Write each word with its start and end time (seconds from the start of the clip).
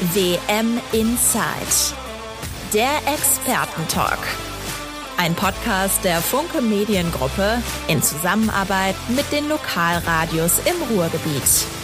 WM 0.00 0.80
Inside. 0.92 1.94
Der 2.74 2.90
Expertentalk. 3.06 4.18
Ein 5.16 5.36
Podcast 5.36 6.04
der 6.04 6.20
Funke 6.20 6.60
Mediengruppe 6.60 7.62
in 7.86 8.02
Zusammenarbeit 8.02 8.96
mit 9.14 9.30
den 9.30 9.48
Lokalradios 9.48 10.58
im 10.66 10.96
Ruhrgebiet. 10.96 11.42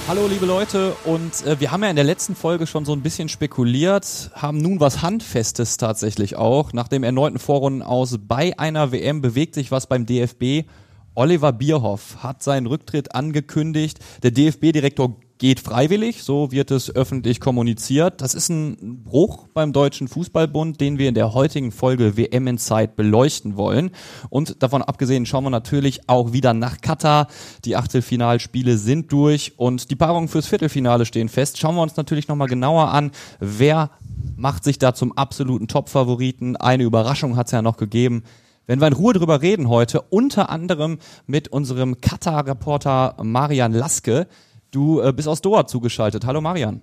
Hallo 0.08 0.26
liebe 0.26 0.44
Leute 0.44 0.96
und 1.04 1.46
äh, 1.46 1.60
wir 1.60 1.70
haben 1.70 1.84
ja 1.84 1.90
in 1.90 1.94
der 1.94 2.04
letzten 2.04 2.34
Folge 2.34 2.66
schon 2.66 2.84
so 2.84 2.92
ein 2.92 3.02
bisschen 3.02 3.28
spekuliert, 3.28 4.32
haben 4.34 4.58
nun 4.58 4.80
was 4.80 5.02
Handfestes 5.02 5.76
tatsächlich 5.76 6.34
auch. 6.34 6.72
Nach 6.72 6.88
dem 6.88 7.04
erneuten 7.04 7.38
Vorrunden 7.38 7.80
aus 7.80 8.18
bei 8.20 8.58
einer 8.58 8.90
WM 8.90 9.20
bewegt 9.20 9.54
sich 9.54 9.70
was 9.70 9.86
beim 9.86 10.04
DFB. 10.04 10.68
Oliver 11.14 11.52
Bierhoff 11.52 12.24
hat 12.24 12.42
seinen 12.42 12.66
Rücktritt 12.66 13.14
angekündigt. 13.14 14.00
Der 14.24 14.32
DFB-Direktor 14.32 15.16
geht 15.40 15.58
freiwillig, 15.58 16.22
so 16.22 16.52
wird 16.52 16.70
es 16.70 16.94
öffentlich 16.94 17.40
kommuniziert. 17.40 18.20
Das 18.20 18.34
ist 18.34 18.50
ein 18.50 19.02
Bruch 19.02 19.48
beim 19.48 19.72
Deutschen 19.72 20.06
Fußballbund, 20.06 20.80
den 20.82 20.98
wir 20.98 21.08
in 21.08 21.14
der 21.14 21.32
heutigen 21.32 21.72
Folge 21.72 22.18
WM 22.18 22.46
in 22.46 22.58
Zeit 22.58 22.94
beleuchten 22.94 23.56
wollen. 23.56 23.90
Und 24.28 24.62
davon 24.62 24.82
abgesehen 24.82 25.24
schauen 25.24 25.44
wir 25.44 25.50
natürlich 25.50 26.08
auch 26.10 26.34
wieder 26.34 26.52
nach 26.52 26.82
Katar. 26.82 27.26
Die 27.64 27.74
Achtelfinalspiele 27.74 28.76
sind 28.76 29.10
durch 29.12 29.54
und 29.56 29.90
die 29.90 29.96
Paarungen 29.96 30.28
fürs 30.28 30.46
Viertelfinale 30.46 31.06
stehen 31.06 31.30
fest. 31.30 31.58
Schauen 31.58 31.74
wir 31.74 31.82
uns 31.82 31.96
natürlich 31.96 32.28
nochmal 32.28 32.48
genauer 32.48 32.90
an, 32.90 33.10
wer 33.40 33.90
macht 34.36 34.62
sich 34.62 34.78
da 34.78 34.94
zum 34.94 35.16
absoluten 35.16 35.68
Top-Favoriten. 35.68 36.56
Eine 36.56 36.84
Überraschung 36.84 37.36
hat 37.36 37.46
es 37.46 37.52
ja 37.52 37.62
noch 37.62 37.78
gegeben. 37.78 38.24
Wenn 38.66 38.80
wir 38.80 38.88
in 38.88 38.92
Ruhe 38.92 39.14
drüber 39.14 39.40
reden 39.40 39.70
heute, 39.70 40.02
unter 40.02 40.50
anderem 40.50 40.98
mit 41.26 41.48
unserem 41.48 42.02
Katar-Reporter 42.02 43.16
Marian 43.22 43.72
Laske, 43.72 44.28
Du 44.70 45.00
äh, 45.00 45.12
bist 45.12 45.26
aus 45.26 45.40
Doha 45.40 45.66
zugeschaltet. 45.66 46.24
Hallo 46.24 46.40
Marian. 46.40 46.80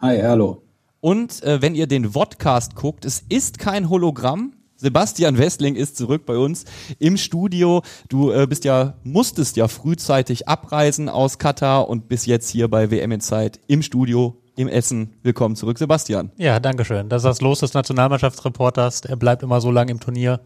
Hi, 0.00 0.20
hallo. 0.20 0.62
Und 1.00 1.42
äh, 1.42 1.62
wenn 1.62 1.74
ihr 1.74 1.86
den 1.86 2.12
Vodcast 2.12 2.74
guckt, 2.74 3.04
es 3.04 3.24
ist 3.28 3.58
kein 3.58 3.88
Hologramm. 3.88 4.52
Sebastian 4.76 5.38
Westling 5.38 5.74
ist 5.74 5.96
zurück 5.96 6.26
bei 6.26 6.36
uns 6.36 6.64
im 6.98 7.16
Studio. 7.16 7.82
Du 8.08 8.30
äh, 8.30 8.46
bist 8.46 8.64
ja, 8.64 8.94
musstest 9.04 9.56
ja 9.56 9.68
frühzeitig 9.68 10.48
abreisen 10.48 11.08
aus 11.08 11.38
Katar 11.38 11.88
und 11.88 12.08
bis 12.08 12.26
jetzt 12.26 12.50
hier 12.50 12.68
bei 12.68 12.90
WM 12.90 13.12
in 13.12 13.20
Zeit 13.20 13.58
im 13.68 13.82
Studio 13.82 14.36
im 14.56 14.68
Essen. 14.68 15.14
Willkommen 15.22 15.56
zurück, 15.56 15.78
Sebastian. 15.78 16.30
Ja, 16.36 16.60
danke 16.60 16.84
schön. 16.84 17.08
Das 17.08 17.22
ist 17.22 17.26
das 17.26 17.40
Los 17.40 17.60
des 17.60 17.72
Nationalmannschaftsreporters. 17.72 19.02
Er 19.02 19.16
bleibt 19.16 19.42
immer 19.42 19.60
so 19.60 19.70
lange 19.70 19.92
im 19.92 20.00
Turnier 20.00 20.40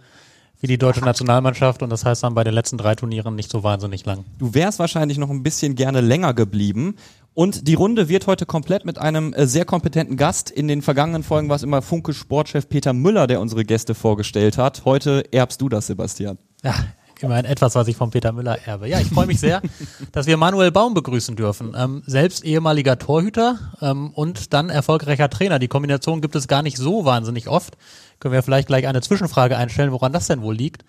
wie 0.60 0.66
die 0.66 0.78
deutsche 0.78 1.04
Nationalmannschaft 1.04 1.82
und 1.82 1.90
das 1.90 2.04
heißt 2.04 2.22
dann 2.22 2.34
bei 2.34 2.44
den 2.44 2.54
letzten 2.54 2.78
drei 2.78 2.94
Turnieren 2.94 3.34
nicht 3.34 3.50
so 3.50 3.62
wahnsinnig 3.62 4.04
lang. 4.06 4.24
Du 4.38 4.54
wärst 4.54 4.78
wahrscheinlich 4.78 5.18
noch 5.18 5.30
ein 5.30 5.42
bisschen 5.42 5.74
gerne 5.74 6.00
länger 6.00 6.34
geblieben. 6.34 6.96
Und 7.34 7.68
die 7.68 7.74
Runde 7.74 8.08
wird 8.08 8.26
heute 8.26 8.46
komplett 8.46 8.86
mit 8.86 8.96
einem 8.96 9.34
äh, 9.34 9.46
sehr 9.46 9.66
kompetenten 9.66 10.16
Gast. 10.16 10.50
In 10.50 10.68
den 10.68 10.80
vergangenen 10.80 11.22
Folgen 11.22 11.50
war 11.50 11.56
es 11.56 11.62
immer 11.62 11.82
Funke 11.82 12.14
Sportchef 12.14 12.66
Peter 12.66 12.94
Müller, 12.94 13.26
der 13.26 13.42
unsere 13.42 13.62
Gäste 13.62 13.94
vorgestellt 13.94 14.56
hat. 14.56 14.86
Heute 14.86 15.22
erbst 15.32 15.60
du 15.60 15.68
das, 15.68 15.86
Sebastian. 15.86 16.38
Ja, 16.62 16.74
immerhin 17.20 17.44
etwas, 17.44 17.74
was 17.74 17.88
ich 17.88 17.96
von 17.96 18.10
Peter 18.10 18.32
Müller 18.32 18.58
erbe. 18.66 18.88
Ja, 18.88 19.00
ich 19.00 19.08
freue 19.08 19.26
mich 19.26 19.40
sehr, 19.40 19.62
dass 20.12 20.26
wir 20.26 20.36
Manuel 20.36 20.70
Baum 20.70 20.94
begrüßen 20.94 21.36
dürfen. 21.36 21.74
Ähm, 21.76 22.02
selbst 22.06 22.44
ehemaliger 22.44 22.98
Torhüter 22.98 23.58
ähm, 23.80 24.10
und 24.10 24.52
dann 24.52 24.70
erfolgreicher 24.70 25.30
Trainer. 25.30 25.58
Die 25.58 25.68
Kombination 25.68 26.20
gibt 26.20 26.36
es 26.36 26.48
gar 26.48 26.62
nicht 26.62 26.76
so 26.76 27.04
wahnsinnig 27.04 27.48
oft. 27.48 27.76
Können 28.20 28.32
wir 28.34 28.42
vielleicht 28.42 28.68
gleich 28.68 28.86
eine 28.86 29.02
Zwischenfrage 29.02 29.56
einstellen, 29.56 29.92
woran 29.92 30.12
das 30.12 30.26
denn 30.26 30.42
wohl 30.42 30.54
liegt. 30.54 30.84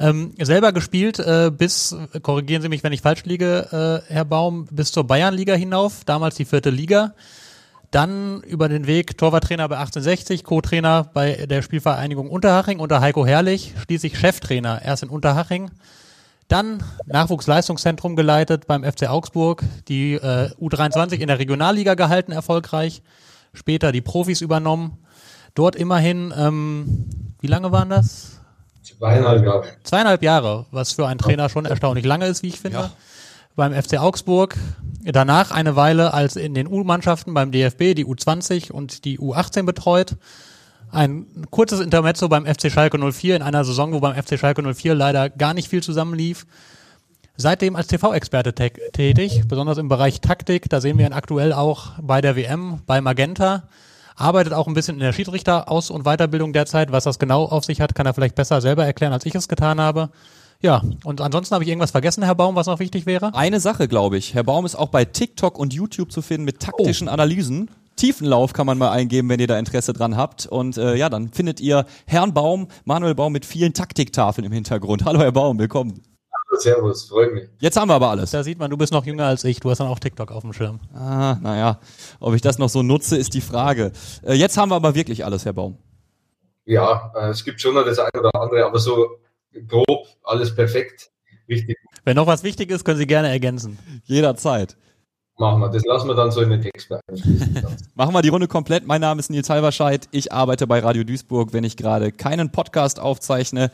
Ähm, 0.00 0.32
selber 0.40 0.72
gespielt 0.72 1.18
äh, 1.18 1.50
bis, 1.56 1.94
korrigieren 2.22 2.62
Sie 2.62 2.68
mich, 2.68 2.82
wenn 2.82 2.92
ich 2.92 3.02
falsch 3.02 3.24
liege, 3.24 4.02
äh, 4.08 4.12
Herr 4.12 4.24
Baum, 4.24 4.66
bis 4.70 4.90
zur 4.90 5.04
Bayernliga 5.04 5.54
hinauf, 5.54 6.04
damals 6.04 6.34
die 6.34 6.44
vierte 6.44 6.70
Liga. 6.70 7.14
Dann 7.92 8.40
über 8.42 8.68
den 8.68 8.88
Weg 8.88 9.16
Torwarttrainer 9.16 9.68
bei 9.68 9.76
1860, 9.76 10.42
Co-Trainer 10.42 11.10
bei 11.14 11.46
der 11.46 11.62
Spielvereinigung 11.62 12.28
Unterhaching 12.28 12.80
unter 12.80 13.00
Heiko 13.00 13.24
Herrlich, 13.24 13.74
schließlich 13.84 14.18
Cheftrainer 14.18 14.82
erst 14.82 15.04
in 15.04 15.08
Unterhaching. 15.08 15.70
Dann 16.48 16.82
Nachwuchsleistungszentrum 17.06 18.16
geleitet 18.16 18.66
beim 18.66 18.82
FC 18.82 19.08
Augsburg, 19.08 19.62
die 19.86 20.14
äh, 20.14 20.50
U23 20.60 21.20
in 21.20 21.28
der 21.28 21.38
Regionalliga 21.38 21.94
gehalten, 21.94 22.32
erfolgreich. 22.32 23.02
Später 23.54 23.92
die 23.92 24.00
Profis 24.00 24.40
übernommen 24.40 24.98
Dort 25.54 25.76
immerhin, 25.76 26.32
ähm, 26.36 27.10
wie 27.40 27.46
lange 27.46 27.72
waren 27.72 27.90
das? 27.90 28.40
Zweieinhalb 28.82 29.44
Jahre. 29.44 29.64
Zweieinhalb 29.84 30.22
Jahre, 30.22 30.66
was 30.70 30.92
für 30.92 31.06
einen 31.06 31.18
Trainer 31.18 31.48
schon 31.50 31.66
erstaunlich 31.66 32.06
lange 32.06 32.26
ist, 32.26 32.42
wie 32.42 32.48
ich 32.48 32.58
finde. 32.58 32.78
Ja. 32.78 32.90
Beim 33.54 33.74
FC 33.74 33.98
Augsburg. 33.98 34.56
Danach 35.04 35.50
eine 35.50 35.76
Weile 35.76 36.14
als 36.14 36.36
in 36.36 36.54
den 36.54 36.66
U-Mannschaften 36.66 37.34
beim 37.34 37.52
DFB, 37.52 37.94
die 37.94 38.06
U20 38.06 38.72
und 38.72 39.04
die 39.04 39.18
U18 39.18 39.64
betreut. 39.64 40.16
Ein 40.90 41.26
kurzes 41.50 41.80
Intermezzo 41.80 42.28
beim 42.28 42.46
FC 42.46 42.70
Schalke 42.70 42.98
04 42.98 43.36
in 43.36 43.42
einer 43.42 43.64
Saison, 43.64 43.92
wo 43.92 44.00
beim 44.00 44.14
FC 44.14 44.38
Schalke 44.38 44.62
04 44.62 44.94
leider 44.94 45.28
gar 45.28 45.54
nicht 45.54 45.68
viel 45.68 45.82
zusammenlief. 45.82 46.46
Seitdem 47.36 47.76
als 47.76 47.88
TV-Experte 47.88 48.54
tätig, 48.54 49.42
besonders 49.48 49.78
im 49.78 49.88
Bereich 49.88 50.20
Taktik. 50.20 50.68
Da 50.70 50.80
sehen 50.80 50.98
wir 50.98 51.06
ihn 51.06 51.12
aktuell 51.12 51.52
auch 51.52 51.92
bei 52.00 52.20
der 52.20 52.36
WM, 52.36 52.80
bei 52.86 53.00
Magenta 53.00 53.64
arbeitet 54.14 54.52
auch 54.52 54.66
ein 54.66 54.74
bisschen 54.74 54.96
in 54.96 55.00
der 55.00 55.12
Schiedsrichteraus- 55.12 55.90
und 55.90 56.04
Weiterbildung 56.04 56.52
derzeit. 56.52 56.92
Was 56.92 57.04
das 57.04 57.18
genau 57.18 57.44
auf 57.44 57.64
sich 57.64 57.80
hat, 57.80 57.94
kann 57.94 58.06
er 58.06 58.14
vielleicht 58.14 58.34
besser 58.34 58.60
selber 58.60 58.84
erklären, 58.84 59.12
als 59.12 59.26
ich 59.26 59.34
es 59.34 59.48
getan 59.48 59.80
habe. 59.80 60.10
Ja, 60.62 60.80
und 61.02 61.20
ansonsten 61.20 61.54
habe 61.54 61.64
ich 61.64 61.70
irgendwas 61.70 61.90
vergessen, 61.90 62.22
Herr 62.22 62.36
Baum, 62.36 62.54
was 62.54 62.68
noch 62.68 62.78
wichtig 62.78 63.04
wäre? 63.04 63.34
Eine 63.34 63.58
Sache, 63.58 63.88
glaube 63.88 64.16
ich. 64.16 64.32
Herr 64.32 64.44
Baum 64.44 64.64
ist 64.64 64.76
auch 64.76 64.90
bei 64.90 65.04
TikTok 65.04 65.58
und 65.58 65.74
YouTube 65.74 66.12
zu 66.12 66.22
finden 66.22 66.44
mit 66.44 66.60
taktischen 66.60 67.08
oh. 67.08 67.10
Analysen. 67.10 67.68
Tiefenlauf 67.96 68.52
kann 68.52 68.66
man 68.66 68.78
mal 68.78 68.92
eingeben, 68.92 69.28
wenn 69.28 69.40
ihr 69.40 69.48
da 69.48 69.58
Interesse 69.58 69.92
dran 69.92 70.16
habt. 70.16 70.46
Und 70.46 70.76
äh, 70.78 70.94
ja, 70.94 71.08
dann 71.08 71.30
findet 71.30 71.60
ihr 71.60 71.84
Herrn 72.06 72.32
Baum, 72.32 72.68
Manuel 72.84 73.16
Baum 73.16 73.32
mit 73.32 73.44
vielen 73.44 73.74
Taktiktafeln 73.74 74.44
im 74.44 74.52
Hintergrund. 74.52 75.04
Hallo 75.04 75.18
Herr 75.18 75.32
Baum, 75.32 75.58
willkommen. 75.58 76.00
Servus, 76.58 77.08
freut 77.08 77.34
mich. 77.34 77.48
Jetzt 77.58 77.76
haben 77.76 77.88
wir 77.88 77.94
aber 77.94 78.10
alles. 78.10 78.30
Da 78.30 78.44
sieht 78.44 78.60
man, 78.60 78.70
du 78.70 78.76
bist 78.76 78.92
noch 78.92 79.04
jünger 79.04 79.26
als 79.26 79.42
ich. 79.42 79.58
Du 79.58 79.68
hast 79.68 79.78
dann 79.78 79.88
auch 79.88 79.98
TikTok 79.98 80.30
auf 80.30 80.42
dem 80.42 80.52
Schirm. 80.52 80.78
Ah, 80.94 81.38
naja. 81.42 81.80
Ob 82.20 82.34
ich 82.34 82.40
das 82.40 82.58
noch 82.58 82.68
so 82.68 82.84
nutze, 82.84 83.16
ist 83.16 83.34
die 83.34 83.40
Frage. 83.40 83.90
Äh, 84.22 84.34
jetzt 84.34 84.56
haben 84.56 84.70
wir 84.70 84.76
aber 84.76 84.94
wirklich 84.94 85.24
alles, 85.24 85.44
Herr 85.44 85.54
Baum. 85.54 85.76
Ja, 86.66 87.12
äh, 87.16 87.30
es 87.30 87.44
gibt 87.44 87.60
schon 87.60 87.74
noch 87.74 87.84
das 87.84 87.98
eine 87.98 88.12
oder 88.14 88.30
andere, 88.40 88.64
aber 88.64 88.78
so 88.78 89.18
grob 89.68 90.06
alles 90.24 90.54
perfekt. 90.54 91.10
Richtig. 91.48 91.76
Wenn 92.04 92.16
noch 92.16 92.26
was 92.26 92.42
wichtig 92.42 92.70
ist, 92.70 92.84
können 92.84 92.98
Sie 92.98 93.06
gerne 93.06 93.28
ergänzen. 93.28 93.78
Jederzeit. 94.04 94.76
Machen 95.38 95.60
wir. 95.60 95.70
Das 95.70 95.84
lassen 95.84 96.08
wir 96.08 96.14
dann 96.14 96.30
so 96.30 96.40
in 96.40 96.50
den 96.50 96.60
Text 96.60 96.90
Machen 97.94 98.14
wir 98.14 98.22
die 98.22 98.28
Runde 98.28 98.48
komplett. 98.48 98.86
Mein 98.86 99.00
Name 99.00 99.18
ist 99.18 99.30
Nils 99.30 99.48
Halberscheid. 99.50 100.08
Ich 100.12 100.32
arbeite 100.32 100.66
bei 100.66 100.80
Radio 100.80 101.04
Duisburg, 101.04 101.52
wenn 101.52 101.64
ich 101.64 101.76
gerade 101.76 102.12
keinen 102.12 102.52
Podcast 102.52 103.00
aufzeichne. 103.00 103.70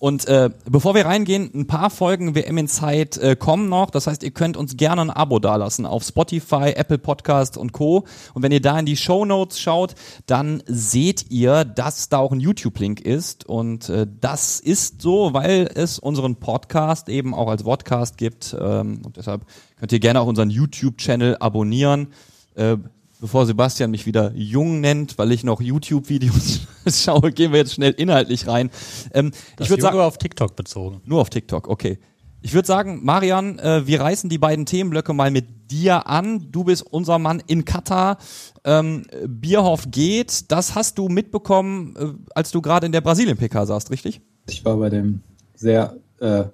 Und 0.00 0.26
äh, 0.28 0.48
bevor 0.64 0.94
wir 0.94 1.04
reingehen, 1.04 1.50
ein 1.54 1.66
paar 1.66 1.90
Folgen 1.90 2.34
WM 2.34 2.56
in 2.56 2.68
Zeit 2.68 3.18
äh, 3.18 3.36
kommen 3.36 3.68
noch. 3.68 3.90
Das 3.90 4.06
heißt, 4.06 4.22
ihr 4.22 4.30
könnt 4.30 4.56
uns 4.56 4.78
gerne 4.78 5.02
ein 5.02 5.10
Abo 5.10 5.38
dalassen 5.38 5.84
auf 5.84 6.04
Spotify, 6.04 6.72
Apple 6.74 6.96
Podcast 6.96 7.58
und 7.58 7.72
Co. 7.72 8.06
Und 8.32 8.42
wenn 8.42 8.50
ihr 8.50 8.62
da 8.62 8.78
in 8.78 8.86
die 8.86 8.96
Show 8.96 9.26
Notes 9.26 9.60
schaut, 9.60 9.94
dann 10.24 10.62
seht 10.64 11.30
ihr, 11.30 11.66
dass 11.66 12.08
da 12.08 12.16
auch 12.16 12.32
ein 12.32 12.40
YouTube-Link 12.40 13.02
ist. 13.02 13.44
Und 13.44 13.90
äh, 13.90 14.06
das 14.22 14.58
ist 14.58 15.02
so, 15.02 15.34
weil 15.34 15.70
es 15.74 15.98
unseren 15.98 16.36
Podcast 16.36 17.10
eben 17.10 17.34
auch 17.34 17.50
als 17.50 17.64
Podcast 17.64 18.16
gibt. 18.16 18.56
Ähm, 18.58 19.02
und 19.04 19.18
deshalb 19.18 19.44
könnt 19.78 19.92
ihr 19.92 20.00
gerne 20.00 20.22
auch 20.22 20.26
unseren 20.26 20.48
YouTube-Channel 20.48 21.36
abonnieren. 21.40 22.08
Äh, 22.54 22.78
bevor 23.20 23.46
Sebastian 23.46 23.90
mich 23.90 24.06
wieder 24.06 24.32
jung 24.34 24.80
nennt, 24.80 25.18
weil 25.18 25.32
ich 25.32 25.44
noch 25.44 25.60
YouTube-Videos 25.60 26.60
schaue, 26.88 27.32
gehen 27.32 27.52
wir 27.52 27.58
jetzt 27.58 27.74
schnell 27.74 27.92
inhaltlich 27.92 28.46
rein. 28.46 28.70
Ähm, 29.12 29.30
das 29.56 29.66
ich 29.66 29.70
würde 29.70 29.82
sagen, 29.82 29.96
nur 29.96 30.06
auf 30.06 30.18
TikTok 30.18 30.56
bezogen. 30.56 31.00
Nur 31.04 31.20
auf 31.20 31.30
TikTok, 31.30 31.68
okay. 31.68 31.98
Ich 32.42 32.54
würde 32.54 32.66
sagen, 32.66 33.00
Marian, 33.04 33.58
äh, 33.58 33.86
wir 33.86 34.00
reißen 34.00 34.30
die 34.30 34.38
beiden 34.38 34.64
Themenblöcke 34.64 35.12
mal 35.12 35.30
mit 35.30 35.70
dir 35.70 36.06
an. 36.06 36.50
Du 36.50 36.64
bist 36.64 36.82
unser 36.90 37.18
Mann 37.18 37.42
in 37.46 37.66
Katar. 37.66 38.16
Ähm, 38.64 39.02
Bierhoff 39.26 39.90
geht. 39.90 40.50
Das 40.50 40.74
hast 40.74 40.96
du 40.96 41.08
mitbekommen, 41.08 41.94
äh, 41.96 42.32
als 42.34 42.50
du 42.50 42.62
gerade 42.62 42.86
in 42.86 42.92
der 42.92 43.02
Brasilien-PK 43.02 43.66
saßt, 43.66 43.90
richtig? 43.90 44.22
Ich 44.48 44.64
war 44.64 44.78
bei 44.78 44.88
dem 44.88 45.20
sehr 45.54 45.96
äh, 46.20 46.44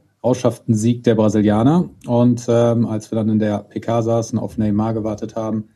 Sieg 0.67 1.05
der 1.05 1.15
Brasilianer. 1.15 1.89
Und 2.07 2.47
ähm, 2.49 2.87
als 2.87 3.13
wir 3.13 3.17
dann 3.17 3.29
in 3.29 3.39
der 3.39 3.59
PK 3.59 4.03
saßen, 4.03 4.41
auf 4.41 4.59
Neymar 4.59 4.93
gewartet 4.93 5.37
haben, 5.37 5.69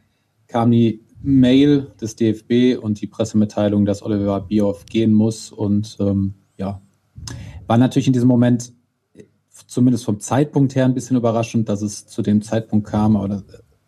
kam 0.51 0.71
die 0.71 1.01
Mail 1.23 1.93
des 2.01 2.17
DFB 2.17 2.83
und 2.83 3.01
die 3.01 3.07
Pressemitteilung, 3.07 3.85
dass 3.85 4.03
Oliver 4.03 4.41
Bierhoff 4.41 4.87
gehen 4.87 5.13
muss. 5.13 5.53
Und 5.53 5.97
ähm, 6.01 6.35
ja, 6.57 6.81
war 7.67 7.79
natürlich 7.79 8.07
in 8.07 8.13
diesem 8.13 8.29
Moment 8.29 8.73
zumindest 9.67 10.05
vom 10.05 10.21
Zeitpunkt 10.21 10.75
her 10.75 10.85
ein 10.85 10.95
bisschen 10.95 11.17
überraschend, 11.17 11.69
dass 11.69 11.83
es 11.83 12.07
zu 12.07 12.23
dem 12.23 12.43
Zeitpunkt 12.43 12.89
kam, 12.89 13.17
aber 13.17 13.29
da 13.29 13.43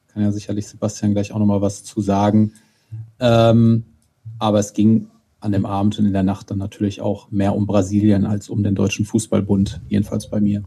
kann 0.09 0.23
ja 0.23 0.31
sicherlich 0.31 0.69
Sebastian 0.69 1.13
gleich 1.13 1.33
auch 1.33 1.39
nochmal 1.39 1.63
was 1.63 1.83
zu 1.83 2.01
sagen. 2.01 2.53
Ähm, 3.19 3.85
aber 4.39 4.59
es 4.59 4.75
ging 4.75 5.09
an 5.41 5.53
dem 5.53 5.67
Abend 5.67 5.99
und 5.99 6.07
in 6.07 6.13
der 6.13 6.23
Nacht 6.23 6.51
dann 6.51 6.59
natürlich 6.59 7.01
auch 7.01 7.31
mehr 7.31 7.57
um 7.57 7.67
Brasilien 7.67 8.27
als 8.27 8.49
um 8.49 8.63
den 8.63 8.75
Deutschen 8.75 9.05
Fußballbund, 9.05 9.81
jedenfalls 9.89 10.29
bei 10.31 10.41
mir. 10.41 10.63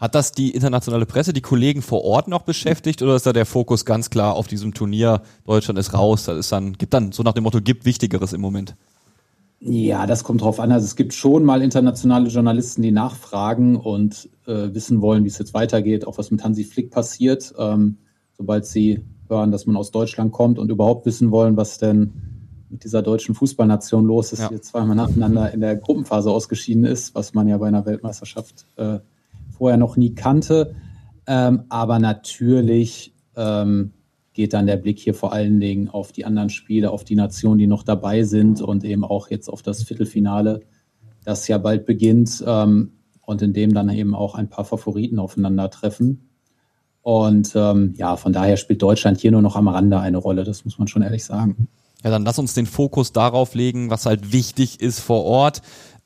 Hat 0.00 0.14
das 0.14 0.32
die 0.32 0.50
internationale 0.50 1.04
Presse, 1.04 1.34
die 1.34 1.42
Kollegen 1.42 1.82
vor 1.82 2.04
Ort 2.04 2.26
noch 2.26 2.42
beschäftigt 2.42 3.02
oder 3.02 3.16
ist 3.16 3.26
da 3.26 3.34
der 3.34 3.44
Fokus 3.44 3.84
ganz 3.84 4.08
klar 4.08 4.34
auf 4.34 4.46
diesem 4.46 4.72
Turnier? 4.72 5.20
Deutschland 5.44 5.78
ist 5.78 5.92
raus, 5.92 6.24
das 6.24 6.38
ist 6.38 6.52
dann, 6.52 6.72
gibt 6.72 6.94
dann 6.94 7.12
so 7.12 7.22
nach 7.22 7.34
dem 7.34 7.44
Motto, 7.44 7.60
gibt 7.60 7.84
Wichtigeres 7.84 8.32
im 8.32 8.40
Moment? 8.40 8.74
Ja, 9.60 10.06
das 10.06 10.24
kommt 10.24 10.40
drauf 10.40 10.58
an. 10.58 10.72
Also 10.72 10.86
es 10.86 10.96
gibt 10.96 11.12
schon 11.12 11.44
mal 11.44 11.60
internationale 11.60 12.30
Journalisten, 12.30 12.80
die 12.80 12.92
nachfragen 12.92 13.76
und 13.76 14.30
äh, 14.46 14.72
wissen 14.72 15.02
wollen, 15.02 15.24
wie 15.24 15.28
es 15.28 15.36
jetzt 15.36 15.52
weitergeht, 15.52 16.06
auch 16.06 16.16
was 16.16 16.30
mit 16.30 16.42
Hansi 16.42 16.64
Flick 16.64 16.90
passiert, 16.90 17.52
ähm, 17.58 17.98
sobald 18.32 18.64
sie 18.64 19.04
hören, 19.28 19.52
dass 19.52 19.66
man 19.66 19.76
aus 19.76 19.90
Deutschland 19.90 20.32
kommt 20.32 20.58
und 20.58 20.70
überhaupt 20.70 21.04
wissen 21.04 21.30
wollen, 21.30 21.58
was 21.58 21.76
denn 21.76 22.14
mit 22.70 22.84
dieser 22.84 23.02
deutschen 23.02 23.34
Fußballnation 23.34 24.06
los 24.06 24.32
ist, 24.32 24.40
ja. 24.40 24.48
die 24.48 24.62
zweimal 24.62 24.96
nacheinander 24.96 25.52
in 25.52 25.60
der 25.60 25.76
Gruppenphase 25.76 26.30
ausgeschieden 26.30 26.84
ist, 26.84 27.14
was 27.14 27.34
man 27.34 27.46
ja 27.46 27.58
bei 27.58 27.68
einer 27.68 27.84
Weltmeisterschaft 27.84 28.66
äh, 28.76 29.00
vorher 29.60 29.76
noch 29.76 29.98
nie 29.98 30.14
kannte. 30.14 30.74
Ähm, 31.26 31.64
aber 31.68 31.98
natürlich 31.98 33.14
ähm, 33.36 33.92
geht 34.32 34.54
dann 34.54 34.66
der 34.66 34.78
Blick 34.78 34.98
hier 34.98 35.12
vor 35.12 35.34
allen 35.34 35.60
Dingen 35.60 35.90
auf 35.90 36.12
die 36.12 36.24
anderen 36.24 36.48
Spiele, 36.48 36.90
auf 36.90 37.04
die 37.04 37.14
Nationen, 37.14 37.58
die 37.58 37.66
noch 37.66 37.82
dabei 37.82 38.22
sind 38.22 38.62
und 38.62 38.84
eben 38.84 39.04
auch 39.04 39.28
jetzt 39.28 39.48
auf 39.48 39.60
das 39.60 39.82
Viertelfinale, 39.82 40.62
das 41.26 41.46
ja 41.46 41.58
bald 41.58 41.84
beginnt 41.84 42.42
ähm, 42.46 42.92
und 43.20 43.42
in 43.42 43.52
dem 43.52 43.74
dann 43.74 43.90
eben 43.90 44.14
auch 44.14 44.34
ein 44.34 44.48
paar 44.48 44.64
Favoriten 44.64 45.18
aufeinandertreffen. 45.18 46.30
Und 47.02 47.52
ähm, 47.54 47.92
ja, 47.98 48.16
von 48.16 48.32
daher 48.32 48.56
spielt 48.56 48.80
Deutschland 48.80 49.20
hier 49.20 49.30
nur 49.30 49.42
noch 49.42 49.56
am 49.56 49.68
Rande 49.68 50.00
eine 50.00 50.16
Rolle, 50.16 50.44
das 50.44 50.64
muss 50.64 50.78
man 50.78 50.88
schon 50.88 51.02
ehrlich 51.02 51.24
sagen. 51.24 51.68
Ja, 52.02 52.08
dann 52.08 52.24
lass 52.24 52.38
uns 52.38 52.54
den 52.54 52.64
Fokus 52.64 53.12
darauf 53.12 53.54
legen, 53.54 53.90
was 53.90 54.06
halt 54.06 54.32
wichtig 54.32 54.80
ist 54.80 55.00
vor 55.00 55.24
Ort. 55.24 55.60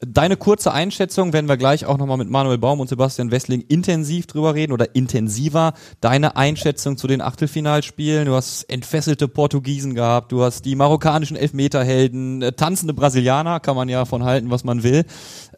Deine 0.06 0.36
kurze 0.36 0.72
Einschätzung, 0.72 1.32
werden 1.32 1.48
wir 1.48 1.56
gleich 1.56 1.86
auch 1.86 1.98
nochmal 1.98 2.16
mit 2.16 2.28
Manuel 2.28 2.58
Baum 2.58 2.80
und 2.80 2.88
Sebastian 2.88 3.30
Wessling 3.30 3.60
intensiv 3.68 4.26
drüber 4.26 4.54
reden 4.54 4.72
oder 4.72 4.94
intensiver. 4.94 5.74
Deine 6.00 6.36
Einschätzung 6.36 6.96
zu 6.96 7.06
den 7.06 7.20
Achtelfinalspielen. 7.20 8.26
Du 8.26 8.34
hast 8.34 8.64
entfesselte 8.64 9.28
Portugiesen 9.28 9.94
gehabt, 9.94 10.32
du 10.32 10.42
hast 10.42 10.64
die 10.64 10.74
marokkanischen 10.74 11.36
Elfmeterhelden, 11.36 12.42
äh, 12.42 12.52
tanzende 12.52 12.94
Brasilianer, 12.94 13.60
kann 13.60 13.76
man 13.76 13.88
ja 13.88 14.04
von 14.04 14.24
halten, 14.24 14.50
was 14.50 14.64
man 14.64 14.82
will. 14.82 15.04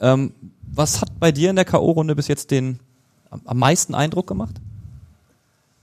Ähm, 0.01 0.33
was 0.63 1.01
hat 1.01 1.19
bei 1.19 1.33
dir 1.33 1.51
in 1.51 1.57
der 1.57 1.65
K.O.-Runde 1.65 2.15
bis 2.15 2.29
jetzt 2.29 2.51
den 2.51 2.81
am 3.45 3.59
meisten 3.59 3.95
Eindruck 3.95 4.27
gemacht? 4.27 4.57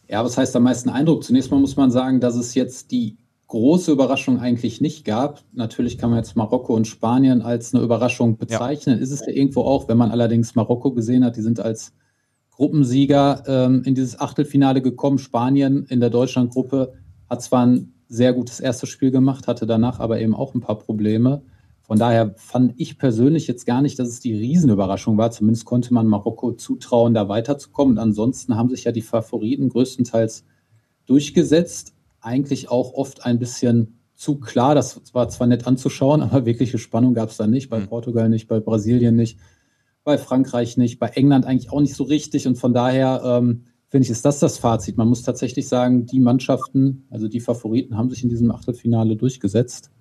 Ja, 0.07 0.23
was 0.23 0.37
heißt 0.37 0.55
am 0.55 0.63
meisten 0.63 0.89
Eindruck? 0.89 1.23
Zunächst 1.23 1.49
mal 1.49 1.59
muss 1.59 1.75
man 1.75 1.91
sagen, 1.91 2.19
dass 2.19 2.35
es 2.35 2.53
jetzt 2.53 2.91
die 2.91 3.17
große 3.53 3.91
Überraschung 3.91 4.39
eigentlich 4.39 4.81
nicht 4.81 5.05
gab. 5.05 5.43
Natürlich 5.53 5.99
kann 5.99 6.09
man 6.09 6.17
jetzt 6.17 6.35
Marokko 6.35 6.73
und 6.73 6.87
Spanien 6.87 7.43
als 7.43 7.71
eine 7.71 7.83
Überraschung 7.83 8.37
bezeichnen. 8.37 8.97
Ja. 8.97 9.03
Ist 9.03 9.11
es 9.11 9.19
ja 9.19 9.31
irgendwo 9.31 9.61
auch, 9.61 9.87
wenn 9.87 9.97
man 9.97 10.09
allerdings 10.09 10.55
Marokko 10.55 10.91
gesehen 10.91 11.23
hat, 11.23 11.37
die 11.37 11.43
sind 11.43 11.59
als 11.59 11.93
Gruppensieger 12.49 13.43
ähm, 13.45 13.83
in 13.85 13.93
dieses 13.93 14.19
Achtelfinale 14.19 14.81
gekommen. 14.81 15.19
Spanien 15.19 15.85
in 15.85 15.99
der 15.99 16.09
Deutschlandgruppe 16.09 16.93
hat 17.29 17.43
zwar 17.43 17.67
ein 17.67 17.93
sehr 18.07 18.33
gutes 18.33 18.59
erstes 18.59 18.89
Spiel 18.89 19.11
gemacht, 19.11 19.45
hatte 19.45 19.67
danach 19.67 19.99
aber 19.99 20.19
eben 20.19 20.33
auch 20.33 20.55
ein 20.55 20.61
paar 20.61 20.79
Probleme. 20.79 21.43
Von 21.83 21.99
daher 21.99 22.33
fand 22.37 22.73
ich 22.77 22.97
persönlich 22.97 23.45
jetzt 23.45 23.67
gar 23.67 23.83
nicht, 23.83 23.99
dass 23.99 24.07
es 24.07 24.19
die 24.19 24.33
Riesenüberraschung 24.33 25.15
war. 25.19 25.29
Zumindest 25.29 25.65
konnte 25.65 25.93
man 25.93 26.07
Marokko 26.07 26.53
zutrauen, 26.53 27.13
da 27.13 27.29
weiterzukommen. 27.29 27.97
Und 27.97 27.99
ansonsten 27.99 28.55
haben 28.55 28.69
sich 28.69 28.85
ja 28.85 28.91
die 28.91 29.03
Favoriten 29.03 29.69
größtenteils 29.69 30.43
durchgesetzt 31.05 31.93
eigentlich 32.23 32.69
auch 32.69 32.93
oft 32.93 33.25
ein 33.25 33.39
bisschen 33.39 33.99
zu 34.15 34.39
klar. 34.39 34.75
Das 34.75 35.01
war 35.13 35.29
zwar 35.29 35.47
nett 35.47 35.67
anzuschauen, 35.67 36.21
aber 36.23 36.45
wirkliche 36.45 36.77
Spannung 36.77 37.13
gab 37.13 37.29
es 37.29 37.37
da 37.37 37.47
nicht. 37.47 37.69
Bei 37.69 37.79
mhm. 37.79 37.87
Portugal 37.87 38.29
nicht, 38.29 38.47
bei 38.47 38.59
Brasilien 38.59 39.15
nicht, 39.15 39.39
bei 40.03 40.17
Frankreich 40.17 40.77
nicht, 40.77 40.99
bei 40.99 41.07
England 41.09 41.45
eigentlich 41.45 41.71
auch 41.71 41.81
nicht 41.81 41.95
so 41.95 42.03
richtig. 42.03 42.47
Und 42.47 42.57
von 42.57 42.73
daher 42.73 43.21
ähm, 43.23 43.65
finde 43.87 44.05
ich, 44.05 44.09
ist 44.09 44.25
das 44.25 44.39
das 44.39 44.57
Fazit. 44.57 44.97
Man 44.97 45.07
muss 45.07 45.23
tatsächlich 45.23 45.67
sagen, 45.67 46.05
die 46.05 46.19
Mannschaften, 46.19 47.05
also 47.09 47.27
die 47.27 47.39
Favoriten, 47.39 47.97
haben 47.97 48.09
sich 48.09 48.23
in 48.23 48.29
diesem 48.29 48.51
Achtelfinale 48.51 49.15
durchgesetzt. 49.15 49.91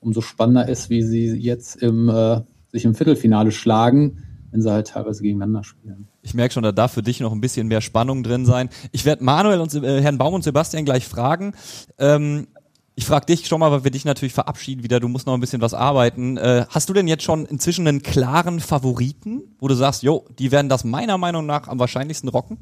Umso 0.00 0.20
spannender 0.20 0.68
ist, 0.68 0.90
wie 0.90 1.02
sie 1.02 1.28
jetzt 1.28 1.76
im, 1.76 2.08
äh, 2.08 2.40
sich 2.72 2.84
im 2.84 2.94
Viertelfinale 2.94 3.52
schlagen 3.52 4.18
wenn 4.52 4.62
sie 4.62 4.70
halt 4.70 4.86
teilweise 4.86 5.22
gegeneinander 5.22 5.64
spielen. 5.64 6.06
Ich 6.20 6.34
merke 6.34 6.54
schon, 6.54 6.62
da 6.62 6.70
darf 6.70 6.92
für 6.92 7.02
dich 7.02 7.18
noch 7.20 7.32
ein 7.32 7.40
bisschen 7.40 7.66
mehr 7.66 7.80
Spannung 7.80 8.22
drin 8.22 8.46
sein. 8.46 8.68
Ich 8.92 9.04
werde 9.04 9.24
Manuel 9.24 9.60
und 9.60 9.74
äh, 9.74 10.00
Herrn 10.00 10.18
Baum 10.18 10.34
und 10.34 10.44
Sebastian 10.44 10.84
gleich 10.84 11.08
fragen. 11.08 11.54
Ähm, 11.98 12.46
ich 12.94 13.06
frage 13.06 13.26
dich 13.26 13.46
schon 13.46 13.58
mal, 13.58 13.72
weil 13.72 13.84
wir 13.84 13.90
dich 13.90 14.04
natürlich 14.04 14.34
verabschieden 14.34 14.84
wieder. 14.84 15.00
Du 15.00 15.08
musst 15.08 15.26
noch 15.26 15.32
ein 15.32 15.40
bisschen 15.40 15.62
was 15.62 15.72
arbeiten. 15.72 16.36
Äh, 16.36 16.66
hast 16.68 16.90
du 16.90 16.92
denn 16.92 17.08
jetzt 17.08 17.24
schon 17.24 17.46
inzwischen 17.46 17.88
einen 17.88 18.02
klaren 18.02 18.60
Favoriten, 18.60 19.42
wo 19.58 19.68
du 19.68 19.74
sagst, 19.74 20.02
jo, 20.02 20.26
die 20.38 20.52
werden 20.52 20.68
das 20.68 20.84
meiner 20.84 21.16
Meinung 21.16 21.46
nach 21.46 21.68
am 21.68 21.78
wahrscheinlichsten 21.78 22.28
rocken? 22.28 22.58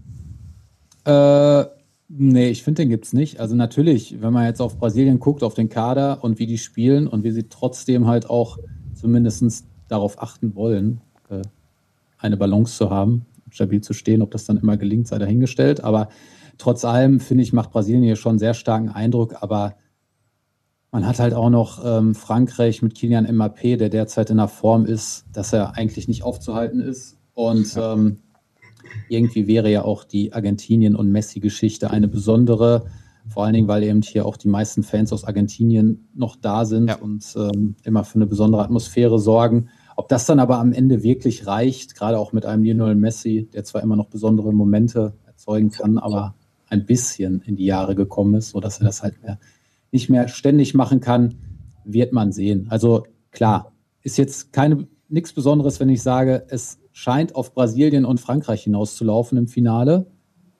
Äh, 1.04 1.64
nee, 2.08 2.50
ich 2.50 2.62
finde, 2.62 2.82
den 2.82 2.90
gibt's 2.90 3.12
nicht. 3.12 3.40
Also 3.40 3.56
natürlich, 3.56 4.22
wenn 4.22 4.32
man 4.32 4.46
jetzt 4.46 4.60
auf 4.60 4.78
Brasilien 4.78 5.18
guckt, 5.18 5.42
auf 5.42 5.54
den 5.54 5.68
Kader 5.68 6.22
und 6.22 6.38
wie 6.38 6.46
die 6.46 6.58
spielen 6.58 7.08
und 7.08 7.24
wie 7.24 7.32
sie 7.32 7.48
trotzdem 7.48 8.06
halt 8.06 8.30
auch 8.30 8.58
zumindest 8.94 9.64
darauf 9.88 10.22
achten 10.22 10.54
wollen, 10.54 11.00
äh, 11.28 11.42
eine 12.20 12.36
Balance 12.36 12.76
zu 12.76 12.90
haben, 12.90 13.26
stabil 13.50 13.80
zu 13.80 13.92
stehen. 13.92 14.22
Ob 14.22 14.30
das 14.30 14.44
dann 14.44 14.56
immer 14.56 14.76
gelingt, 14.76 15.08
sei 15.08 15.18
dahingestellt. 15.18 15.82
Aber 15.82 16.08
trotz 16.58 16.84
allem, 16.84 17.20
finde 17.20 17.42
ich, 17.42 17.52
macht 17.52 17.70
Brasilien 17.70 18.02
hier 18.02 18.16
schon 18.16 18.30
einen 18.30 18.38
sehr 18.38 18.54
starken 18.54 18.88
Eindruck. 18.88 19.42
Aber 19.42 19.74
man 20.92 21.06
hat 21.06 21.20
halt 21.20 21.34
auch 21.34 21.50
noch 21.50 21.84
ähm, 21.84 22.14
Frankreich 22.14 22.82
mit 22.82 22.94
Kilian 22.94 23.26
Mbappé, 23.26 23.76
der 23.76 23.88
derzeit 23.88 24.30
in 24.30 24.38
einer 24.38 24.48
Form 24.48 24.84
ist, 24.84 25.24
dass 25.32 25.52
er 25.52 25.76
eigentlich 25.76 26.08
nicht 26.08 26.22
aufzuhalten 26.22 26.80
ist. 26.80 27.16
Und 27.34 27.76
ähm, 27.76 28.18
irgendwie 29.08 29.46
wäre 29.46 29.70
ja 29.70 29.82
auch 29.82 30.04
die 30.04 30.32
Argentinien- 30.32 30.96
und 30.96 31.10
Messi-Geschichte 31.10 31.90
eine 31.90 32.08
besondere. 32.08 32.86
Vor 33.28 33.44
allen 33.44 33.54
Dingen, 33.54 33.68
weil 33.68 33.84
eben 33.84 34.02
hier 34.02 34.26
auch 34.26 34.36
die 34.36 34.48
meisten 34.48 34.82
Fans 34.82 35.12
aus 35.12 35.24
Argentinien 35.24 36.08
noch 36.14 36.36
da 36.36 36.64
sind 36.64 36.88
ja. 36.88 36.96
und 36.96 37.24
ähm, 37.36 37.76
immer 37.84 38.04
für 38.04 38.16
eine 38.16 38.26
besondere 38.26 38.62
Atmosphäre 38.62 39.18
sorgen. 39.18 39.68
Ob 40.00 40.08
das 40.08 40.24
dann 40.24 40.40
aber 40.40 40.56
am 40.56 40.72
Ende 40.72 41.02
wirklich 41.02 41.46
reicht, 41.46 41.94
gerade 41.94 42.18
auch 42.18 42.32
mit 42.32 42.46
einem 42.46 42.62
Lionel 42.62 42.94
Messi, 42.94 43.50
der 43.52 43.64
zwar 43.64 43.82
immer 43.82 43.96
noch 43.96 44.06
besondere 44.06 44.50
Momente 44.50 45.12
erzeugen 45.26 45.70
kann, 45.70 45.98
aber 45.98 46.34
ein 46.70 46.86
bisschen 46.86 47.42
in 47.42 47.54
die 47.54 47.66
Jahre 47.66 47.94
gekommen 47.94 48.34
ist, 48.36 48.52
sodass 48.52 48.80
er 48.80 48.86
das 48.86 49.02
halt 49.02 49.22
mehr, 49.22 49.38
nicht 49.92 50.08
mehr 50.08 50.28
ständig 50.28 50.72
machen 50.72 51.00
kann, 51.00 51.34
wird 51.84 52.14
man 52.14 52.32
sehen. 52.32 52.66
Also 52.70 53.04
klar, 53.30 53.72
ist 54.02 54.16
jetzt 54.16 54.54
keine 54.54 54.88
nichts 55.10 55.34
Besonderes, 55.34 55.80
wenn 55.80 55.90
ich 55.90 56.00
sage, 56.00 56.46
es 56.48 56.78
scheint 56.92 57.34
auf 57.34 57.52
Brasilien 57.52 58.06
und 58.06 58.22
Frankreich 58.22 58.62
hinauszulaufen 58.62 59.36
im 59.36 59.48
Finale, 59.48 60.06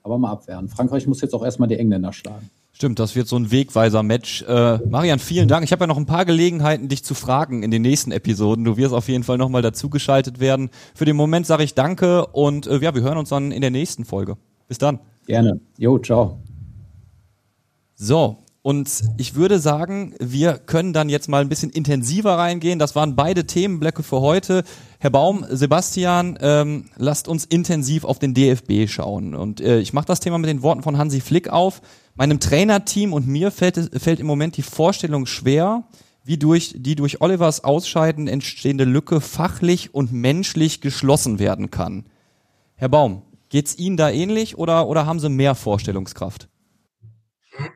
aber 0.03 0.19
mal 0.19 0.33
abwehren. 0.33 0.69
Frankreich 0.69 1.07
muss 1.07 1.23
jetzt 1.23 1.33
auch 1.33 1.43
erstmal 1.43 1.71
die 1.71 1.79
Engländer 1.79 2.13
schlagen. 2.13 2.51
Stimmt, 2.81 2.99
das 2.99 3.15
wird 3.15 3.29
so 3.29 3.37
ein 3.37 3.51
Wegweiser-Match. 3.51 4.41
Äh, 4.49 4.79
Marian, 4.89 5.19
vielen 5.19 5.49
Dank. 5.49 5.65
Ich 5.65 5.73
habe 5.73 5.83
ja 5.83 5.87
noch 5.87 5.99
ein 5.99 6.07
paar 6.07 6.25
Gelegenheiten, 6.25 6.89
dich 6.89 7.05
zu 7.05 7.13
fragen 7.13 7.63
in 7.63 7.71
den 7.71 7.83
nächsten 7.83 8.11
Episoden. 8.11 8.65
Du 8.65 8.79
wirst 8.79 8.95
auf 8.95 9.07
jeden 9.07 9.23
Fall 9.23 9.37
nochmal 9.37 9.61
dazugeschaltet 9.61 10.41
werden. 10.41 10.71
Für 10.95 11.05
den 11.05 11.15
Moment 11.15 11.47
sage 11.47 11.63
ich 11.63 11.75
danke 11.75 12.25
und 12.29 12.67
äh, 12.67 12.79
ja, 12.79 12.95
wir 12.95 13.03
hören 13.03 13.19
uns 13.19 13.29
dann 13.29 13.53
in 13.53 13.61
der 13.61 13.71
nächsten 13.71 14.07
Folge. 14.07 14.39
Bis 14.67 14.79
dann. 14.79 14.99
Gerne. 15.27 15.61
Jo, 15.77 15.99
ciao. 15.99 16.41
So, 17.97 18.39
und 18.63 18.91
ich 19.17 19.35
würde 19.35 19.59
sagen, 19.59 20.15
wir 20.19 20.55
können 20.55 20.93
dann 20.93 21.09
jetzt 21.09 21.29
mal 21.29 21.41
ein 21.41 21.49
bisschen 21.49 21.71
intensiver 21.71 22.37
reingehen. 22.37 22.79
Das 22.79 22.95
waren 22.95 23.17
beide 23.17 23.47
Themenblöcke 23.47 24.03
für 24.03 24.21
heute. 24.21 24.65
Herr 24.99 25.09
Baum, 25.09 25.47
Sebastian, 25.49 26.39
ähm, 26.43 26.85
lasst 26.97 27.27
uns 27.27 27.47
intensiv 27.47 28.05
auf 28.05 28.19
den 28.19 28.35
DFB 28.35 28.87
schauen. 28.87 29.35
Und 29.35 29.63
äh, 29.63 29.81
ich 29.81 29.95
mache 29.95 30.07
das 30.07 30.21
Thema 30.21 30.37
mit 30.37 30.51
den 30.51 30.63
Worten 30.63 30.83
von 30.83 30.99
Hansi 30.99 31.21
Flick 31.21 31.49
auf. 31.49 31.81
Meinem 32.21 32.39
Trainerteam 32.39 33.15
und 33.15 33.27
mir 33.27 33.51
fällt, 33.51 33.79
fällt 33.99 34.21
im 34.21 34.27
Moment 34.27 34.59
die 34.59 34.63
Vorstellung 34.63 35.25
schwer, 35.25 35.85
wie 36.23 36.37
durch 36.37 36.75
die 36.77 36.95
durch 36.95 37.23
Olivers 37.23 37.65
Ausscheiden 37.65 38.29
entstehende 38.29 38.85
Lücke 38.85 39.23
fachlich 39.23 39.95
und 39.95 40.13
menschlich 40.13 40.83
geschlossen 40.83 41.39
werden 41.39 41.71
kann. 41.71 42.05
Herr 42.75 42.91
Baum, 42.91 43.23
geht's 43.49 43.79
Ihnen 43.79 43.97
da 43.97 44.11
ähnlich 44.11 44.59
oder, 44.59 44.87
oder 44.87 45.07
haben 45.07 45.19
Sie 45.19 45.31
mehr 45.31 45.55
Vorstellungskraft? 45.55 46.51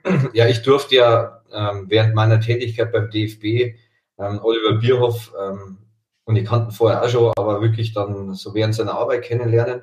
Ja, 0.35 0.47
ich 0.47 0.61
durfte 0.61 0.97
ja 0.97 1.41
ähm, 1.51 1.87
während 1.89 2.15
meiner 2.15 2.39
Tätigkeit 2.39 2.93
beim 2.93 3.09
DFB 3.09 3.45
ähm, 4.19 4.41
Oliver 4.43 4.79
Bierhoff 4.79 5.33
ähm, 5.43 5.79
und 6.27 6.35
die 6.35 6.45
kannten 6.45 6.71
vorher 6.71 7.03
auch 7.03 7.09
schon, 7.09 7.33
aber 7.39 7.63
wirklich 7.63 7.95
dann 7.95 8.35
so 8.35 8.55
während 8.55 8.75
seiner 8.75 8.93
Arbeit 8.93 9.23
kennenlernen. 9.23 9.81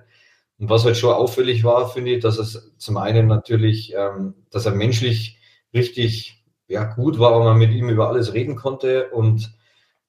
Und 0.61 0.69
was 0.69 0.85
halt 0.85 0.95
schon 0.95 1.11
auffällig 1.11 1.63
war, 1.63 1.89
finde 1.89 2.11
ich, 2.11 2.21
dass 2.21 2.37
es 2.37 2.71
zum 2.77 2.97
einen 2.97 3.25
natürlich, 3.25 3.95
ähm, 3.97 4.35
dass 4.51 4.67
er 4.67 4.75
menschlich 4.75 5.39
richtig 5.73 6.45
ja, 6.67 6.83
gut 6.83 7.17
war, 7.17 7.35
und 7.35 7.45
man 7.45 7.57
mit 7.57 7.71
ihm 7.71 7.89
über 7.89 8.09
alles 8.09 8.35
reden 8.35 8.55
konnte 8.55 9.09
und 9.09 9.57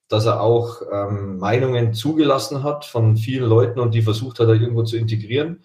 dass 0.08 0.26
er 0.26 0.42
auch 0.42 0.82
ähm, 0.92 1.38
Meinungen 1.38 1.94
zugelassen 1.94 2.62
hat 2.62 2.84
von 2.84 3.16
vielen 3.16 3.48
Leuten 3.48 3.80
und 3.80 3.94
die 3.94 4.02
versucht 4.02 4.40
hat, 4.40 4.48
er 4.48 4.60
irgendwo 4.60 4.82
zu 4.82 4.98
integrieren. 4.98 5.64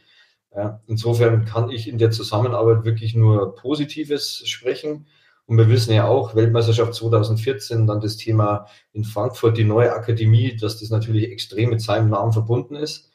Ja, 0.55 0.81
insofern 0.87 1.43
kann 1.43 1.69
ich 1.69 1.89
in 1.89 1.97
der 1.97 2.11
Zusammenarbeit 2.11 2.85
wirklich 2.85 3.13
nur 3.13 3.55
Positives 3.55 4.43
sprechen. 4.47 5.07
Und 5.47 5.57
wir 5.57 5.67
wissen 5.67 5.93
ja 5.93 6.07
auch, 6.07 6.33
Weltmeisterschaft 6.33 6.93
2014, 6.93 7.87
dann 7.87 7.99
das 7.99 8.15
Thema 8.15 8.67
in 8.93 9.03
Frankfurt, 9.03 9.57
die 9.57 9.65
neue 9.65 9.91
Akademie, 9.91 10.55
dass 10.55 10.79
das 10.79 10.91
natürlich 10.91 11.29
extrem 11.29 11.71
mit 11.71 11.81
seinem 11.81 12.09
Namen 12.09 12.31
verbunden 12.31 12.77
ist. 12.77 13.11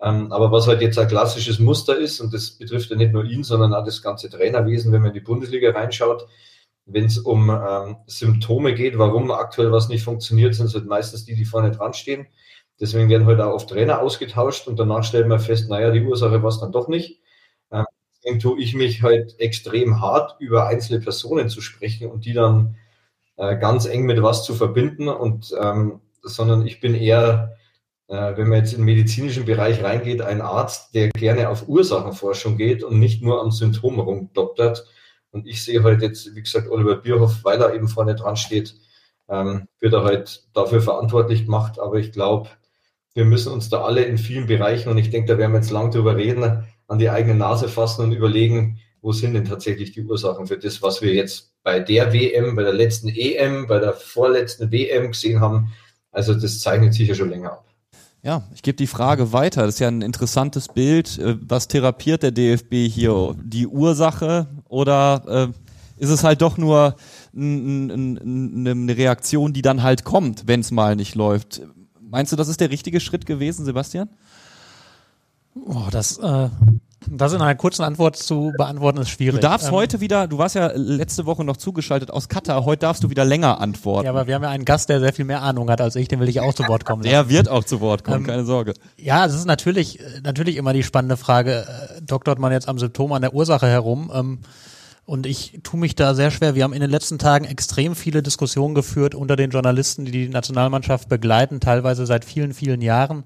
Ähm, 0.00 0.30
aber 0.32 0.52
was 0.52 0.66
halt 0.66 0.82
jetzt 0.82 0.98
ein 0.98 1.08
klassisches 1.08 1.58
Muster 1.58 1.96
ist, 1.96 2.20
und 2.20 2.34
das 2.34 2.50
betrifft 2.50 2.90
ja 2.90 2.96
nicht 2.96 3.12
nur 3.12 3.24
ihn, 3.24 3.44
sondern 3.44 3.74
auch 3.74 3.84
das 3.84 4.02
ganze 4.02 4.28
Trainerwesen, 4.28 4.92
wenn 4.92 5.00
man 5.00 5.10
in 5.10 5.14
die 5.14 5.20
Bundesliga 5.20 5.70
reinschaut, 5.70 6.26
wenn 6.86 7.06
es 7.06 7.18
um 7.18 7.50
ähm, 7.50 7.96
Symptome 8.06 8.74
geht, 8.74 8.98
warum 8.98 9.30
aktuell 9.30 9.72
was 9.72 9.88
nicht 9.88 10.04
funktioniert, 10.04 10.54
sind 10.54 10.66
es 10.66 10.74
halt 10.74 10.86
meistens 10.86 11.24
die, 11.24 11.34
die 11.34 11.44
vorne 11.44 11.72
dran 11.72 11.94
stehen. 11.94 12.26
Deswegen 12.80 13.08
werden 13.08 13.26
halt 13.26 13.40
auch 13.40 13.54
oft 13.54 13.70
Trainer 13.70 14.00
ausgetauscht 14.00 14.68
und 14.68 14.78
danach 14.78 15.02
stellt 15.02 15.26
man 15.28 15.40
fest, 15.40 15.68
naja, 15.68 15.90
die 15.90 16.02
Ursache 16.04 16.42
war 16.42 16.50
es 16.50 16.60
dann 16.60 16.72
doch 16.72 16.88
nicht. 16.88 17.20
Ähm, 17.72 17.86
deswegen 18.16 18.38
tue 18.40 18.60
ich 18.60 18.74
mich 18.74 19.02
halt 19.02 19.38
extrem 19.40 20.00
hart, 20.00 20.36
über 20.40 20.66
einzelne 20.68 21.00
Personen 21.00 21.48
zu 21.48 21.60
sprechen 21.60 22.10
und 22.10 22.24
die 22.26 22.34
dann 22.34 22.76
äh, 23.36 23.56
ganz 23.58 23.86
eng 23.86 24.04
mit 24.04 24.22
was 24.22 24.44
zu 24.44 24.54
verbinden. 24.54 25.08
Und 25.08 25.54
ähm, 25.60 26.00
sondern 26.22 26.66
ich 26.66 26.80
bin 26.80 26.94
eher, 26.94 27.55
wenn 28.08 28.48
man 28.48 28.58
jetzt 28.58 28.72
in 28.72 28.78
den 28.78 28.84
medizinischen 28.84 29.44
Bereich 29.44 29.82
reingeht, 29.82 30.22
ein 30.22 30.40
Arzt, 30.40 30.94
der 30.94 31.08
gerne 31.08 31.48
auf 31.48 31.68
Ursachenforschung 31.68 32.56
geht 32.56 32.84
und 32.84 33.00
nicht 33.00 33.22
nur 33.22 33.40
am 33.40 33.50
Symptom 33.50 33.98
rumdoktert. 33.98 34.86
Und 35.32 35.46
ich 35.46 35.64
sehe 35.64 35.82
halt 35.82 36.02
jetzt, 36.02 36.34
wie 36.34 36.42
gesagt, 36.42 36.70
Oliver 36.70 36.96
Bierhoff, 36.96 37.44
weil 37.44 37.60
er 37.60 37.74
eben 37.74 37.88
vorne 37.88 38.14
dran 38.14 38.36
steht, 38.36 38.74
ähm, 39.28 39.68
wird 39.80 39.92
er 39.92 40.04
halt 40.04 40.44
dafür 40.54 40.80
verantwortlich 40.80 41.46
gemacht. 41.46 41.80
Aber 41.80 41.96
ich 41.96 42.12
glaube, 42.12 42.48
wir 43.14 43.24
müssen 43.24 43.52
uns 43.52 43.68
da 43.68 43.82
alle 43.82 44.04
in 44.04 44.18
vielen 44.18 44.46
Bereichen, 44.46 44.88
und 44.90 44.98
ich 44.98 45.10
denke, 45.10 45.32
da 45.32 45.38
werden 45.38 45.52
wir 45.52 45.60
jetzt 45.60 45.70
lang 45.70 45.90
drüber 45.90 46.16
reden, 46.16 46.64
an 46.86 46.98
die 46.98 47.10
eigene 47.10 47.34
Nase 47.34 47.68
fassen 47.68 48.04
und 48.04 48.12
überlegen, 48.12 48.78
wo 49.00 49.12
sind 49.12 49.34
denn 49.34 49.44
tatsächlich 49.44 49.92
die 49.92 50.02
Ursachen 50.02 50.46
für 50.46 50.58
das, 50.58 50.82
was 50.82 51.02
wir 51.02 51.14
jetzt 51.14 51.52
bei 51.62 51.80
der 51.80 52.12
WM, 52.12 52.54
bei 52.54 52.62
der 52.62 52.72
letzten 52.72 53.08
EM, 53.08 53.66
bei 53.66 53.78
der 53.78 53.92
vorletzten 53.92 54.70
WM 54.70 55.08
gesehen 55.08 55.40
haben. 55.40 55.72
Also 56.12 56.34
das 56.34 56.60
zeichnet 56.60 56.94
sich 56.94 57.08
ja 57.08 57.14
schon 57.14 57.30
länger 57.30 57.52
ab. 57.52 57.66
Ja, 58.26 58.42
ich 58.52 58.62
gebe 58.62 58.76
die 58.76 58.88
Frage 58.88 59.32
weiter. 59.32 59.66
Das 59.66 59.76
ist 59.76 59.78
ja 59.78 59.86
ein 59.86 60.02
interessantes 60.02 60.66
Bild. 60.66 61.16
Äh, 61.16 61.36
was 61.42 61.68
therapiert 61.68 62.24
der 62.24 62.32
DFB 62.32 62.88
hier? 62.92 63.36
Die 63.40 63.68
Ursache 63.68 64.48
oder 64.68 65.52
äh, 65.96 66.02
ist 66.02 66.10
es 66.10 66.24
halt 66.24 66.42
doch 66.42 66.58
nur 66.58 66.96
eine 67.32 68.96
Reaktion, 68.96 69.52
die 69.52 69.62
dann 69.62 69.84
halt 69.84 70.02
kommt, 70.02 70.48
wenn 70.48 70.58
es 70.58 70.72
mal 70.72 70.96
nicht 70.96 71.14
läuft? 71.14 71.62
Meinst 72.00 72.32
du, 72.32 72.36
das 72.36 72.48
ist 72.48 72.60
der 72.60 72.70
richtige 72.70 72.98
Schritt 72.98 73.26
gewesen, 73.26 73.64
Sebastian? 73.64 74.08
Oh, 75.54 75.86
das, 75.92 76.18
äh, 76.18 76.48
das 77.08 77.32
in 77.32 77.40
einer 77.40 77.54
kurzen 77.54 77.82
Antwort 77.82 78.16
zu 78.16 78.52
beantworten 78.56 78.98
ist 78.98 79.10
schwierig. 79.10 79.40
Du 79.40 79.40
darfst 79.40 79.68
ähm, 79.68 79.72
heute 79.72 80.00
wieder, 80.00 80.26
du 80.26 80.38
warst 80.38 80.54
ja 80.54 80.70
letzte 80.74 81.26
Woche 81.26 81.44
noch 81.44 81.56
zugeschaltet 81.56 82.10
aus 82.10 82.28
Katar, 82.28 82.64
heute 82.64 82.80
darfst 82.80 83.04
du 83.04 83.10
wieder 83.10 83.24
länger 83.24 83.60
antworten. 83.60 84.06
Ja, 84.06 84.10
aber 84.12 84.26
wir 84.26 84.34
haben 84.34 84.42
ja 84.42 84.50
einen 84.50 84.64
Gast, 84.64 84.88
der 84.88 85.00
sehr 85.00 85.12
viel 85.12 85.24
mehr 85.24 85.42
Ahnung 85.42 85.70
hat 85.70 85.80
als 85.80 85.96
ich, 85.96 86.08
den 86.08 86.20
will 86.20 86.28
ich 86.28 86.40
auch 86.40 86.54
zu 86.54 86.66
Wort 86.68 86.84
kommen 86.84 87.02
lassen. 87.02 87.12
Der 87.12 87.28
wird 87.28 87.48
auch 87.48 87.64
zu 87.64 87.80
Wort 87.80 88.04
kommen, 88.04 88.18
ähm, 88.18 88.26
keine 88.26 88.44
Sorge. 88.44 88.74
Ja, 88.96 89.26
es 89.26 89.34
ist 89.34 89.46
natürlich, 89.46 90.00
natürlich 90.22 90.56
immer 90.56 90.72
die 90.72 90.82
spannende 90.82 91.16
Frage, 91.16 91.66
äh, 91.66 92.02
doktort 92.02 92.38
man 92.38 92.52
jetzt 92.52 92.68
am 92.68 92.78
Symptom 92.78 93.12
an 93.12 93.22
der 93.22 93.34
Ursache 93.34 93.66
herum? 93.66 94.10
Ähm, 94.14 94.38
und 95.06 95.24
ich 95.24 95.60
tue 95.62 95.78
mich 95.78 95.94
da 95.94 96.14
sehr 96.14 96.32
schwer. 96.32 96.56
Wir 96.56 96.64
haben 96.64 96.72
in 96.72 96.80
den 96.80 96.90
letzten 96.90 97.18
Tagen 97.18 97.44
extrem 97.44 97.94
viele 97.94 98.24
Diskussionen 98.24 98.74
geführt 98.74 99.14
unter 99.14 99.36
den 99.36 99.50
Journalisten, 99.50 100.04
die 100.04 100.10
die 100.10 100.28
Nationalmannschaft 100.28 101.08
begleiten, 101.08 101.60
teilweise 101.60 102.06
seit 102.06 102.24
vielen, 102.24 102.52
vielen 102.52 102.82
Jahren. 102.82 103.22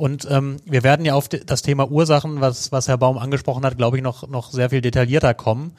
Und 0.00 0.26
ähm, 0.30 0.56
wir 0.64 0.82
werden 0.82 1.04
ja 1.04 1.12
auf 1.12 1.28
das 1.28 1.60
Thema 1.60 1.90
Ursachen, 1.90 2.40
was, 2.40 2.72
was 2.72 2.88
Herr 2.88 2.96
Baum 2.96 3.18
angesprochen 3.18 3.66
hat, 3.66 3.76
glaube 3.76 3.98
ich, 3.98 4.02
noch, 4.02 4.26
noch 4.28 4.50
sehr 4.50 4.70
viel 4.70 4.80
detaillierter 4.80 5.34
kommen. 5.34 5.72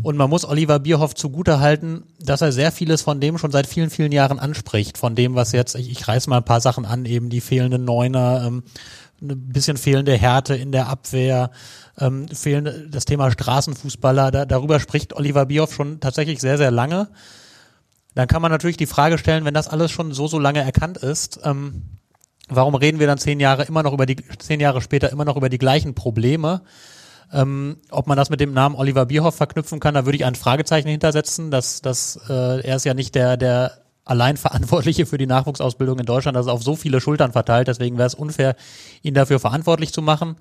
Und 0.00 0.16
man 0.16 0.30
muss 0.30 0.44
Oliver 0.44 0.78
Bierhoff 0.78 1.16
zugutehalten, 1.16 2.04
dass 2.20 2.40
er 2.40 2.52
sehr 2.52 2.70
vieles 2.70 3.02
von 3.02 3.18
dem 3.18 3.36
schon 3.36 3.50
seit 3.50 3.66
vielen, 3.66 3.90
vielen 3.90 4.12
Jahren 4.12 4.38
anspricht. 4.38 4.96
Von 4.96 5.16
dem, 5.16 5.34
was 5.34 5.50
jetzt, 5.50 5.74
ich, 5.74 5.90
ich 5.90 6.06
reiß 6.06 6.28
mal 6.28 6.36
ein 6.36 6.44
paar 6.44 6.60
Sachen 6.60 6.84
an, 6.84 7.04
eben 7.04 7.30
die 7.30 7.40
fehlenden 7.40 7.84
Neuner, 7.84 8.44
ähm, 8.46 8.62
ein 9.20 9.48
bisschen 9.48 9.76
fehlende 9.76 10.16
Härte 10.16 10.54
in 10.54 10.70
der 10.70 10.86
Abwehr, 10.86 11.50
ähm, 11.98 12.28
fehlende, 12.28 12.88
das 12.88 13.06
Thema 13.06 13.32
Straßenfußballer, 13.32 14.30
da, 14.30 14.44
darüber 14.44 14.78
spricht 14.78 15.16
Oliver 15.16 15.46
Bierhoff 15.46 15.74
schon 15.74 15.98
tatsächlich 15.98 16.40
sehr, 16.40 16.58
sehr 16.58 16.70
lange. 16.70 17.08
Dann 18.14 18.28
kann 18.28 18.40
man 18.40 18.52
natürlich 18.52 18.76
die 18.76 18.86
Frage 18.86 19.18
stellen, 19.18 19.44
wenn 19.44 19.54
das 19.54 19.66
alles 19.66 19.90
schon 19.90 20.12
so, 20.12 20.28
so 20.28 20.38
lange 20.38 20.60
erkannt 20.60 20.98
ist, 20.98 21.40
ähm, 21.42 21.93
warum 22.48 22.74
reden 22.74 22.98
wir 22.98 23.06
dann 23.06 23.18
zehn 23.18 23.40
Jahre 23.40 23.64
immer 23.64 23.82
noch 23.82 23.92
über 23.92 24.06
die, 24.06 24.16
zehn 24.38 24.60
Jahre 24.60 24.80
später 24.80 25.10
immer 25.10 25.24
noch 25.24 25.36
über 25.36 25.48
die 25.48 25.58
gleichen 25.58 25.94
Probleme? 25.94 26.62
Ähm, 27.32 27.78
ob 27.90 28.06
man 28.06 28.16
das 28.16 28.30
mit 28.30 28.40
dem 28.40 28.52
Namen 28.52 28.76
Oliver 28.76 29.06
Bierhoff 29.06 29.34
verknüpfen 29.34 29.80
kann, 29.80 29.94
da 29.94 30.04
würde 30.04 30.16
ich 30.16 30.24
ein 30.24 30.34
Fragezeichen 30.34 30.88
hintersetzen. 30.88 31.50
Dass, 31.50 31.80
dass, 31.80 32.18
äh, 32.28 32.60
er 32.60 32.76
ist 32.76 32.84
ja 32.84 32.94
nicht 32.94 33.14
der, 33.14 33.36
der 33.36 33.78
allein 34.04 34.36
Verantwortliche 34.36 35.06
für 35.06 35.18
die 35.18 35.26
Nachwuchsausbildung 35.26 35.98
in 35.98 36.06
Deutschland. 36.06 36.36
Das 36.36 36.46
ist 36.46 36.52
auf 36.52 36.62
so 36.62 36.76
viele 36.76 37.00
Schultern 37.00 37.32
verteilt. 37.32 37.68
Deswegen 37.68 37.96
wäre 37.98 38.06
es 38.06 38.14
unfair, 38.14 38.56
ihn 39.02 39.14
dafür 39.14 39.40
verantwortlich 39.40 39.92
zu 39.92 40.02
machen. 40.02 40.36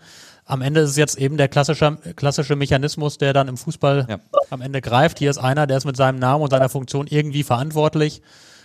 Am 0.45 0.61
Ende 0.61 0.81
ist 0.81 0.91
es 0.91 0.97
jetzt 0.97 1.17
eben 1.17 1.37
der 1.37 1.47
klassische, 1.47 1.97
klassische 2.17 2.57
Mechanismus, 2.57 3.17
der 3.17 3.31
dann 3.31 3.47
im 3.47 3.55
Fußball 3.55 4.07
ja. 4.09 4.17
am 4.49 4.61
Ende 4.61 4.81
greift. 4.81 5.19
Hier 5.19 5.29
ist 5.29 5.37
einer, 5.37 5.67
der 5.67 5.77
ist 5.77 5.85
mit 5.85 5.95
seinem 5.95 6.19
Namen 6.19 6.43
und 6.43 6.49
seiner 6.49 6.67
Funktion 6.67 7.07
irgendwie 7.07 7.43
verantwortlich. 7.43 8.21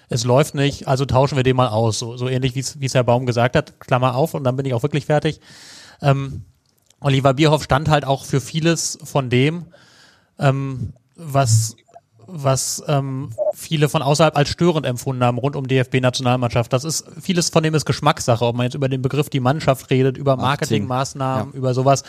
Es 0.09 0.25
läuft 0.25 0.55
nicht, 0.55 0.89
also 0.89 1.05
tauschen 1.05 1.37
wir 1.37 1.43
den 1.43 1.57
mal 1.57 1.69
aus. 1.69 1.99
So, 1.99 2.17
so 2.17 2.29
ähnlich 2.29 2.55
wie 2.55 2.87
es 2.87 2.95
Herr 2.95 3.05
Baum 3.05 3.27
gesagt 3.27 3.57
hat. 3.57 3.79
Klammer 3.81 4.15
auf 4.15 4.35
und 4.35 4.45
dann 4.45 4.57
bin 4.57 4.65
ich 4.67 4.75
auch 4.75 4.83
wirklich 4.83 5.07
fertig. 5.07 5.41
Ähm, 6.01 6.43
Oliver 7.01 7.35
Bierhoff 7.35 7.63
stand 7.65 7.89
halt 7.89 8.05
auch 8.05 8.25
für 8.25 8.41
vieles 8.41 8.99
von 9.05 9.31
dem, 9.31 9.67
ähm, 10.39 10.93
was 11.15 11.77
was 12.29 12.83
ähm, 12.87 13.31
viele 13.55 13.89
von 13.89 14.03
außerhalb 14.03 14.37
als 14.37 14.51
störend 14.51 14.87
empfunden 14.87 15.25
haben 15.25 15.39
rund 15.39 15.57
um 15.57 15.67
DFB-Nationalmannschaft. 15.67 16.73
Das 16.73 16.85
ist 16.85 17.07
vieles 17.21 17.49
von 17.49 17.63
dem 17.63 17.75
ist 17.75 17.87
Geschmackssache, 17.87 18.45
ob 18.45 18.55
man 18.55 18.65
jetzt 18.65 18.75
über 18.75 18.89
den 18.89 19.01
Begriff 19.01 19.31
die 19.31 19.41
Mannschaft 19.41 19.91
redet, 19.91 20.19
über 20.19 20.37
Marketingmaßnahmen, 20.37 21.53
ja. 21.53 21.59
über 21.59 21.73
sowas. 21.73 22.05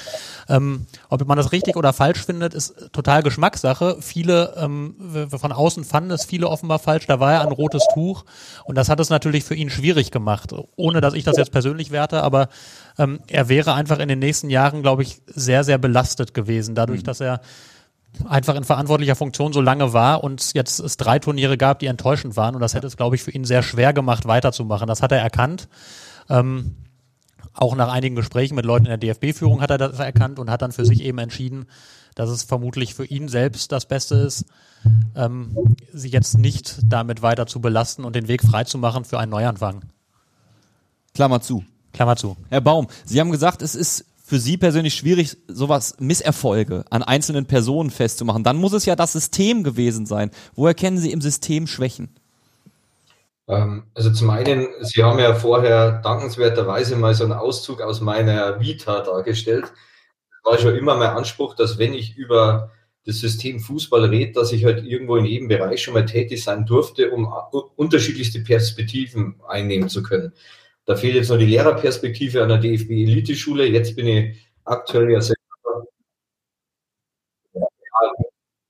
Ähm, 0.50 0.86
ob 1.10 1.26
man 1.26 1.38
das 1.38 1.54
richtig 1.54 1.78
oder 1.78 1.94
falsch 1.94 2.26
findet, 2.26 2.54
ist 2.54 2.90
total 2.92 3.24
Geschmackssache. 3.24 3.98
Viele 4.02 4.54
ähm, 4.58 4.96
von 5.30 5.52
außen 5.52 5.86
fanden 5.86 6.12
es 6.12 6.26
viele 6.26 6.50
offenbar 6.50 6.80
falsch. 6.80 7.08
Da 7.08 7.20
war 7.20 7.34
er 7.34 7.42
ein 7.42 7.52
rotes 7.52 7.86
Tuch 7.94 8.26
und 8.66 8.78
das 8.78 8.90
hat 8.90 9.00
es 9.00 9.10
natürlich 9.10 9.46
für 9.46 9.56
ihn 9.56 9.70
schwierig 9.70 10.12
gemacht. 10.12 10.54
Ohne 10.76 11.00
dass 11.00 11.14
ich 11.14 11.24
das 11.24 11.38
jetzt 11.38 11.52
persönlich 11.52 11.92
werte, 11.92 12.24
aber 12.24 12.50
ähm, 12.98 13.20
er 13.28 13.48
wäre 13.48 13.74
einfach 13.74 14.00
in 14.00 14.10
den 14.10 14.20
nächsten 14.20 14.50
Jahren, 14.50 14.82
glaube 14.82 15.04
ich, 15.04 15.22
sehr 15.28 15.64
sehr 15.64 15.78
belastet 15.78 16.34
gewesen, 16.34 16.76
dadurch, 16.76 17.02
mhm. 17.02 17.06
dass 17.06 17.22
er 17.22 17.42
einfach 18.28 18.56
in 18.56 18.64
verantwortlicher 18.64 19.16
Funktion 19.16 19.54
so 19.54 19.62
lange 19.62 19.94
war 19.94 20.24
und 20.24 20.54
jetzt 20.54 20.80
es 20.80 20.98
drei 20.98 21.20
Turniere 21.20 21.58
gab, 21.58 21.80
die 21.80 21.86
enttäuschend 21.88 22.36
waren 22.36 22.56
und 22.56 22.62
das 22.62 22.74
hätte 22.74 22.88
es, 22.88 22.98
glaube 22.98 23.16
ich, 23.16 23.24
für 23.24 23.32
ihn 23.32 23.46
sehr 23.46 23.64
schwer 23.64 23.94
gemacht, 23.94 24.26
weiterzumachen. 24.26 24.88
Das 24.88 25.02
hat 25.02 25.12
er 25.12 25.20
erkannt. 25.20 25.68
Ähm, 26.30 26.76
auch 27.54 27.76
nach 27.76 27.92
einigen 27.92 28.16
Gesprächen 28.16 28.56
mit 28.56 28.66
Leuten 28.66 28.86
in 28.86 29.00
der 29.00 29.16
DFB-Führung 29.16 29.62
hat 29.62 29.72
er 29.72 29.78
das 29.78 30.00
erkannt 30.00 30.40
und 30.40 30.50
hat 30.50 30.62
dann 30.62 30.72
für 30.72 30.86
sich 30.86 31.04
eben 31.04 31.18
entschieden, 31.18 31.66
dass 32.16 32.30
es 32.30 32.44
vermutlich 32.44 32.94
für 32.94 33.06
ihn 33.06 33.28
selbst 33.28 33.72
das 33.72 33.86
Beste 33.86 34.16
ist, 34.16 34.46
ähm, 35.16 35.58
sie 35.94 36.10
jetzt 36.10 36.38
nicht 36.38 36.80
damit 36.84 37.22
weiter 37.22 37.48
zu 37.48 37.62
belasten 37.62 38.06
und 38.06 38.16
den 38.16 38.28
Weg 38.28 38.44
freizumachen 38.44 39.06
für 39.06 39.20
einen 39.20 39.32
Neuanfang. 39.32 39.84
Klammer 41.14 41.42
zu. 41.42 41.64
Klammer 41.94 42.16
zu. 42.16 42.38
Herr 42.50 42.62
Baum, 42.62 42.88
Sie 43.04 43.20
haben 43.20 43.32
gesagt, 43.32 43.62
es 43.62 43.76
ist 43.76 44.06
für 44.30 44.38
Sie 44.38 44.58
persönlich 44.58 44.94
schwierig, 44.94 45.38
sowas 45.48 45.96
Misserfolge 46.00 46.86
an 46.92 47.02
einzelnen 47.02 47.48
Personen 47.48 47.90
festzumachen. 47.90 48.44
Dann 48.44 48.58
muss 48.58 48.74
es 48.74 48.86
ja 48.86 48.96
das 48.96 49.14
System 49.14 49.64
gewesen 49.64 50.06
sein. 50.06 50.30
Wo 50.54 50.68
erkennen 50.68 51.00
Sie 51.00 51.12
im 51.12 51.20
System 51.20 51.66
Schwächen? 51.66 52.10
Ähm, 53.48 53.86
also 53.96 54.12
zum 54.12 54.30
einen, 54.30 54.68
Sie 54.82 55.02
haben 55.02 55.18
ja 55.18 55.34
vorher 55.34 56.00
dankenswerterweise 56.04 56.96
mal 56.96 57.16
so 57.16 57.24
einen 57.24 57.34
Auszug 57.34 57.82
aus 57.82 58.02
meiner 58.02 58.60
Vita 58.60 59.02
dargestellt. 59.02 59.74
War 60.44 60.60
schon 60.60 60.76
immer 60.76 60.96
mein 60.96 61.10
Anspruch, 61.10 61.56
dass 61.56 61.80
wenn 61.80 61.96
ich 61.96 62.16
über 62.16 62.70
das 63.08 63.22
System 63.22 63.60
Fußball 63.60 64.06
rede, 64.06 64.34
dass 64.34 64.52
ich 64.52 64.64
halt 64.64 64.86
irgendwo 64.86 65.16
in 65.16 65.26
jedem 65.26 65.48
Bereich 65.48 65.82
schon 65.82 65.96
mal 65.96 66.06
tätig 66.06 66.44
sein 66.44 66.68
durfte, 66.68 67.10
um 67.10 67.34
unterschiedlichste 67.76 68.42
Perspektiven 68.42 69.42
einnehmen 69.48 69.90
zu 69.90 70.04
können. 70.04 70.34
Da 70.90 70.96
fehlt 70.96 71.14
jetzt 71.14 71.30
noch 71.30 71.38
die 71.38 71.46
Lehrerperspektive 71.46 72.42
an 72.42 72.50
der 72.50 72.58
DFB-Elite-Schule. 72.58 73.68
Jetzt 73.68 73.96
bin 73.96 74.08
ich 74.08 74.50
aktuell 74.66 75.12
ja 75.12 75.22
selber. 75.22 75.86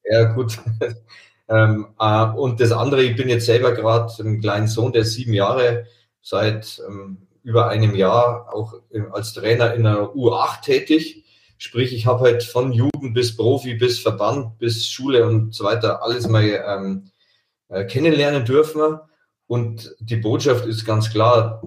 Ja, 0.03 0.23
gut. 0.33 0.59
ähm, 1.47 1.95
äh, 1.97 2.25
und 2.25 2.59
das 2.59 2.73
andere, 2.73 3.03
ich 3.03 3.15
bin 3.15 3.29
jetzt 3.29 3.45
selber 3.45 3.71
gerade 3.71 4.11
ein 4.21 4.41
kleinen 4.41 4.67
Sohn, 4.67 4.91
der 4.91 5.05
sieben 5.05 5.31
Jahre 5.31 5.85
seit 6.21 6.81
ähm, 6.85 7.25
über 7.43 7.69
einem 7.69 7.95
Jahr 7.95 8.53
auch 8.53 8.73
als 9.11 9.31
Trainer 9.31 9.73
in 9.73 9.83
der 9.83 10.13
U8 10.13 10.61
tätig. 10.61 11.23
Sprich, 11.57 11.93
ich 11.93 12.05
habe 12.05 12.25
halt 12.25 12.43
von 12.43 12.73
Jugend 12.73 13.13
bis 13.13 13.38
Profi, 13.38 13.75
bis 13.75 13.97
Verband, 13.97 14.57
bis 14.57 14.89
Schule 14.89 15.25
und 15.25 15.55
so 15.55 15.63
weiter 15.63 16.03
alles 16.03 16.27
mal 16.27 16.43
ähm, 16.43 17.11
äh, 17.69 17.85
kennenlernen 17.85 18.43
dürfen. 18.43 18.99
Und 19.47 19.95
die 20.01 20.17
Botschaft 20.17 20.65
ist 20.65 20.83
ganz 20.83 21.11
klar, 21.11 21.63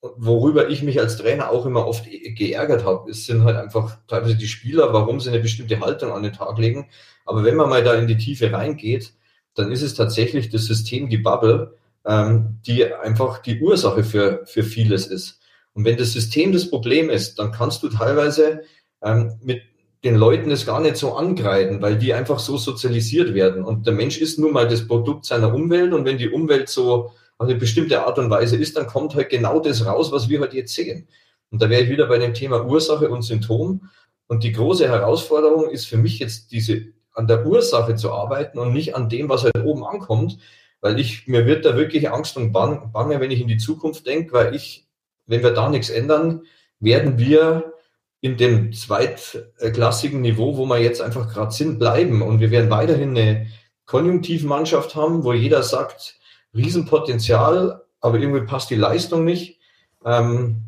worüber 0.00 0.68
ich 0.68 0.82
mich 0.82 1.00
als 1.00 1.16
Trainer 1.16 1.50
auch 1.50 1.66
immer 1.66 1.86
oft 1.86 2.04
geärgert 2.06 2.84
habe, 2.84 3.10
es 3.10 3.26
sind 3.26 3.44
halt 3.44 3.56
einfach 3.56 3.98
teilweise 4.06 4.36
die 4.36 4.46
Spieler, 4.46 4.92
warum 4.92 5.20
sie 5.20 5.30
eine 5.30 5.40
bestimmte 5.40 5.80
Haltung 5.80 6.12
an 6.12 6.22
den 6.22 6.32
Tag 6.32 6.56
legen. 6.58 6.88
Aber 7.24 7.44
wenn 7.44 7.56
man 7.56 7.68
mal 7.68 7.82
da 7.82 7.94
in 7.94 8.06
die 8.06 8.16
Tiefe 8.16 8.52
reingeht, 8.52 9.12
dann 9.54 9.72
ist 9.72 9.82
es 9.82 9.94
tatsächlich 9.94 10.50
das 10.50 10.66
System, 10.66 11.08
die 11.08 11.18
Bubble, 11.18 11.74
ähm, 12.06 12.60
die 12.66 12.84
einfach 12.92 13.38
die 13.38 13.60
Ursache 13.60 14.04
für, 14.04 14.46
für 14.46 14.62
vieles 14.62 15.06
ist. 15.08 15.40
Und 15.74 15.84
wenn 15.84 15.96
das 15.96 16.12
System 16.12 16.52
das 16.52 16.70
Problem 16.70 17.10
ist, 17.10 17.38
dann 17.38 17.52
kannst 17.52 17.82
du 17.82 17.88
teilweise 17.88 18.62
ähm, 19.02 19.38
mit 19.42 19.62
den 20.04 20.14
Leuten 20.14 20.50
das 20.50 20.64
gar 20.64 20.80
nicht 20.80 20.96
so 20.96 21.14
angreifen, 21.14 21.82
weil 21.82 21.98
die 21.98 22.14
einfach 22.14 22.38
so 22.38 22.56
sozialisiert 22.56 23.34
werden. 23.34 23.64
Und 23.64 23.86
der 23.86 23.94
Mensch 23.94 24.18
ist 24.18 24.38
nun 24.38 24.52
mal 24.52 24.68
das 24.68 24.86
Produkt 24.86 25.24
seiner 25.24 25.52
Umwelt. 25.52 25.92
Und 25.92 26.04
wenn 26.04 26.18
die 26.18 26.30
Umwelt 26.30 26.68
so 26.68 27.10
auf 27.38 27.48
eine 27.48 27.56
bestimmte 27.56 28.04
Art 28.04 28.18
und 28.18 28.30
Weise 28.30 28.56
ist, 28.56 28.76
dann 28.76 28.86
kommt 28.86 29.14
halt 29.14 29.30
genau 29.30 29.60
das 29.60 29.86
raus, 29.86 30.12
was 30.12 30.28
wir 30.28 30.40
halt 30.40 30.54
jetzt 30.54 30.74
sehen. 30.74 31.08
Und 31.50 31.62
da 31.62 31.70
wäre 31.70 31.82
ich 31.82 31.88
wieder 31.88 32.06
bei 32.06 32.18
dem 32.18 32.34
Thema 32.34 32.64
Ursache 32.64 33.08
und 33.08 33.22
Symptom. 33.22 33.88
Und 34.26 34.44
die 34.44 34.52
große 34.52 34.86
Herausforderung 34.88 35.70
ist 35.70 35.86
für 35.86 35.96
mich 35.96 36.18
jetzt 36.18 36.52
diese 36.52 36.92
an 37.14 37.26
der 37.26 37.46
Ursache 37.46 37.96
zu 37.96 38.12
arbeiten 38.12 38.58
und 38.58 38.72
nicht 38.72 38.94
an 38.94 39.08
dem, 39.08 39.28
was 39.28 39.44
halt 39.44 39.64
oben 39.64 39.84
ankommt, 39.84 40.38
weil 40.80 41.00
ich 41.00 41.26
mir 41.26 41.46
wird 41.46 41.64
da 41.64 41.76
wirklich 41.76 42.10
Angst 42.10 42.36
und 42.36 42.52
Bange, 42.52 43.20
wenn 43.20 43.30
ich 43.30 43.40
in 43.40 43.48
die 43.48 43.56
Zukunft 43.56 44.06
denke, 44.06 44.32
weil 44.32 44.54
ich, 44.54 44.86
wenn 45.26 45.42
wir 45.42 45.50
da 45.50 45.68
nichts 45.68 45.90
ändern, 45.90 46.42
werden 46.78 47.18
wir 47.18 47.74
in 48.20 48.36
dem 48.36 48.72
zweitklassigen 48.72 50.20
Niveau, 50.20 50.56
wo 50.56 50.66
wir 50.66 50.78
jetzt 50.78 51.00
einfach 51.00 51.32
gerade 51.32 51.52
sind, 51.52 51.78
bleiben. 51.78 52.22
Und 52.22 52.40
wir 52.40 52.50
werden 52.50 52.70
weiterhin 52.70 53.16
eine 53.16 53.46
Konjunktivmannschaft 53.86 54.94
haben, 54.94 55.24
wo 55.24 55.32
jeder 55.32 55.62
sagt, 55.62 56.18
Riesenpotenzial, 56.54 57.82
aber 58.00 58.18
irgendwie 58.18 58.46
passt 58.46 58.70
die 58.70 58.76
Leistung 58.76 59.24
nicht. 59.24 59.60
Ähm, 60.04 60.62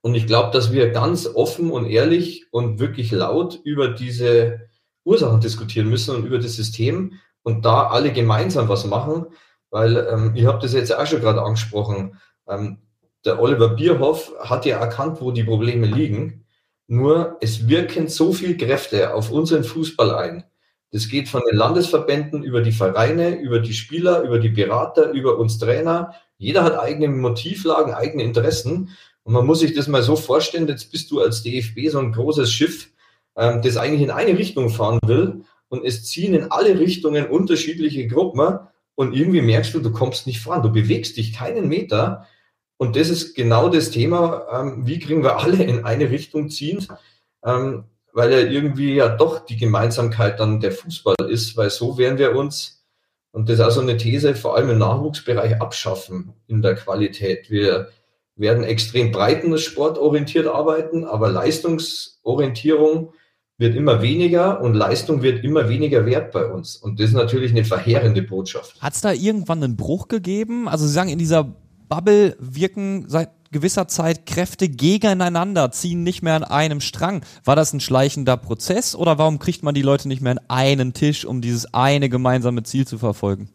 und 0.00 0.14
ich 0.14 0.26
glaube, 0.26 0.50
dass 0.52 0.72
wir 0.72 0.90
ganz 0.90 1.26
offen 1.26 1.70
und 1.70 1.86
ehrlich 1.86 2.46
und 2.50 2.78
wirklich 2.78 3.10
laut 3.10 3.58
über 3.64 3.88
diese 3.88 4.68
Ursachen 5.04 5.40
diskutieren 5.40 5.88
müssen 5.88 6.14
und 6.14 6.26
über 6.26 6.38
das 6.38 6.54
System 6.54 7.20
und 7.42 7.64
da 7.64 7.88
alle 7.88 8.12
gemeinsam 8.12 8.68
was 8.68 8.86
machen, 8.86 9.26
weil 9.70 9.96
ähm, 10.10 10.32
ihr 10.34 10.48
habt 10.48 10.62
das 10.62 10.72
jetzt 10.72 10.94
auch 10.94 11.06
schon 11.06 11.20
gerade 11.20 11.42
angesprochen. 11.42 12.18
Ähm, 12.48 12.78
der 13.24 13.40
Oliver 13.40 13.70
Bierhoff 13.70 14.32
hat 14.40 14.66
ja 14.66 14.78
erkannt, 14.78 15.20
wo 15.20 15.30
die 15.30 15.44
Probleme 15.44 15.86
liegen 15.86 16.44
nur 16.86 17.38
es 17.40 17.68
wirken 17.68 18.08
so 18.08 18.32
viel 18.32 18.56
Kräfte 18.56 19.14
auf 19.14 19.30
unseren 19.30 19.64
Fußball 19.64 20.14
ein. 20.14 20.44
Das 20.94 21.08
geht 21.08 21.28
von 21.28 21.42
den 21.50 21.58
Landesverbänden 21.58 22.44
über 22.44 22.60
die 22.60 22.70
Vereine, 22.70 23.40
über 23.40 23.58
die 23.58 23.74
Spieler, 23.74 24.22
über 24.22 24.38
die 24.38 24.50
Berater, 24.50 25.10
über 25.10 25.38
uns 25.38 25.58
Trainer. 25.58 26.14
Jeder 26.38 26.62
hat 26.62 26.78
eigene 26.78 27.08
Motivlagen, 27.08 27.92
eigene 27.92 28.22
Interessen. 28.22 28.90
Und 29.24 29.32
man 29.32 29.44
muss 29.44 29.58
sich 29.58 29.74
das 29.74 29.88
mal 29.88 30.04
so 30.04 30.14
vorstellen, 30.14 30.68
jetzt 30.68 30.92
bist 30.92 31.10
du 31.10 31.20
als 31.20 31.42
DFB 31.42 31.88
so 31.88 31.98
ein 31.98 32.12
großes 32.12 32.52
Schiff, 32.52 32.92
ähm, 33.36 33.60
das 33.60 33.76
eigentlich 33.76 34.02
in 34.02 34.12
eine 34.12 34.38
Richtung 34.38 34.70
fahren 34.70 35.00
will. 35.04 35.42
Und 35.66 35.84
es 35.84 36.04
ziehen 36.04 36.32
in 36.32 36.52
alle 36.52 36.78
Richtungen 36.78 37.26
unterschiedliche 37.26 38.06
Gruppen. 38.06 38.60
Und 38.94 39.14
irgendwie 39.14 39.42
merkst 39.42 39.74
du, 39.74 39.80
du 39.80 39.90
kommst 39.90 40.28
nicht 40.28 40.38
voran. 40.38 40.62
Du 40.62 40.70
bewegst 40.70 41.16
dich 41.16 41.32
keinen 41.32 41.66
Meter. 41.66 42.28
Und 42.76 42.94
das 42.94 43.08
ist 43.08 43.34
genau 43.34 43.68
das 43.68 43.90
Thema, 43.90 44.46
ähm, 44.52 44.86
wie 44.86 45.00
kriegen 45.00 45.24
wir 45.24 45.40
alle 45.40 45.60
in 45.60 45.84
eine 45.84 46.10
Richtung 46.12 46.50
ziehend, 46.50 46.86
ähm, 47.44 47.82
weil 48.14 48.32
ja 48.32 48.38
irgendwie 48.38 48.94
ja 48.94 49.08
doch 49.08 49.44
die 49.44 49.56
Gemeinsamkeit 49.56 50.38
dann 50.40 50.60
der 50.60 50.72
Fußball 50.72 51.16
ist, 51.28 51.56
weil 51.56 51.68
so 51.68 51.98
werden 51.98 52.16
wir 52.16 52.34
uns, 52.36 52.84
und 53.32 53.48
das 53.48 53.58
ist 53.58 53.64
also 53.64 53.80
eine 53.80 53.96
These, 53.96 54.36
vor 54.36 54.56
allem 54.56 54.70
im 54.70 54.78
Nachwuchsbereich 54.78 55.60
abschaffen 55.60 56.32
in 56.46 56.62
der 56.62 56.76
Qualität. 56.76 57.50
Wir 57.50 57.88
werden 58.36 58.62
extrem 58.62 59.10
breiten 59.10 59.58
sportorientiert 59.58 60.46
arbeiten, 60.46 61.04
aber 61.04 61.28
Leistungsorientierung 61.28 63.12
wird 63.58 63.74
immer 63.74 64.00
weniger 64.00 64.60
und 64.60 64.74
Leistung 64.74 65.22
wird 65.22 65.44
immer 65.44 65.68
weniger 65.68 66.06
wert 66.06 66.30
bei 66.30 66.46
uns. 66.46 66.76
Und 66.76 67.00
das 67.00 67.08
ist 67.08 67.14
natürlich 67.14 67.50
eine 67.50 67.64
verheerende 67.64 68.22
Botschaft. 68.22 68.80
Hat 68.80 68.94
es 68.94 69.00
da 69.00 69.12
irgendwann 69.12 69.62
einen 69.62 69.76
Bruch 69.76 70.06
gegeben? 70.06 70.68
Also 70.68 70.86
Sie 70.86 70.92
sagen, 70.92 71.10
in 71.10 71.18
dieser 71.18 71.56
Bubble 71.94 72.36
wirken 72.40 73.04
seit 73.08 73.30
gewisser 73.52 73.86
Zeit 73.86 74.26
Kräfte 74.26 74.68
gegeneinander, 74.68 75.70
ziehen 75.70 76.02
nicht 76.02 76.22
mehr 76.22 76.34
an 76.34 76.42
einem 76.42 76.80
Strang. 76.80 77.24
War 77.44 77.54
das 77.54 77.72
ein 77.72 77.78
schleichender 77.78 78.36
Prozess 78.36 78.96
oder 78.96 79.16
warum 79.16 79.38
kriegt 79.38 79.62
man 79.62 79.76
die 79.76 79.82
Leute 79.82 80.08
nicht 80.08 80.20
mehr 80.20 80.32
an 80.32 80.40
einen 80.48 80.92
Tisch, 80.92 81.24
um 81.24 81.40
dieses 81.40 81.72
eine 81.72 82.08
gemeinsame 82.08 82.64
Ziel 82.64 82.84
zu 82.84 82.98
verfolgen? 82.98 83.48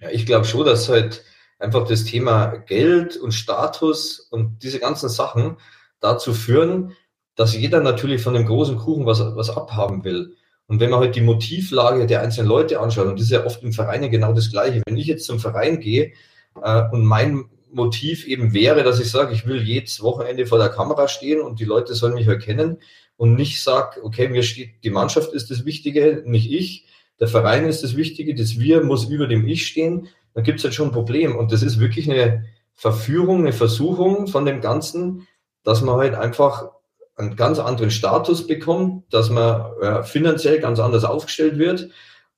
Ja, 0.00 0.10
ich 0.10 0.26
glaube 0.26 0.46
schon, 0.46 0.66
dass 0.66 0.88
halt 0.88 1.22
einfach 1.60 1.86
das 1.86 2.02
Thema 2.02 2.46
Geld 2.66 3.16
und 3.16 3.30
Status 3.30 4.18
und 4.18 4.64
diese 4.64 4.80
ganzen 4.80 5.08
Sachen 5.08 5.58
dazu 6.00 6.34
führen, 6.34 6.96
dass 7.36 7.54
jeder 7.54 7.82
natürlich 7.82 8.20
von 8.20 8.34
dem 8.34 8.46
großen 8.46 8.78
Kuchen 8.78 9.06
was, 9.06 9.20
was 9.20 9.50
abhaben 9.50 10.02
will. 10.02 10.34
Und 10.66 10.80
wenn 10.80 10.90
man 10.90 10.98
halt 10.98 11.14
die 11.14 11.20
Motivlage 11.20 12.08
der 12.08 12.20
einzelnen 12.20 12.48
Leute 12.48 12.80
anschaut, 12.80 13.06
und 13.06 13.20
das 13.20 13.26
ist 13.26 13.30
ja 13.32 13.46
oft 13.46 13.62
im 13.62 13.72
Verein 13.72 14.10
genau 14.10 14.32
das 14.32 14.50
Gleiche, 14.50 14.82
wenn 14.86 14.96
ich 14.96 15.06
jetzt 15.06 15.24
zum 15.24 15.38
Verein 15.38 15.78
gehe 15.78 16.14
und 16.54 17.04
mein 17.04 17.44
Motiv 17.72 18.26
eben 18.26 18.52
wäre, 18.52 18.82
dass 18.82 19.00
ich 19.00 19.10
sage, 19.10 19.32
ich 19.32 19.46
will 19.46 19.62
jedes 19.62 20.02
Wochenende 20.02 20.46
vor 20.46 20.58
der 20.58 20.68
Kamera 20.68 21.08
stehen 21.08 21.40
und 21.40 21.58
die 21.58 21.64
Leute 21.64 21.94
sollen 21.94 22.14
mich 22.14 22.26
erkennen 22.26 22.78
und 23.16 23.34
nicht 23.34 23.62
sage, 23.62 24.02
okay, 24.04 24.28
mir 24.28 24.42
steht, 24.42 24.84
die 24.84 24.90
Mannschaft 24.90 25.32
ist 25.32 25.50
das 25.50 25.64
Wichtige, 25.64 26.22
nicht 26.26 26.50
ich, 26.50 26.86
der 27.20 27.28
Verein 27.28 27.66
ist 27.66 27.82
das 27.82 27.96
Wichtige, 27.96 28.34
das 28.34 28.58
Wir 28.58 28.82
muss 28.82 29.04
über 29.04 29.26
dem 29.26 29.46
Ich 29.46 29.66
stehen, 29.66 30.08
dann 30.34 30.44
gibt 30.44 30.58
es 30.58 30.64
halt 30.64 30.74
schon 30.74 30.88
ein 30.88 30.92
Problem. 30.92 31.36
Und 31.36 31.52
das 31.52 31.62
ist 31.62 31.78
wirklich 31.78 32.10
eine 32.10 32.44
Verführung, 32.74 33.40
eine 33.40 33.52
Versuchung 33.52 34.26
von 34.26 34.44
dem 34.44 34.60
Ganzen, 34.60 35.26
dass 35.62 35.82
man 35.82 35.96
halt 35.96 36.14
einfach 36.14 36.70
einen 37.14 37.36
ganz 37.36 37.58
anderen 37.58 37.90
Status 37.90 38.46
bekommt, 38.46 39.12
dass 39.12 39.30
man 39.30 39.70
ja, 39.82 40.02
finanziell 40.02 40.58
ganz 40.58 40.80
anders 40.80 41.04
aufgestellt 41.04 41.58
wird 41.58 41.90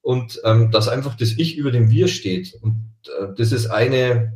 und 0.02 0.40
ähm, 0.44 0.70
dass 0.70 0.88
einfach 0.88 1.16
das 1.16 1.32
Ich 1.38 1.56
über 1.56 1.70
dem 1.70 1.90
Wir 1.90 2.08
steht. 2.08 2.54
Und 2.60 2.72
äh, 2.72 2.93
das 3.36 3.52
ist 3.52 3.68
eine 3.68 4.34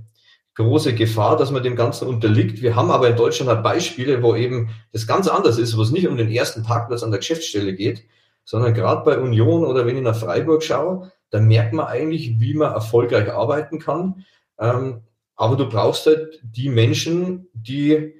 große 0.54 0.94
Gefahr, 0.94 1.36
dass 1.36 1.52
man 1.52 1.62
dem 1.62 1.76
Ganzen 1.76 2.08
unterliegt. 2.08 2.62
Wir 2.62 2.74
haben 2.74 2.90
aber 2.90 3.08
in 3.08 3.16
Deutschland 3.16 3.48
halt 3.48 3.62
Beispiele, 3.62 4.22
wo 4.22 4.34
eben 4.34 4.70
das 4.92 5.06
ganz 5.06 5.28
anders 5.28 5.56
ist, 5.56 5.76
wo 5.76 5.82
es 5.82 5.92
nicht 5.92 6.08
um 6.08 6.16
den 6.16 6.30
ersten 6.30 6.64
Parkplatz 6.64 7.02
an 7.02 7.12
der 7.12 7.20
Geschäftsstelle 7.20 7.74
geht, 7.74 8.04
sondern 8.44 8.74
gerade 8.74 9.04
bei 9.04 9.18
Union 9.18 9.64
oder 9.64 9.86
wenn 9.86 9.96
ich 9.96 10.02
nach 10.02 10.16
Freiburg 10.16 10.62
schaue, 10.64 11.12
da 11.30 11.40
merkt 11.40 11.74
man 11.74 11.86
eigentlich, 11.86 12.40
wie 12.40 12.54
man 12.54 12.72
erfolgreich 12.72 13.30
arbeiten 13.32 13.78
kann. 13.78 14.24
Ähm, 14.58 15.02
aber 15.36 15.56
du 15.56 15.68
brauchst 15.68 16.06
halt 16.06 16.40
die 16.42 16.68
Menschen, 16.68 17.46
die 17.52 18.14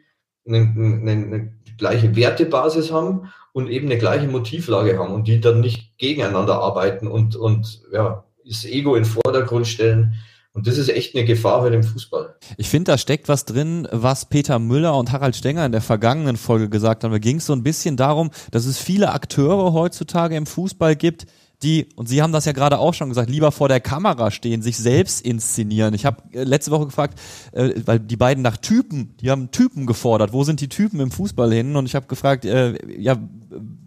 eine, 0.47 0.59
eine, 0.59 1.11
eine 1.11 1.53
gleiche 1.77 2.15
Wertebasis 2.15 2.93
haben 2.93 3.33
und 3.53 3.69
eben 3.69 3.87
eine 3.87 3.99
gleiche 3.99 4.29
Motivlage 4.29 4.99
haben 4.99 5.13
und 5.13 5.27
die 5.27 5.41
dann 5.41 5.61
nicht 5.61 5.99
gegeneinander 5.99 6.61
arbeiten 6.61 7.09
und, 7.09 7.35
und 7.35 7.83
ja, 7.93 8.25
das 8.47 8.65
Ego 8.65 8.95
in 8.95 9.03
den 9.03 9.11
Vordergrund 9.11 9.67
stellen. 9.67 10.15
Und 10.53 10.67
das 10.67 10.79
ist 10.79 10.89
echt 10.89 11.15
eine 11.15 11.25
Gefahr 11.25 11.63
bei 11.63 11.71
dem 11.71 11.83
Fußball. 11.83 12.37
Ich 12.57 12.69
finde, 12.69 12.93
da 12.93 12.99
steckt 12.99 13.29
was 13.29 13.45
drin, 13.45 13.87
was 13.93 14.29
Peter 14.29 14.59
Müller 14.59 14.97
und 14.97 15.13
Harald 15.13 15.37
Stenger 15.37 15.65
in 15.65 15.73
der 15.73 15.81
vergangenen 15.81 16.37
Folge 16.37 16.69
gesagt 16.69 17.05
haben. 17.05 17.13
Da 17.13 17.19
ging 17.19 17.37
es 17.37 17.47
so 17.47 17.53
ein 17.53 17.63
bisschen 17.63 17.97
darum, 17.97 18.31
dass 18.51 18.67
es 18.67 18.79
viele 18.79 19.13
Akteure 19.13 19.73
heutzutage 19.73 20.37
im 20.37 20.47
Fußball 20.47 20.97
gibt, 20.97 21.27
die, 21.63 21.89
und 21.97 22.09
Sie 22.09 22.23
haben 22.23 22.33
das 22.33 22.45
ja 22.45 22.53
gerade 22.53 22.79
auch 22.79 22.95
schon 22.95 23.09
gesagt, 23.09 23.29
lieber 23.29 23.51
vor 23.51 23.69
der 23.69 23.81
Kamera 23.81 24.31
stehen, 24.31 24.63
sich 24.63 24.77
selbst 24.77 25.21
inszenieren. 25.21 25.93
Ich 25.93 26.07
habe 26.07 26.23
äh, 26.33 26.45
letzte 26.45 26.71
Woche 26.71 26.87
gefragt, 26.87 27.19
äh, 27.53 27.75
weil 27.85 27.99
die 27.99 28.17
beiden 28.17 28.43
nach 28.43 28.57
Typen, 28.57 29.17
die 29.21 29.31
haben 29.31 29.51
Typen 29.51 29.85
gefordert. 29.87 30.33
Wo 30.33 30.45
sind 30.45 30.61
die 30.61 30.69
Typen 30.69 31.01
im 31.01 31.11
Fußball 31.11 31.53
hin? 31.53 31.75
Und 31.75 31.87
ich 31.87 31.97
habe 31.97 32.07
gefragt, 32.07 32.45
äh, 32.45 32.79
ja, 32.97 33.19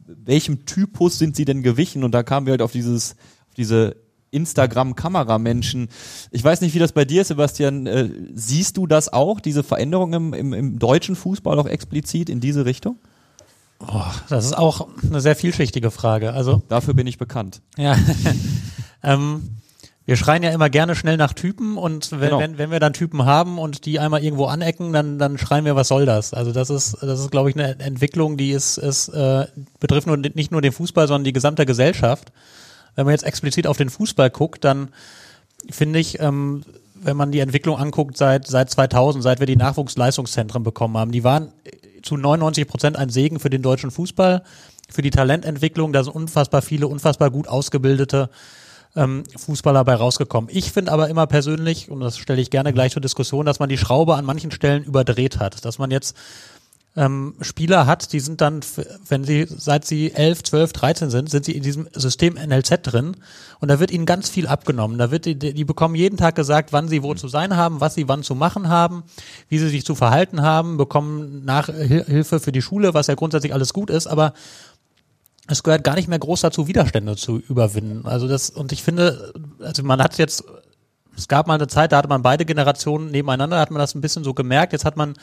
welchem 0.03 0.65
Typus 0.65 1.17
sind 1.17 1.37
sie 1.37 1.45
denn 1.45 1.63
gewichen? 1.63 2.03
Und 2.03 2.11
da 2.11 2.23
kamen 2.23 2.45
wir 2.45 2.51
halt 2.51 2.61
auf 2.61 2.73
dieses, 2.73 3.13
auf 3.47 3.55
diese 3.55 3.95
Instagram-Kameramenschen. 4.31 5.89
Ich 6.31 6.43
weiß 6.43 6.61
nicht, 6.61 6.73
wie 6.73 6.79
das 6.79 6.91
bei 6.91 7.05
dir 7.05 7.21
ist, 7.21 7.29
Sebastian. 7.29 7.85
Äh, 7.85 8.09
siehst 8.33 8.77
du 8.77 8.87
das 8.87 9.11
auch, 9.11 9.39
diese 9.39 9.63
Veränderung 9.63 10.13
im, 10.13 10.33
im, 10.33 10.53
im 10.53 10.79
deutschen 10.79 11.15
Fußball 11.15 11.59
auch 11.59 11.67
explizit 11.67 12.29
in 12.29 12.39
diese 12.39 12.65
Richtung? 12.65 12.97
Oh, 13.87 14.03
das 14.29 14.45
ist 14.45 14.57
auch 14.57 14.87
eine 15.07 15.21
sehr 15.21 15.35
vielschichtige 15.35 15.91
Frage. 15.91 16.33
Also 16.33 16.61
dafür 16.67 16.93
bin 16.93 17.07
ich 17.07 17.17
bekannt. 17.17 17.61
Ja. 17.77 17.97
ähm, 19.03 19.57
wir 20.05 20.17
schreien 20.17 20.43
ja 20.43 20.51
immer 20.51 20.69
gerne 20.69 20.95
schnell 20.95 21.17
nach 21.17 21.33
Typen 21.33 21.77
und 21.77 22.11
wenn, 22.11 22.19
genau. 22.19 22.39
wenn, 22.39 22.57
wenn 22.57 22.71
wir 22.71 22.79
dann 22.79 22.93
Typen 22.93 23.25
haben 23.25 23.59
und 23.59 23.85
die 23.85 23.99
einmal 23.99 24.23
irgendwo 24.23 24.45
anecken, 24.45 24.93
dann, 24.93 25.19
dann 25.19 25.37
schreien 25.37 25.63
wir, 25.63 25.75
was 25.75 25.87
soll 25.87 26.05
das? 26.05 26.33
Also 26.33 26.51
das 26.51 26.69
ist, 26.69 26.97
das 27.01 27.19
ist, 27.19 27.31
glaube 27.31 27.49
ich, 27.49 27.55
eine 27.55 27.79
Entwicklung, 27.79 28.35
die 28.35 28.51
ist, 28.51 28.77
ist 28.77 29.09
äh, 29.09 29.45
betrifft 29.79 30.07
nur, 30.07 30.17
nicht 30.17 30.51
nur 30.51 30.61
den 30.61 30.71
Fußball, 30.71 31.07
sondern 31.07 31.23
die 31.23 31.33
gesamte 31.33 31.65
Gesellschaft. 31.65 32.31
Wenn 32.95 33.05
man 33.05 33.13
jetzt 33.13 33.23
explizit 33.23 33.67
auf 33.67 33.77
den 33.77 33.89
Fußball 33.89 34.29
guckt, 34.29 34.63
dann 34.63 34.89
finde 35.69 35.99
ich, 35.99 36.19
ähm, 36.19 36.63
wenn 36.95 37.17
man 37.17 37.31
die 37.31 37.39
Entwicklung 37.39 37.77
anguckt 37.77 38.17
seit, 38.17 38.47
seit 38.47 38.69
2000, 38.69 39.23
seit 39.23 39.39
wir 39.39 39.47
die 39.47 39.55
Nachwuchsleistungszentren 39.55 40.63
bekommen 40.63 40.97
haben, 40.97 41.11
die 41.11 41.23
waren 41.23 41.51
zu 42.03 42.17
99 42.17 42.67
Prozent 42.67 42.97
ein 42.97 43.09
Segen 43.09 43.39
für 43.39 43.49
den 43.49 43.61
deutschen 43.61 43.91
Fußball, 43.91 44.43
für 44.89 45.01
die 45.01 45.09
Talententwicklung. 45.09 45.93
Da 45.93 46.03
sind 46.03 46.13
unfassbar 46.13 46.61
viele, 46.61 46.87
unfassbar 46.87 47.31
gut 47.31 47.47
ausgebildete 47.47 48.29
ähm, 48.95 49.23
Fußballer 49.37 49.83
bei 49.83 49.95
rausgekommen. 49.95 50.49
Ich 50.53 50.71
finde 50.71 50.91
aber 50.91 51.09
immer 51.09 51.27
persönlich, 51.27 51.89
und 51.89 52.01
das 52.01 52.17
stelle 52.17 52.41
ich 52.41 52.49
gerne 52.49 52.73
gleich 52.73 52.91
zur 52.91 53.01
Diskussion, 53.01 53.45
dass 53.45 53.59
man 53.59 53.69
die 53.69 53.77
Schraube 53.77 54.15
an 54.15 54.25
manchen 54.25 54.51
Stellen 54.51 54.83
überdreht 54.83 55.39
hat. 55.39 55.63
Dass 55.65 55.79
man 55.79 55.91
jetzt 55.91 56.15
ähm, 56.97 57.35
Spieler 57.39 57.85
hat, 57.85 58.11
die 58.11 58.19
sind 58.19 58.41
dann, 58.41 58.59
wenn 59.07 59.23
sie, 59.23 59.47
seit 59.47 59.85
sie 59.85 60.13
11, 60.13 60.43
12, 60.43 60.73
13 60.73 61.09
sind, 61.09 61.29
sind 61.29 61.45
sie 61.45 61.53
in 61.53 61.63
diesem 61.63 61.87
System 61.93 62.33
NLZ 62.33 62.81
drin 62.83 63.15
und 63.59 63.69
da 63.69 63.79
wird 63.79 63.91
ihnen 63.91 64.05
ganz 64.05 64.29
viel 64.29 64.45
abgenommen. 64.45 64.97
Da 64.97 65.09
wird, 65.09 65.25
die, 65.25 65.37
die 65.37 65.63
bekommen 65.63 65.95
jeden 65.95 66.17
Tag 66.17 66.35
gesagt, 66.35 66.73
wann 66.73 66.89
sie 66.89 67.01
wo 67.01 67.13
zu 67.13 67.29
sein 67.29 67.55
haben, 67.55 67.79
was 67.79 67.95
sie 67.95 68.09
wann 68.09 68.23
zu 68.23 68.35
machen 68.35 68.67
haben, 68.67 69.03
wie 69.47 69.57
sie 69.57 69.69
sich 69.69 69.85
zu 69.85 69.95
verhalten 69.95 70.41
haben, 70.41 70.75
bekommen 70.75 71.45
Nachhilfe 71.45 72.41
für 72.41 72.51
die 72.51 72.61
Schule, 72.61 72.93
was 72.93 73.07
ja 73.07 73.15
grundsätzlich 73.15 73.53
alles 73.53 73.71
gut 73.71 73.89
ist, 73.89 74.07
aber 74.07 74.33
es 75.47 75.63
gehört 75.63 75.83
gar 75.83 75.95
nicht 75.95 76.07
mehr 76.07 76.19
groß 76.19 76.41
dazu, 76.41 76.67
Widerstände 76.67 77.15
zu 77.15 77.39
überwinden. 77.39 78.05
Also 78.05 78.27
das, 78.27 78.49
und 78.49 78.71
ich 78.71 78.83
finde, 78.83 79.33
also 79.59 79.83
man 79.83 80.01
hat 80.01 80.17
jetzt 80.17 80.43
es 81.21 81.27
gab 81.27 81.47
mal 81.47 81.53
eine 81.53 81.67
Zeit, 81.67 81.91
da 81.91 81.97
hatte 81.97 82.07
man 82.09 82.23
beide 82.23 82.45
Generationen 82.45 83.11
nebeneinander, 83.11 83.57
da 83.57 83.61
hat 83.61 83.71
man 83.71 83.79
das 83.79 83.93
ein 83.93 84.01
bisschen 84.01 84.23
so 84.23 84.33
gemerkt. 84.33 84.73
Jetzt 84.73 84.85
hat 84.85 84.97
man 84.97 85.13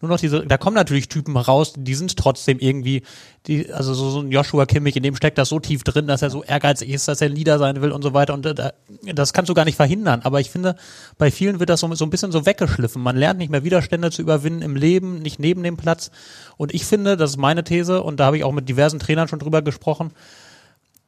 nur 0.00 0.10
noch 0.10 0.20
diese, 0.20 0.46
da 0.46 0.58
kommen 0.58 0.76
natürlich 0.76 1.08
Typen 1.08 1.36
raus, 1.36 1.72
die 1.76 1.94
sind 1.94 2.16
trotzdem 2.16 2.58
irgendwie, 2.58 3.02
die, 3.46 3.72
also 3.72 3.94
so, 3.94 4.10
so 4.10 4.20
ein 4.20 4.30
Joshua 4.30 4.66
Kimmich, 4.66 4.96
in 4.96 5.02
dem 5.02 5.16
steckt 5.16 5.38
das 5.38 5.48
so 5.48 5.58
tief 5.58 5.82
drin, 5.82 6.06
dass 6.06 6.20
er 6.20 6.28
so 6.28 6.44
ehrgeizig 6.44 6.90
ist, 6.90 7.08
dass 7.08 7.22
er 7.22 7.30
Leader 7.30 7.58
sein 7.58 7.80
will 7.80 7.90
und 7.90 8.02
so 8.02 8.12
weiter. 8.12 8.34
Und 8.34 8.44
äh, 8.44 8.72
das 9.14 9.32
kannst 9.32 9.48
du 9.48 9.54
gar 9.54 9.64
nicht 9.64 9.76
verhindern. 9.76 10.20
Aber 10.24 10.40
ich 10.40 10.50
finde, 10.50 10.76
bei 11.16 11.30
vielen 11.30 11.58
wird 11.58 11.70
das 11.70 11.80
so, 11.80 11.94
so 11.94 12.04
ein 12.04 12.10
bisschen 12.10 12.32
so 12.32 12.44
weggeschliffen. 12.44 13.02
Man 13.02 13.16
lernt 13.16 13.38
nicht 13.38 13.50
mehr 13.50 13.64
Widerstände 13.64 14.10
zu 14.10 14.20
überwinden 14.20 14.60
im 14.60 14.76
Leben, 14.76 15.20
nicht 15.20 15.38
neben 15.38 15.62
dem 15.62 15.78
Platz. 15.78 16.10
Und 16.58 16.74
ich 16.74 16.84
finde, 16.84 17.16
das 17.16 17.30
ist 17.30 17.36
meine 17.38 17.64
These, 17.64 18.02
und 18.02 18.20
da 18.20 18.26
habe 18.26 18.36
ich 18.36 18.44
auch 18.44 18.52
mit 18.52 18.68
diversen 18.68 18.98
Trainern 18.98 19.28
schon 19.28 19.38
drüber 19.38 19.62
gesprochen, 19.62 20.12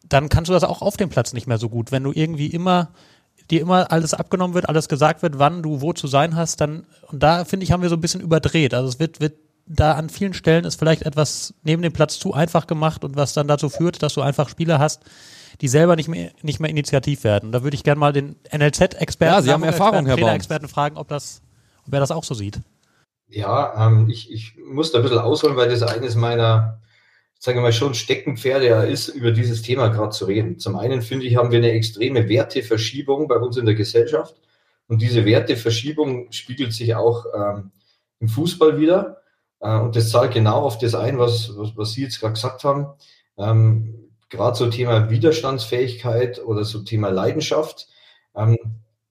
dann 0.09 0.31
kannst 0.31 0.49
du 0.49 0.55
das 0.55 0.65
auch 0.65 0.81
auf 0.81 0.97
dem 0.97 1.11
Platz 1.11 1.35
nicht 1.35 1.47
mehr 1.47 1.59
so 1.59 1.69
gut. 1.69 1.93
Wenn 1.93 2.03
du 2.03 2.13
irgendwie 2.13 2.47
immer 2.47 2.89
dir 3.51 3.61
immer 3.61 3.91
alles 3.91 4.15
abgenommen 4.15 4.55
wird, 4.55 4.69
alles 4.69 4.89
gesagt 4.89 5.23
wird, 5.23 5.39
wann 5.39 5.63
du 5.63 5.81
wo 5.81 5.93
zu 5.93 6.07
sein 6.07 6.37
hast, 6.37 6.61
dann, 6.61 6.87
und 7.11 7.23
da 7.23 7.45
finde 7.45 7.65
ich, 7.65 7.73
haben 7.73 7.83
wir 7.83 7.89
so 7.89 7.97
ein 7.97 8.01
bisschen 8.01 8.21
überdreht. 8.21 8.75
Also 8.75 8.89
es 8.89 8.99
wird, 8.99 9.21
wird 9.21 9.35
da 9.69 9.93
an 9.93 10.09
vielen 10.09 10.35
Stellen 10.35 10.65
ist 10.65 10.79
vielleicht 10.79 11.03
etwas 11.03 11.55
neben 11.63 11.83
dem 11.83 11.93
Platz 11.93 12.19
zu 12.19 12.33
einfach 12.33 12.67
gemacht 12.67 13.05
und 13.05 13.17
was 13.17 13.35
dann 13.35 13.49
dazu 13.49 13.69
führt, 13.69 14.03
dass 14.03 14.15
du 14.15 14.23
einfach 14.23 14.49
Spieler 14.49 14.79
hast, 14.79 15.03
die 15.61 15.69
selber 15.69 15.97
nicht 15.97 16.09
mehr, 16.09 16.31
nicht 16.43 16.61
mehr 16.61 16.71
initiativ 16.71 17.25
werden. 17.25 17.53
Da 17.53 17.63
würde 17.63 17.75
ich 17.75 17.85
gerne 17.85 17.99
mal 17.99 18.13
den 18.13 18.37
NLZ-Experten, 18.51 19.35
ja, 19.35 19.43
Sie 19.43 19.53
haben 19.53 19.63
Erfahrung, 19.63 20.07
Herr 20.07 20.17
Trainer-Experten 20.17 20.69
fragen, 20.69 20.97
ob 20.97 21.09
das, 21.09 21.43
ob 21.87 21.93
er 21.93 22.01
das 22.01 22.11
auch 22.11 22.25
so 22.25 22.35
sieht. 22.35 22.61
Ja, 23.29 23.87
ähm, 23.87 24.09
ich, 24.09 24.33
ich 24.33 24.57
muss 24.65 24.91
da 24.91 24.99
ein 24.99 25.03
bisschen 25.03 25.19
ausholen, 25.19 25.57
weil 25.57 25.69
das 25.69 25.83
eines 25.83 26.15
meiner 26.15 26.81
sagen 27.39 27.59
wir 27.59 27.63
mal, 27.63 27.73
schon 27.73 27.95
Steckenpferde 27.95 28.67
ja 28.67 28.83
ist, 28.83 29.09
über 29.09 29.31
dieses 29.31 29.63
Thema 29.63 29.89
gerade 29.89 30.11
zu 30.11 30.25
reden. 30.25 30.59
Zum 30.59 30.77
einen 30.77 31.03
finde 31.03 31.27
ich, 31.27 31.37
haben 31.37 31.51
wir 31.51 31.59
eine 31.59 31.71
extreme 31.71 32.29
Werteverschiebung 32.29 33.29
bei 33.29 33.37
uns 33.37 33.57
in 33.57 33.67
der 33.67 33.77
Gesellschaft. 33.77 34.35
Und 34.89 35.03
diese 35.03 35.25
Werteverschiebung 35.25 36.33
spiegelt 36.33 36.73
sich 36.73 36.95
auch 36.95 37.27
ähm, 37.35 37.71
im 38.21 38.29
Fußball 38.29 38.81
wieder. 38.81 39.19
Äh, 39.61 39.79
und 39.79 39.95
das 39.95 40.11
zahlt 40.11 40.35
genau 40.35 40.63
auf 40.63 40.79
das 40.79 40.95
ein, 40.95 41.19
was, 41.19 41.57
was, 41.57 41.77
was 41.77 41.93
Sie 41.93 42.03
jetzt 42.03 42.21
gerade 42.21 42.35
gesagt 42.35 42.65
haben. 42.65 42.89
Ähm, 43.37 44.11
gerade 44.31 44.57
so 44.57 44.69
Thema 44.69 45.11
Widerstandsfähigkeit 45.11 46.45
oder 46.45 46.65
so 46.65 46.81
Thema 46.81 47.11
Leidenschaft 47.11 47.89
ähm, 48.35 48.59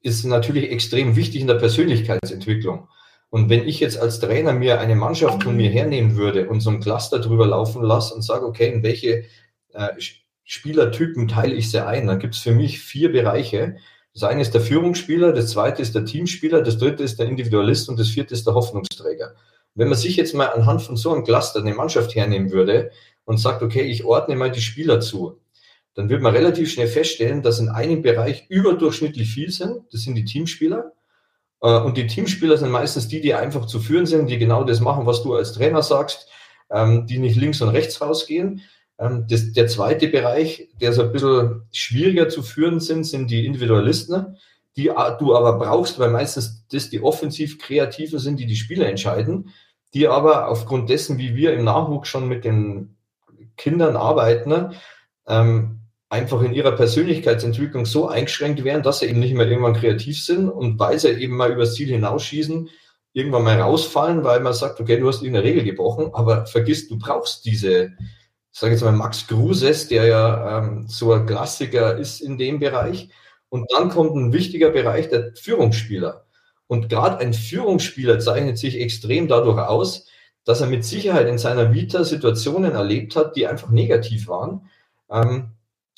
ist 0.02 0.24
natürlich 0.24 0.70
extrem 0.70 1.16
wichtig 1.16 1.40
in 1.40 1.46
der 1.46 1.54
Persönlichkeitsentwicklung. 1.54 2.88
Und 3.30 3.50
wenn 3.50 3.66
ich 3.68 3.80
jetzt 3.80 3.98
als 3.98 4.20
Trainer 4.20 4.52
mir 4.52 4.80
eine 4.80 4.96
Mannschaft 4.96 5.42
von 5.42 5.56
mir 5.56 5.70
hernehmen 5.70 6.16
würde 6.16 6.48
und 6.48 6.60
so 6.60 6.70
ein 6.70 6.80
Cluster 6.80 7.18
drüber 7.18 7.46
laufen 7.46 7.82
lasse 7.82 8.14
und 8.14 8.22
sage, 8.22 8.46
okay, 8.46 8.72
in 8.72 8.82
welche 8.82 9.24
äh, 9.74 9.88
Spielertypen 10.44 11.28
teile 11.28 11.54
ich 11.54 11.70
sie 11.70 11.84
ein, 11.84 12.06
dann 12.06 12.18
gibt 12.18 12.34
es 12.34 12.40
für 12.40 12.52
mich 12.52 12.80
vier 12.80 13.12
Bereiche. 13.12 13.76
Das 14.14 14.22
eine 14.22 14.40
ist 14.40 14.54
der 14.54 14.62
Führungsspieler, 14.62 15.32
das 15.32 15.50
zweite 15.50 15.82
ist 15.82 15.94
der 15.94 16.06
Teamspieler, 16.06 16.62
das 16.62 16.78
dritte 16.78 17.02
ist 17.02 17.18
der 17.18 17.26
Individualist 17.26 17.90
und 17.90 17.98
das 17.98 18.08
vierte 18.08 18.32
ist 18.32 18.46
der 18.46 18.54
Hoffnungsträger. 18.54 19.34
Wenn 19.74 19.88
man 19.88 19.98
sich 19.98 20.16
jetzt 20.16 20.34
mal 20.34 20.46
anhand 20.46 20.82
von 20.82 20.96
so 20.96 21.12
einem 21.12 21.24
Cluster 21.24 21.60
eine 21.60 21.74
Mannschaft 21.74 22.14
hernehmen 22.14 22.50
würde 22.50 22.90
und 23.26 23.36
sagt, 23.36 23.62
okay, 23.62 23.82
ich 23.82 24.04
ordne 24.04 24.36
mal 24.36 24.50
die 24.50 24.62
Spieler 24.62 25.00
zu, 25.00 25.38
dann 25.94 26.08
wird 26.08 26.22
man 26.22 26.34
relativ 26.34 26.72
schnell 26.72 26.88
feststellen, 26.88 27.42
dass 27.42 27.60
in 27.60 27.68
einem 27.68 28.02
Bereich 28.02 28.46
überdurchschnittlich 28.48 29.28
viel 29.30 29.50
sind. 29.50 29.82
Das 29.92 30.02
sind 30.02 30.14
die 30.14 30.24
Teamspieler. 30.24 30.92
Äh, 31.62 31.78
und 31.78 31.96
die 31.96 32.06
Teamspieler 32.06 32.56
sind 32.56 32.70
meistens 32.70 33.08
die, 33.08 33.20
die 33.20 33.34
einfach 33.34 33.66
zu 33.66 33.80
führen 33.80 34.06
sind, 34.06 34.28
die 34.28 34.38
genau 34.38 34.64
das 34.64 34.80
machen, 34.80 35.06
was 35.06 35.22
du 35.22 35.34
als 35.34 35.52
Trainer 35.52 35.82
sagst, 35.82 36.28
ähm, 36.70 37.06
die 37.06 37.18
nicht 37.18 37.36
links 37.36 37.60
und 37.60 37.70
rechts 37.70 38.00
rausgehen. 38.00 38.62
Ähm, 38.98 39.26
das, 39.28 39.52
der 39.52 39.68
zweite 39.68 40.08
Bereich, 40.08 40.68
der 40.80 40.92
so 40.92 41.02
ein 41.02 41.12
bisschen 41.12 41.62
schwieriger 41.72 42.28
zu 42.28 42.42
führen 42.42 42.80
sind, 42.80 43.04
sind 43.04 43.30
die 43.30 43.46
Individualisten, 43.46 44.36
die 44.76 44.90
du 45.18 45.34
aber 45.34 45.58
brauchst, 45.58 45.98
weil 45.98 46.10
meistens 46.10 46.64
das 46.70 46.90
die 46.90 47.02
offensiv 47.02 47.58
Kreativen 47.58 48.18
sind, 48.18 48.38
die 48.38 48.46
die 48.46 48.56
Spiele 48.56 48.84
entscheiden, 48.84 49.50
die 49.92 50.06
aber 50.06 50.48
aufgrund 50.48 50.88
dessen, 50.88 51.18
wie 51.18 51.34
wir 51.34 51.52
im 51.54 51.64
Nachwuchs 51.64 52.08
schon 52.08 52.28
mit 52.28 52.44
den 52.44 52.96
Kindern 53.56 53.96
arbeiten, 53.96 54.74
ähm, 55.26 55.77
einfach 56.10 56.42
in 56.42 56.54
ihrer 56.54 56.72
Persönlichkeitsentwicklung 56.72 57.84
so 57.84 58.08
eingeschränkt 58.08 58.64
werden, 58.64 58.82
dass 58.82 59.00
sie 59.00 59.06
eben 59.06 59.20
nicht 59.20 59.34
mehr 59.34 59.46
irgendwann 59.46 59.74
kreativ 59.74 60.22
sind 60.22 60.48
und 60.48 60.78
weil 60.78 60.98
sie 60.98 61.10
eben 61.10 61.36
mal 61.36 61.52
übers 61.52 61.74
Ziel 61.74 61.88
hinausschießen, 61.88 62.70
irgendwann 63.12 63.44
mal 63.44 63.60
rausfallen, 63.60 64.24
weil 64.24 64.40
man 64.40 64.54
sagt, 64.54 64.80
okay, 64.80 64.98
du 64.98 65.08
hast 65.08 65.22
irgendeine 65.22 65.44
Regel 65.44 65.64
gebrochen, 65.64 66.10
aber 66.12 66.46
vergiss, 66.46 66.88
du 66.88 66.98
brauchst 66.98 67.44
diese, 67.44 67.92
ich 68.52 68.58
sage 68.58 68.72
jetzt 68.72 68.82
mal 68.82 68.92
Max 68.92 69.26
Gruses, 69.26 69.88
der 69.88 70.06
ja 70.06 70.58
ähm, 70.58 70.86
so 70.88 71.12
ein 71.12 71.26
Klassiker 71.26 71.96
ist 71.96 72.20
in 72.20 72.38
dem 72.38 72.58
Bereich. 72.58 73.10
Und 73.50 73.70
dann 73.72 73.88
kommt 73.90 74.14
ein 74.14 74.32
wichtiger 74.32 74.70
Bereich 74.70 75.08
der 75.08 75.32
Führungsspieler. 75.34 76.26
Und 76.66 76.88
gerade 76.90 77.18
ein 77.18 77.32
Führungsspieler 77.32 78.18
zeichnet 78.18 78.58
sich 78.58 78.78
extrem 78.78 79.26
dadurch 79.26 79.58
aus, 79.58 80.06
dass 80.44 80.60
er 80.60 80.66
mit 80.66 80.84
Sicherheit 80.84 81.28
in 81.28 81.38
seiner 81.38 81.72
Vita 81.72 82.04
Situationen 82.04 82.72
erlebt 82.72 83.16
hat, 83.16 83.36
die 83.36 83.46
einfach 83.46 83.70
negativ 83.70 84.28
waren. 84.28 84.68
Ähm, 85.10 85.50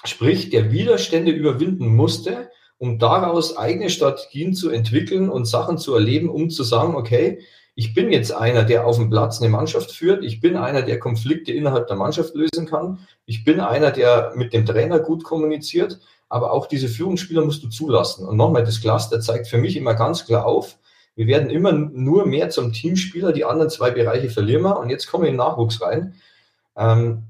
sprich 0.04 0.50
der 0.50 0.72
Widerstände 0.72 1.30
überwinden 1.30 1.94
musste, 1.94 2.50
um 2.78 2.98
daraus 2.98 3.56
eigene 3.56 3.90
Strategien 3.90 4.54
zu 4.54 4.70
entwickeln 4.70 5.28
und 5.28 5.44
Sachen 5.44 5.78
zu 5.78 5.94
erleben, 5.94 6.30
um 6.30 6.48
zu 6.50 6.64
sagen, 6.64 6.94
okay, 6.94 7.40
ich 7.74 7.94
bin 7.94 8.10
jetzt 8.12 8.32
einer, 8.32 8.64
der 8.64 8.86
auf 8.86 8.96
dem 8.96 9.10
Platz 9.10 9.40
eine 9.40 9.50
Mannschaft 9.50 9.92
führt, 9.92 10.24
ich 10.24 10.40
bin 10.40 10.56
einer, 10.56 10.82
der 10.82 10.98
Konflikte 10.98 11.52
innerhalb 11.52 11.86
der 11.86 11.96
Mannschaft 11.96 12.34
lösen 12.34 12.66
kann, 12.66 13.06
ich 13.26 13.44
bin 13.44 13.60
einer, 13.60 13.90
der 13.90 14.32
mit 14.34 14.52
dem 14.52 14.66
Trainer 14.66 14.98
gut 14.98 15.24
kommuniziert, 15.24 16.00
aber 16.28 16.52
auch 16.52 16.66
diese 16.66 16.88
Führungsspieler 16.88 17.44
musst 17.44 17.62
du 17.62 17.68
zulassen. 17.68 18.26
Und 18.26 18.36
nochmal, 18.36 18.64
das 18.64 18.80
Cluster 18.80 19.20
zeigt 19.20 19.48
für 19.48 19.58
mich 19.58 19.76
immer 19.76 19.94
ganz 19.94 20.26
klar 20.26 20.46
auf, 20.46 20.78
wir 21.16 21.26
werden 21.26 21.50
immer 21.50 21.72
nur 21.72 22.24
mehr 22.24 22.50
zum 22.50 22.72
Teamspieler, 22.72 23.32
die 23.32 23.44
anderen 23.44 23.68
zwei 23.68 23.90
Bereiche 23.90 24.30
verlieren 24.30 24.62
wir. 24.62 24.78
Und 24.78 24.90
jetzt 24.90 25.06
kommen 25.06 25.24
wir 25.24 25.28
in 25.28 25.34
den 25.34 25.44
Nachwuchs 25.44 25.82
rein. 25.82 26.14
Ähm, 26.76 27.24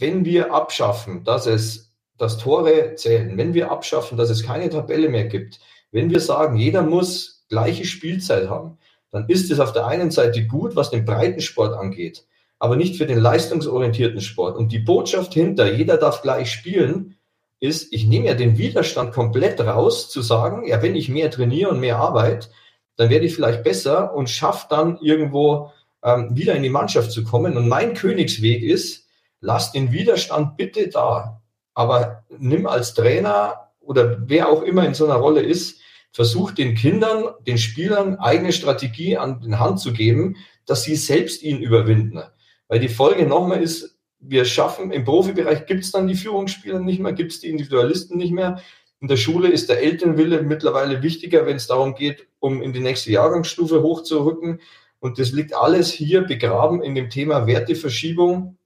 wenn 0.00 0.24
wir 0.24 0.52
abschaffen, 0.52 1.24
dass 1.24 1.46
es 1.46 1.92
das 2.18 2.38
Tore 2.38 2.94
zählen, 2.96 3.36
wenn 3.36 3.54
wir 3.54 3.70
abschaffen, 3.70 4.18
dass 4.18 4.30
es 4.30 4.42
keine 4.42 4.68
Tabelle 4.68 5.08
mehr 5.08 5.26
gibt, 5.26 5.60
wenn 5.92 6.10
wir 6.10 6.20
sagen, 6.20 6.56
jeder 6.56 6.82
muss 6.82 7.44
gleiche 7.48 7.84
Spielzeit 7.84 8.48
haben, 8.48 8.78
dann 9.12 9.28
ist 9.28 9.50
es 9.50 9.60
auf 9.60 9.72
der 9.72 9.86
einen 9.86 10.10
Seite 10.10 10.46
gut, 10.46 10.74
was 10.74 10.90
den 10.90 11.04
Breitensport 11.04 11.74
angeht, 11.74 12.26
aber 12.58 12.74
nicht 12.74 12.96
für 12.96 13.06
den 13.06 13.18
leistungsorientierten 13.18 14.20
Sport. 14.20 14.56
Und 14.56 14.72
die 14.72 14.80
Botschaft 14.80 15.32
hinter, 15.34 15.72
jeder 15.72 15.96
darf 15.96 16.22
gleich 16.22 16.50
spielen, 16.50 17.16
ist, 17.60 17.92
ich 17.92 18.06
nehme 18.06 18.26
ja 18.26 18.34
den 18.34 18.58
Widerstand 18.58 19.12
komplett 19.12 19.60
raus, 19.60 20.10
zu 20.10 20.22
sagen, 20.22 20.66
ja, 20.66 20.82
wenn 20.82 20.96
ich 20.96 21.08
mehr 21.08 21.30
trainiere 21.30 21.70
und 21.70 21.80
mehr 21.80 21.98
arbeite, 21.98 22.48
dann 22.96 23.10
werde 23.10 23.26
ich 23.26 23.34
vielleicht 23.34 23.62
besser 23.62 24.14
und 24.14 24.28
schaffe 24.28 24.66
dann 24.68 24.98
irgendwo 25.00 25.70
ähm, 26.02 26.30
wieder 26.34 26.54
in 26.54 26.62
die 26.64 26.68
Mannschaft 26.68 27.12
zu 27.12 27.22
kommen. 27.22 27.56
Und 27.56 27.68
mein 27.68 27.94
Königsweg 27.94 28.62
ist, 28.62 29.03
lass 29.44 29.72
den 29.72 29.92
Widerstand 29.92 30.56
bitte 30.56 30.88
da. 30.88 31.42
Aber 31.74 32.24
nimm 32.38 32.66
als 32.66 32.94
Trainer 32.94 33.70
oder 33.80 34.18
wer 34.26 34.48
auch 34.48 34.62
immer 34.62 34.86
in 34.86 34.94
so 34.94 35.04
einer 35.04 35.16
Rolle 35.16 35.42
ist, 35.42 35.80
versuch 36.12 36.52
den 36.52 36.74
Kindern, 36.74 37.26
den 37.46 37.58
Spielern 37.58 38.16
eigene 38.16 38.52
Strategie 38.52 39.18
an 39.18 39.40
den 39.40 39.58
Hand 39.60 39.80
zu 39.80 39.92
geben, 39.92 40.36
dass 40.64 40.84
sie 40.84 40.96
selbst 40.96 41.42
ihn 41.42 41.60
überwinden. 41.60 42.22
Weil 42.68 42.80
die 42.80 42.88
Folge 42.88 43.26
nochmal 43.26 43.62
ist, 43.62 43.98
wir 44.18 44.46
schaffen, 44.46 44.90
im 44.90 45.04
Profibereich 45.04 45.66
gibt 45.66 45.84
es 45.84 45.92
dann 45.92 46.08
die 46.08 46.14
Führungsspieler 46.14 46.78
nicht 46.78 47.00
mehr, 47.00 47.12
gibt 47.12 47.32
es 47.32 47.40
die 47.40 47.50
Individualisten 47.50 48.16
nicht 48.16 48.32
mehr. 48.32 48.62
In 49.00 49.08
der 49.08 49.18
Schule 49.18 49.48
ist 49.48 49.68
der 49.68 49.82
Elternwille 49.82 50.42
mittlerweile 50.42 51.02
wichtiger, 51.02 51.44
wenn 51.44 51.56
es 51.56 51.66
darum 51.66 51.94
geht, 51.94 52.26
um 52.38 52.62
in 52.62 52.72
die 52.72 52.80
nächste 52.80 53.12
Jahrgangsstufe 53.12 53.82
hochzurücken. 53.82 54.60
Und 55.00 55.18
das 55.18 55.32
liegt 55.32 55.54
alles 55.54 55.90
hier 55.90 56.22
begraben 56.22 56.82
in 56.82 56.94
dem 56.94 57.10
Thema 57.10 57.46
Werteverschiebung 57.46 58.56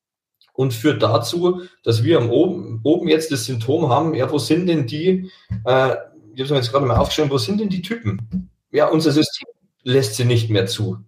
und 0.58 0.74
führt 0.74 1.04
dazu, 1.04 1.62
dass 1.84 2.02
wir 2.02 2.32
oben, 2.32 2.80
oben 2.82 3.06
jetzt 3.06 3.30
das 3.30 3.44
Symptom 3.44 3.90
haben, 3.90 4.12
ja, 4.14 4.28
wo 4.32 4.38
sind 4.38 4.66
denn 4.66 4.88
die, 4.88 5.30
äh, 5.64 5.92
ich 6.34 6.40
habe 6.40 6.42
es 6.42 6.50
mir 6.50 6.56
jetzt 6.56 6.72
gerade 6.72 6.84
mal 6.84 6.96
aufgeschrieben, 6.96 7.30
wo 7.30 7.38
sind 7.38 7.60
denn 7.60 7.68
die 7.68 7.80
Typen? 7.80 8.50
Ja, 8.72 8.88
unser 8.88 9.12
System 9.12 9.46
lässt 9.84 10.16
sie 10.16 10.24
nicht 10.24 10.50
mehr 10.50 10.66
zu. 10.66 10.98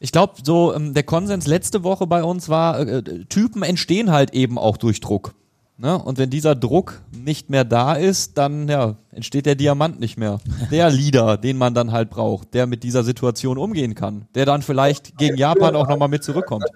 Ich 0.00 0.12
glaube, 0.12 0.34
so 0.44 0.74
ähm, 0.74 0.92
der 0.92 1.02
Konsens 1.02 1.46
letzte 1.46 1.82
Woche 1.82 2.06
bei 2.06 2.22
uns 2.22 2.50
war, 2.50 2.78
äh, 2.78 3.02
Typen 3.30 3.62
entstehen 3.62 4.10
halt 4.10 4.34
eben 4.34 4.58
auch 4.58 4.76
durch 4.76 5.00
Druck. 5.00 5.32
Ne? 5.78 5.98
Und 5.98 6.18
wenn 6.18 6.28
dieser 6.28 6.54
Druck 6.54 7.00
nicht 7.10 7.48
mehr 7.48 7.64
da 7.64 7.94
ist, 7.94 8.36
dann 8.36 8.68
ja, 8.68 8.96
entsteht 9.12 9.46
der 9.46 9.54
Diamant 9.54 9.98
nicht 9.98 10.18
mehr. 10.18 10.40
Der 10.70 10.90
Leader, 10.90 11.38
den 11.38 11.56
man 11.56 11.72
dann 11.72 11.90
halt 11.90 12.10
braucht, 12.10 12.52
der 12.52 12.66
mit 12.66 12.82
dieser 12.82 13.02
Situation 13.02 13.56
umgehen 13.56 13.94
kann, 13.94 14.26
der 14.34 14.44
dann 14.44 14.60
vielleicht 14.60 15.16
gegen 15.16 15.38
Japan 15.38 15.74
auch 15.74 15.88
nochmal 15.88 16.08
mit 16.08 16.22
zurückkommt. 16.22 16.66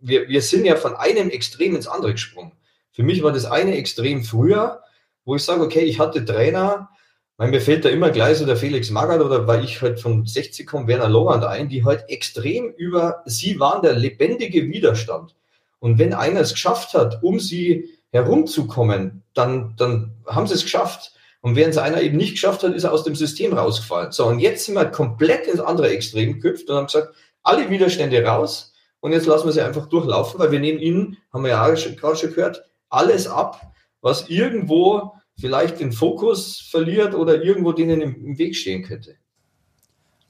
Wir, 0.00 0.28
wir 0.28 0.42
sind 0.42 0.64
ja 0.64 0.76
von 0.76 0.96
einem 0.96 1.30
Extrem 1.30 1.74
ins 1.74 1.88
andere 1.88 2.12
gesprungen. 2.12 2.52
Für 2.92 3.02
mich 3.02 3.22
war 3.22 3.32
das 3.32 3.44
eine 3.44 3.76
Extrem 3.76 4.24
früher, 4.24 4.82
wo 5.24 5.36
ich 5.36 5.44
sage, 5.44 5.62
okay, 5.62 5.80
ich 5.80 5.98
hatte 5.98 6.24
Trainer, 6.24 6.90
weil 7.36 7.50
mir 7.50 7.60
fällt 7.60 7.84
da 7.84 7.88
immer 7.88 8.10
gleich 8.10 8.38
so 8.38 8.46
der 8.46 8.56
Felix 8.56 8.90
Magath 8.90 9.20
oder 9.20 9.46
weil 9.46 9.64
ich 9.64 9.80
halt 9.80 10.00
von 10.00 10.26
60 10.26 10.66
komme, 10.66 10.88
Werner 10.88 11.08
Lorand 11.08 11.44
ein, 11.44 11.68
die 11.68 11.84
halt 11.84 12.08
extrem 12.08 12.72
über, 12.76 13.22
sie 13.26 13.60
waren 13.60 13.82
der 13.82 13.92
lebendige 13.92 14.68
Widerstand. 14.68 15.36
Und 15.78 15.98
wenn 15.98 16.14
einer 16.14 16.40
es 16.40 16.52
geschafft 16.52 16.94
hat, 16.94 17.22
um 17.22 17.38
sie 17.38 17.90
herumzukommen, 18.10 19.22
dann, 19.34 19.74
dann 19.76 20.16
haben 20.26 20.48
sie 20.48 20.54
es 20.54 20.64
geschafft. 20.64 21.12
Und 21.40 21.54
während 21.54 21.74
es 21.74 21.78
einer 21.78 22.00
eben 22.00 22.16
nicht 22.16 22.32
geschafft 22.32 22.64
hat, 22.64 22.74
ist 22.74 22.82
er 22.82 22.92
aus 22.92 23.04
dem 23.04 23.14
System 23.14 23.52
rausgefallen. 23.52 24.10
So, 24.10 24.26
und 24.26 24.40
jetzt 24.40 24.64
sind 24.64 24.74
wir 24.74 24.86
komplett 24.86 25.46
ins 25.46 25.60
andere 25.60 25.90
Extrem 25.90 26.40
geküpft 26.40 26.68
und 26.68 26.76
haben 26.76 26.86
gesagt, 26.86 27.14
alle 27.44 27.70
Widerstände 27.70 28.24
raus 28.24 28.72
und 29.00 29.12
jetzt 29.12 29.26
lassen 29.26 29.46
wir 29.46 29.52
sie 29.52 29.62
einfach 29.62 29.86
durchlaufen, 29.86 30.38
weil 30.40 30.50
wir 30.50 30.60
nehmen 30.60 30.80
ihnen, 30.80 31.16
haben 31.32 31.44
wir 31.44 31.50
ja 31.50 31.68
gerade 31.68 32.16
schon 32.16 32.34
gehört, 32.34 32.64
alles 32.88 33.26
ab, 33.26 33.72
was 34.00 34.28
irgendwo 34.28 35.12
vielleicht 35.38 35.80
den 35.80 35.92
Fokus 35.92 36.58
verliert 36.70 37.14
oder 37.14 37.42
irgendwo 37.42 37.72
denen 37.72 38.00
im 38.00 38.38
Weg 38.38 38.56
stehen 38.56 38.82
könnte. 38.82 39.16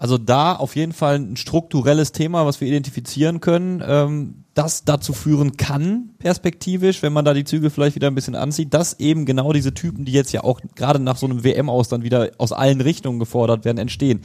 Also 0.01 0.17
da 0.17 0.55
auf 0.55 0.77
jeden 0.77 0.93
Fall 0.93 1.17
ein 1.17 1.37
strukturelles 1.37 2.13
Thema, 2.13 2.47
was 2.47 2.61
wir 2.61 2.69
identifizieren 2.69 3.41
können, 3.41 3.83
ähm, 3.85 4.45
das 4.55 4.85
dazu 4.85 5.13
führen 5.13 5.57
kann, 5.57 6.11
perspektivisch, 6.19 7.03
wenn 7.03 7.13
man 7.13 7.25
da 7.25 7.35
die 7.35 7.43
Zügel 7.43 7.69
vielleicht 7.69 7.97
wieder 7.97 8.07
ein 8.07 8.15
bisschen 8.15 8.37
anzieht, 8.37 8.73
dass 8.75 9.01
eben 9.01 9.27
genau 9.27 9.53
diese 9.53 9.75
Typen, 9.75 10.05
die 10.05 10.13
jetzt 10.13 10.33
ja 10.33 10.45
auch 10.45 10.61
gerade 10.77 11.01
nach 11.01 11.17
so 11.17 11.27
einem 11.27 11.43
WM 11.43 11.69
aus 11.69 11.89
dann 11.89 12.05
wieder 12.05 12.31
aus 12.39 12.53
allen 12.53 12.81
Richtungen 12.81 13.19
gefordert 13.19 13.65
werden, 13.65 13.79
entstehen. 13.79 14.21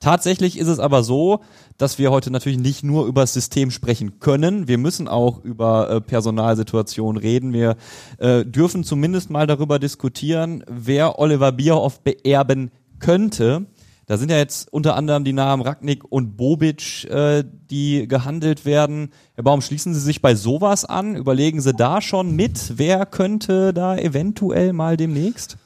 Tatsächlich 0.00 0.58
ist 0.58 0.68
es 0.68 0.78
aber 0.78 1.02
so, 1.02 1.40
dass 1.76 1.98
wir 1.98 2.10
heute 2.10 2.30
natürlich 2.30 2.58
nicht 2.58 2.82
nur 2.82 3.06
über 3.06 3.20
das 3.20 3.34
System 3.34 3.70
sprechen 3.70 4.18
können. 4.18 4.66
Wir 4.66 4.78
müssen 4.78 5.08
auch 5.08 5.44
über 5.44 5.90
äh, 5.90 6.00
Personalsituationen 6.00 7.20
reden. 7.20 7.52
Wir 7.52 7.76
äh, 8.16 8.46
dürfen 8.46 8.82
zumindest 8.82 9.28
mal 9.28 9.46
darüber 9.46 9.78
diskutieren, 9.78 10.64
wer 10.66 11.18
Oliver 11.18 11.52
Bierhoff 11.52 12.00
beerben 12.00 12.70
könnte. 12.98 13.66
Da 14.06 14.16
sind 14.16 14.30
ja 14.30 14.38
jetzt 14.38 14.72
unter 14.72 14.96
anderem 14.96 15.22
die 15.22 15.34
Namen 15.34 15.62
Ragnik 15.62 16.02
und 16.10 16.34
Bobic, 16.38 17.04
äh, 17.04 17.44
die 17.44 18.08
gehandelt 18.08 18.64
werden. 18.64 19.12
Herr 19.34 19.44
Baum, 19.44 19.60
schließen 19.60 19.92
Sie 19.92 20.00
sich 20.00 20.22
bei 20.22 20.34
sowas 20.34 20.86
an? 20.86 21.14
Überlegen 21.14 21.60
Sie 21.60 21.74
da 21.74 22.00
schon 22.00 22.34
mit? 22.34 22.78
Wer 22.78 23.04
könnte 23.04 23.74
da 23.74 23.98
eventuell 23.98 24.72
mal 24.72 24.96
demnächst? 24.96 25.58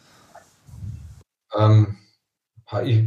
Ähm, 1.56 1.96
ich, 2.84 3.04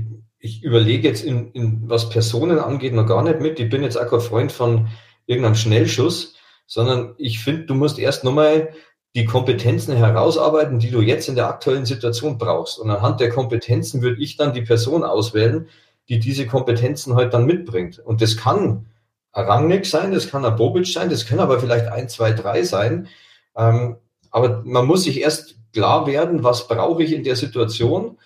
ich 0.48 0.64
überlege 0.64 1.08
jetzt, 1.08 1.24
in, 1.24 1.52
in, 1.52 1.90
was 1.90 2.10
Personen 2.10 2.60
angeht, 2.60 2.94
noch 2.94 3.06
gar 3.06 3.22
nicht 3.22 3.42
mit. 3.42 3.60
Ich 3.60 3.70
bin 3.70 3.84
jetzt 3.84 3.98
auch 3.98 4.10
kein 4.10 4.22
Freund 4.22 4.52
von 4.52 4.88
irgendeinem 5.26 5.56
Schnellschuss, 5.56 6.36
sondern 6.66 7.16
ich 7.18 7.40
finde, 7.40 7.66
du 7.66 7.76
musst 7.76 8.00
erst 8.00 8.24
nochmal 8.24 8.70
die 9.16 9.26
Kompetenzen 9.26 9.96
herausarbeiten, 9.96 10.80
die 10.80 10.92
du 10.92 11.02
jetzt 11.02 11.28
in 11.28 11.36
der 11.36 11.48
aktuellen 11.48 11.86
Situation 11.86 12.38
brauchst. 12.38 12.80
Und 12.80 12.90
anhand 12.90 13.20
der 13.20 13.30
Kompetenzen 13.30 14.02
würde 14.02 14.22
ich 14.22 14.38
dann 14.38 14.54
die 14.54 14.62
Person 14.62 15.04
auswählen, 15.04 15.68
die 16.08 16.20
diese 16.20 16.48
Kompetenzen 16.48 17.16
halt 17.16 17.34
dann 17.34 17.46
mitbringt. 17.46 18.00
Und 18.00 18.22
das 18.22 18.38
kann 18.38 18.86
Rangnick 19.34 19.86
sein, 19.86 20.14
das 20.14 20.30
kann 20.30 20.46
ein 20.46 20.56
Bobic 20.56 20.88
sein, 20.88 21.10
das 21.10 21.26
können 21.26 21.42
aber 21.42 21.60
vielleicht 21.60 21.88
ein, 21.88 22.10
zwei, 22.10 22.32
drei 22.32 22.64
sein. 22.64 23.08
Ähm, 23.56 23.98
aber 24.32 24.62
man 24.64 24.86
muss 24.86 25.04
sich 25.04 25.22
erst 25.22 25.56
klar 25.74 26.08
werden, 26.08 26.44
was 26.44 26.68
brauche 26.68 27.04
ich 27.04 27.12
in 27.12 27.24
der 27.24 27.36
Situation, 27.36 28.18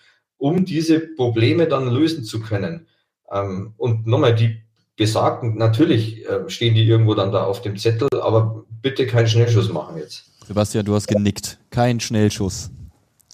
um 0.41 0.65
diese 0.65 0.99
Probleme 0.99 1.67
dann 1.67 1.87
lösen 1.87 2.23
zu 2.23 2.41
können. 2.41 2.87
Ähm, 3.31 3.75
und 3.77 4.07
nochmal, 4.07 4.33
die 4.33 4.63
besagten, 4.97 5.55
natürlich 5.55 6.27
äh, 6.27 6.49
stehen 6.49 6.73
die 6.73 6.83
irgendwo 6.83 7.13
dann 7.13 7.31
da 7.31 7.43
auf 7.43 7.61
dem 7.61 7.77
Zettel, 7.77 8.09
aber 8.19 8.65
bitte 8.81 9.05
keinen 9.05 9.27
Schnellschuss 9.27 9.71
machen 9.71 9.97
jetzt. 9.97 10.25
Sebastian, 10.47 10.83
du 10.83 10.95
hast 10.95 11.07
genickt. 11.07 11.59
Kein 11.69 11.99
Schnellschuss. 11.99 12.71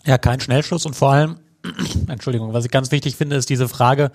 Ja, 0.06 0.17
kein 0.17 0.41
Schnellschuss 0.41 0.86
und 0.86 0.96
vor 0.96 1.13
allem, 1.13 1.38
Entschuldigung, 2.10 2.52
was 2.52 2.65
ich 2.65 2.72
ganz 2.72 2.91
wichtig 2.91 3.15
finde, 3.15 3.38
ist 3.38 3.50
diese 3.50 3.70
Frage, 3.70 4.12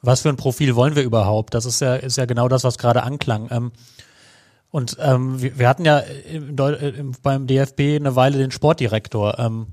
was 0.00 0.22
für 0.22 0.30
ein 0.30 0.36
Profil 0.36 0.74
wollen 0.74 0.96
wir 0.96 1.02
überhaupt? 1.02 1.52
Das 1.52 1.66
ist 1.66 1.82
ja, 1.82 1.96
ist 1.96 2.16
ja 2.16 2.24
genau 2.24 2.48
das, 2.48 2.64
was 2.64 2.78
gerade 2.78 3.02
anklang. 3.02 3.48
Ähm, 3.50 3.72
und 4.70 4.96
ähm, 5.00 5.40
wir, 5.42 5.58
wir, 5.58 5.68
hatten 5.68 5.84
ja 5.84 5.98
im, 5.98 6.56
im, 6.56 7.12
beim 7.22 7.46
DFB 7.46 7.96
eine 7.96 8.16
Weile 8.16 8.38
den 8.38 8.50
Sportdirektor, 8.50 9.38
ähm, 9.38 9.66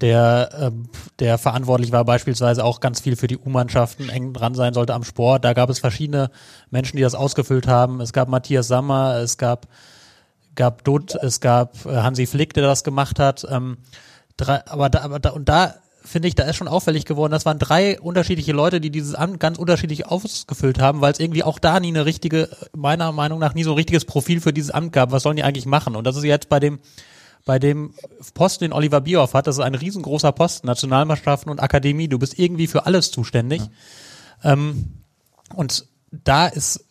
der, 0.00 0.50
ähm, 0.58 0.88
der 1.18 1.38
verantwortlich 1.38 1.92
war 1.92 2.04
beispielsweise 2.04 2.64
auch 2.64 2.80
ganz 2.80 3.00
viel 3.00 3.16
für 3.16 3.26
die 3.26 3.38
U-Mannschaften, 3.38 4.08
eng 4.08 4.32
dran 4.32 4.54
sein 4.54 4.74
sollte 4.74 4.94
am 4.94 5.04
Sport. 5.04 5.44
Da 5.44 5.52
gab 5.52 5.70
es 5.70 5.78
verschiedene 5.78 6.30
Menschen, 6.70 6.96
die 6.96 7.02
das 7.02 7.14
ausgefüllt 7.14 7.68
haben. 7.68 8.00
Es 8.00 8.12
gab 8.12 8.28
Matthias 8.28 8.68
Sammer, 8.68 9.16
es 9.16 9.36
gab 9.36 9.68
gab 10.56 10.84
Dutt, 10.84 11.14
es 11.14 11.40
gab 11.40 11.86
äh, 11.86 11.96
Hansi 11.96 12.26
Flick, 12.26 12.54
der 12.54 12.64
das 12.64 12.84
gemacht 12.84 13.18
hat. 13.18 13.46
Ähm, 13.50 13.78
drei, 14.36 14.66
aber 14.66 14.90
da, 14.90 15.00
aber 15.02 15.18
da, 15.18 15.30
und 15.30 15.48
da 15.48 15.74
finde 16.04 16.28
ich, 16.28 16.34
da 16.34 16.44
ist 16.44 16.56
schon 16.56 16.68
auffällig 16.68 17.04
geworden, 17.04 17.32
das 17.32 17.44
waren 17.44 17.58
drei 17.58 18.00
unterschiedliche 18.00 18.52
Leute, 18.52 18.80
die 18.80 18.90
dieses 18.90 19.14
Amt 19.14 19.38
ganz 19.38 19.58
unterschiedlich 19.58 20.06
ausgefüllt 20.06 20.78
haben, 20.78 21.00
weil 21.00 21.12
es 21.12 21.20
irgendwie 21.20 21.44
auch 21.44 21.58
da 21.58 21.78
nie 21.78 21.88
eine 21.88 22.06
richtige, 22.06 22.48
meiner 22.74 23.12
Meinung 23.12 23.38
nach, 23.38 23.54
nie 23.54 23.64
so 23.64 23.72
ein 23.72 23.76
richtiges 23.76 24.04
Profil 24.04 24.40
für 24.40 24.52
dieses 24.52 24.70
Amt 24.70 24.92
gab. 24.92 25.12
Was 25.12 25.22
sollen 25.22 25.36
die 25.36 25.44
eigentlich 25.44 25.66
machen? 25.66 25.96
Und 25.96 26.06
das 26.06 26.16
ist 26.16 26.24
jetzt 26.24 26.48
bei 26.48 26.58
dem, 26.58 26.80
bei 27.44 27.58
dem 27.58 27.94
Posten, 28.34 28.64
den 28.64 28.72
Oliver 28.72 29.00
Bierhoff 29.00 29.34
hat, 29.34 29.46
das 29.46 29.56
ist 29.56 29.64
ein 29.64 29.74
riesengroßer 29.74 30.32
Posten, 30.32 30.66
Nationalmannschaften 30.66 31.50
und 31.50 31.60
Akademie, 31.60 32.08
du 32.08 32.18
bist 32.18 32.38
irgendwie 32.38 32.66
für 32.66 32.86
alles 32.86 33.10
zuständig. 33.10 33.62
Ja. 34.42 34.52
Ähm, 34.52 35.02
und 35.54 35.86
da 36.10 36.46
ist 36.46 36.84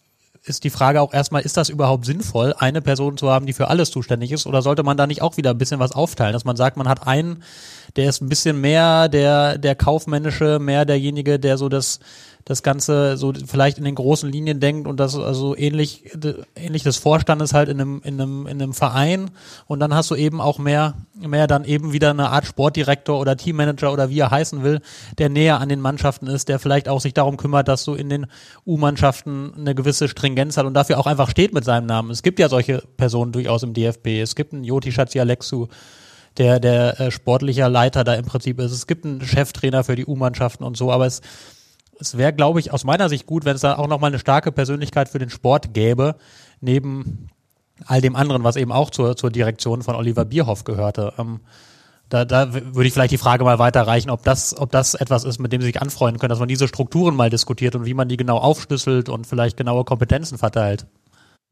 ist 0.44 0.64
die 0.64 0.70
Frage 0.70 1.02
auch 1.02 1.14
erstmal, 1.14 1.44
ist 1.44 1.58
das 1.58 1.70
überhaupt 1.70 2.06
sinnvoll, 2.06 2.56
eine 2.58 2.82
Person 2.82 3.18
zu 3.18 3.30
haben, 3.30 3.46
die 3.46 3.54
für 3.54 3.68
alles 3.68 3.92
zuständig 3.92 4.32
ist? 4.32 4.48
Oder 4.48 4.62
sollte 4.62 4.84
man 4.84 4.98
da 4.98 5.06
nicht 5.06 5.22
auch 5.22 5.38
wieder 5.38 5.52
ein 5.52 5.58
bisschen 5.58 5.80
was 5.80 5.92
aufteilen, 5.92 6.34
dass 6.34 6.46
man 6.46 6.56
sagt, 6.56 6.78
man 6.78 6.88
hat 6.88 7.06
einen, 7.06 7.44
der 7.96 8.10
ist 8.10 8.22
ein 8.22 8.30
bisschen 8.30 8.60
mehr 8.60 9.10
der, 9.10 9.58
der 9.58 9.76
kaufmännische, 9.76 10.60
mehr 10.60 10.86
derjenige, 10.86 11.40
der 11.40 11.58
so 11.58 11.70
das, 11.70 12.00
das 12.50 12.64
Ganze 12.64 13.16
so 13.16 13.32
vielleicht 13.46 13.78
in 13.78 13.84
den 13.84 13.94
großen 13.94 14.28
Linien 14.28 14.60
denkt 14.60 14.88
und 14.88 15.00
das 15.00 15.16
also 15.16 15.56
ähnlich, 15.56 16.06
ähnlich 16.56 16.82
des 16.82 16.98
Vorstandes 16.98 17.54
halt 17.54 17.70
in 17.70 17.80
einem, 17.80 18.02
in 18.04 18.20
einem, 18.20 18.48
in 18.48 18.60
einem 18.60 18.74
Verein. 18.74 19.30
Und 19.68 19.80
dann 19.80 19.94
hast 19.94 20.10
du 20.10 20.16
eben 20.16 20.42
auch 20.42 20.58
mehr, 20.58 20.96
mehr 21.14 21.46
dann 21.46 21.64
eben 21.64 21.94
wieder 21.94 22.10
eine 22.10 22.32
Art 22.32 22.48
Sportdirektor 22.48 23.20
oder 23.20 23.38
Teammanager 23.38 23.94
oder 23.94 24.10
wie 24.10 24.18
er 24.18 24.32
heißen 24.32 24.64
will, 24.64 24.82
der 25.20 25.30
näher 25.30 25.60
an 25.60 25.70
den 25.70 25.80
Mannschaften 25.80 26.26
ist, 26.26 26.50
der 26.50 26.58
vielleicht 26.58 26.90
auch 26.90 27.00
sich 27.02 27.14
darum 27.14 27.38
kümmert, 27.38 27.68
dass 27.68 27.86
du 27.86 27.94
in 27.94 28.10
den 28.10 28.26
U-Mannschaften 28.66 29.54
eine 29.56 29.76
gewisse 29.76 30.08
Stringenz 30.08 30.58
hat 30.58 30.66
und 30.66 30.74
dafür 30.74 30.98
auch 30.98 31.06
einfach 31.06 31.30
steht 31.30 31.54
mit 31.54 31.66
seinem 31.66 31.86
Namen. 31.86 32.10
Es 32.10 32.24
gibt 32.24 32.40
ja 32.40 32.50
solche 32.50 32.82
Personen 32.98 33.32
durchaus 33.32 33.62
im 33.62 33.76
DFB. 33.76 34.08
Es 34.24 34.34
gibt 34.34 34.54
einen 34.54 34.64
Joti 34.64 34.92
Schatzialexu, 34.92 35.68
der 36.38 36.60
der 36.60 37.00
äh, 37.00 37.12
sportlicher 37.12 37.70
Leiter 37.70 38.04
da 38.04 38.16
im 38.16 38.26
Prinzip 38.26 38.60
ist. 38.60 38.72
Es 38.72 38.88
gibt 38.88 39.06
einen 39.06 39.22
Cheftrainer 39.22 39.84
für 39.84 39.96
die 39.96 40.08
U-Mannschaften 40.08 40.64
und 40.64 40.78
so, 40.78 40.92
aber 40.92 41.06
es 41.06 41.22
es 42.00 42.18
wäre, 42.18 42.34
glaube 42.34 42.60
ich, 42.60 42.72
aus 42.72 42.84
meiner 42.84 43.10
Sicht 43.10 43.26
gut, 43.26 43.46
wenn 43.46 43.56
es 43.56 43.62
da 43.62 43.78
auch 43.78 43.88
nochmal 43.88 44.10
eine 44.10 44.20
starke 44.20 44.52
Persönlichkeit 44.52 45.10
für 45.10 45.20
den 45.20 45.30
Sport 45.30 45.74
gäbe, 45.74 46.16
neben 46.62 47.30
all 47.86 48.02
dem 48.02 48.16
anderen, 48.16 48.44
was 48.44 48.56
eben 48.56 48.72
auch 48.72 48.90
zur, 48.90 49.16
zur 49.16 49.30
Direktion 49.30 49.82
von 49.82 49.96
Oliver 49.96 50.26
Bierhoff 50.26 50.64
gehörte. 50.64 51.14
Ähm, 51.18 51.42
da, 52.10 52.26
da 52.26 52.54
würde 52.54 52.88
ich 52.88 52.94
vielleicht 52.94 53.12
die 53.12 53.18
Frage 53.18 53.44
mal 53.44 53.60
weiterreichen, 53.60 54.10
ob 54.10 54.24
das, 54.24 54.58
ob 54.58 54.72
das 54.72 54.96
etwas 54.96 55.24
ist, 55.24 55.40
mit 55.40 55.54
dem 55.54 55.62
Sie 55.62 55.68
sich 55.68 55.82
anfreunden 55.82 56.20
können, 56.20 56.32
dass 56.32 56.40
man 56.40 56.48
diese 56.48 56.68
Strukturen 56.68 57.16
mal 57.16 57.30
diskutiert 57.30 57.76
und 57.76 57.86
wie 57.86 57.94
man 57.94 58.10
die 58.10 58.18
genau 58.18 58.38
aufschlüsselt 58.38 59.10
und 59.10 59.28
vielleicht 59.28 59.58
genaue 59.58 59.84
Kompetenzen 59.84 60.38
verteilt. 60.38 60.88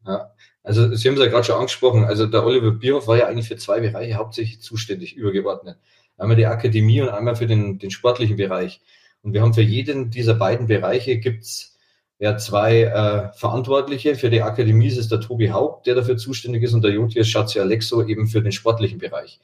Ja, 0.06 0.32
also 0.64 0.96
Sie 0.96 1.08
haben 1.08 1.16
es 1.16 1.22
ja 1.22 1.30
gerade 1.30 1.44
schon 1.44 1.58
angesprochen, 1.58 2.06
also 2.06 2.26
der 2.26 2.44
Oliver 2.44 2.72
Bierhoff 2.72 3.08
war 3.08 3.18
ja 3.18 3.28
eigentlich 3.28 3.48
für 3.48 3.58
zwei 3.58 3.80
Bereiche 3.80 4.16
hauptsächlich 4.16 4.62
zuständig, 4.62 5.16
übergeordnet. 5.16 5.78
Einmal 6.18 6.36
die 6.38 6.48
Akademie 6.48 7.02
und 7.02 7.10
einmal 7.10 7.36
für 7.36 7.46
den, 7.46 7.78
den 7.78 7.92
sportlichen 7.92 8.38
Bereich. 8.38 8.82
Und 9.28 9.34
wir 9.34 9.42
haben 9.42 9.54
für 9.54 9.62
jeden 9.62 10.10
dieser 10.10 10.36
beiden 10.36 10.68
Bereiche 10.68 11.18
gibt's 11.18 11.78
ja 12.18 12.38
zwei 12.38 12.84
äh, 12.84 13.34
Verantwortliche. 13.38 14.16
Für 14.16 14.30
die 14.30 14.42
Akademie 14.42 14.88
ist 14.88 14.98
es 14.98 15.10
der 15.10 15.20
Tobi 15.20 15.52
Haupt, 15.52 15.86
der 15.86 15.96
dafür 15.96 16.16
zuständig 16.16 16.64
ist, 16.64 16.74
und 16.74 16.82
der 16.82 16.92
Jotius 16.92 17.28
Schatzi 17.28 17.60
Alexo 17.60 18.02
eben 18.06 18.30
für 18.30 18.42
den 18.42 18.54
sportlichen 18.54 19.00
Bereich. 19.00 19.42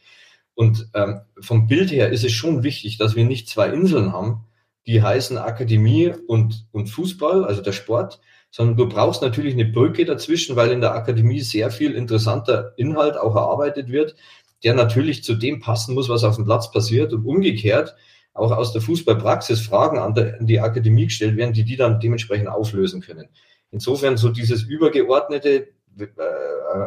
Und 0.56 0.88
ähm, 0.94 1.20
vom 1.42 1.68
Bild 1.68 1.92
her 1.92 2.12
ist 2.12 2.24
es 2.24 2.32
schon 2.32 2.64
wichtig, 2.64 2.98
dass 2.98 3.18
wir 3.18 3.26
nicht 3.26 3.50
zwei 3.50 3.68
Inseln 3.68 4.14
haben, 4.14 4.46
die 4.88 5.04
heißen 5.04 5.38
Akademie 5.38 6.14
und, 6.28 6.66
und 6.72 6.88
Fußball, 6.88 7.44
also 7.44 7.62
der 7.62 7.74
Sport, 7.74 8.22
sondern 8.52 8.78
du 8.78 8.88
brauchst 8.88 9.22
natürlich 9.22 9.54
eine 9.54 9.66
Brücke 9.66 10.06
dazwischen, 10.06 10.56
weil 10.56 10.72
in 10.72 10.80
der 10.80 10.96
Akademie 10.96 11.42
sehr 11.42 11.72
viel 11.72 11.92
interessanter 11.92 12.72
Inhalt 12.78 13.18
auch 13.18 13.36
erarbeitet 13.36 13.90
wird, 13.90 14.16
der 14.64 14.76
natürlich 14.76 15.26
zu 15.26 15.34
dem 15.34 15.60
passen 15.60 15.94
muss, 15.94 16.08
was 16.08 16.24
auf 16.24 16.38
dem 16.38 16.46
Platz 16.46 16.72
passiert 16.72 17.12
und 17.12 17.26
umgekehrt 17.26 17.98
auch 18.34 18.52
aus 18.52 18.74
der 18.74 18.82
Fußballpraxis 18.82 19.62
Fragen 19.62 20.00
an, 20.00 20.14
der, 20.16 20.40
an 20.40 20.48
die 20.48 20.60
Akademie 20.60 21.06
gestellt 21.06 21.38
werden, 21.38 21.54
die 21.54 21.64
die 21.64 21.76
dann 21.76 22.00
dementsprechend 22.00 22.48
auflösen 22.48 23.02
können. 23.02 23.28
Insofern 23.72 24.18
so 24.18 24.30
dieses 24.30 24.64
übergeordnete, 24.64 25.70
äh, 26.00 26.08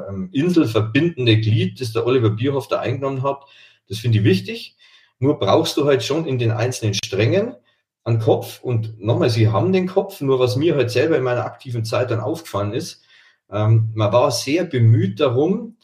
ähm, 0.09 0.29
inselverbindende 0.33 1.39
Glied, 1.39 1.81
das 1.81 1.93
der 1.93 2.07
Oliver 2.07 2.31
Bierhoff 2.31 2.69
da 2.69 2.81
eingenommen 2.81 3.23
hat. 3.23 3.45
Das 3.89 3.99
finde 3.99 4.19
ich 4.19 4.25
wichtig. 4.25 4.77
Nur 5.19 5.39
brauchst 5.39 5.77
du 5.77 5.87
halt 5.87 6.03
schon 6.03 6.27
in 6.27 6.39
den 6.39 6.51
einzelnen 6.51 6.95
Strängen 6.95 7.55
einen 8.05 8.19
Kopf. 8.19 8.61
Und 8.63 9.01
nochmal, 9.01 9.31
sie 9.31 9.49
haben 9.49 9.73
den 9.73 9.87
Kopf. 9.87 10.21
Nur 10.21 10.39
was 10.39 10.57
mir 10.57 10.77
halt 10.77 10.91
selber 10.91 11.17
in 11.17 11.25
meiner 11.25 11.45
aktiven 11.45 11.85
Zeit 11.85 12.11
dann 12.11 12.21
aufgefallen 12.21 12.73
ist, 12.73 13.03
ähm, 13.51 13.91
man 13.95 14.13
war 14.13 14.31
sehr 14.31 14.65
bemüht 14.65 15.21
darum, 15.21 15.77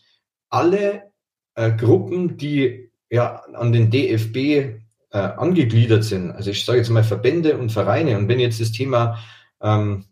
alle 0.48 1.10
äh, 1.54 1.70
Gruppen, 1.72 2.36
die 2.36 2.90
ja 3.10 3.42
an 3.54 3.72
den 3.72 3.90
DFB 3.90 4.81
äh, 5.12 5.18
angegliedert 5.18 6.04
sind, 6.04 6.32
also 6.32 6.50
ich 6.50 6.64
sage 6.64 6.78
jetzt 6.78 6.90
mal 6.90 7.04
Verbände 7.04 7.56
und 7.56 7.70
Vereine, 7.70 8.16
und 8.16 8.28
wenn 8.28 8.40
jetzt 8.40 8.60
das 8.60 8.72
Thema 8.72 9.18
ähm, 9.60 10.06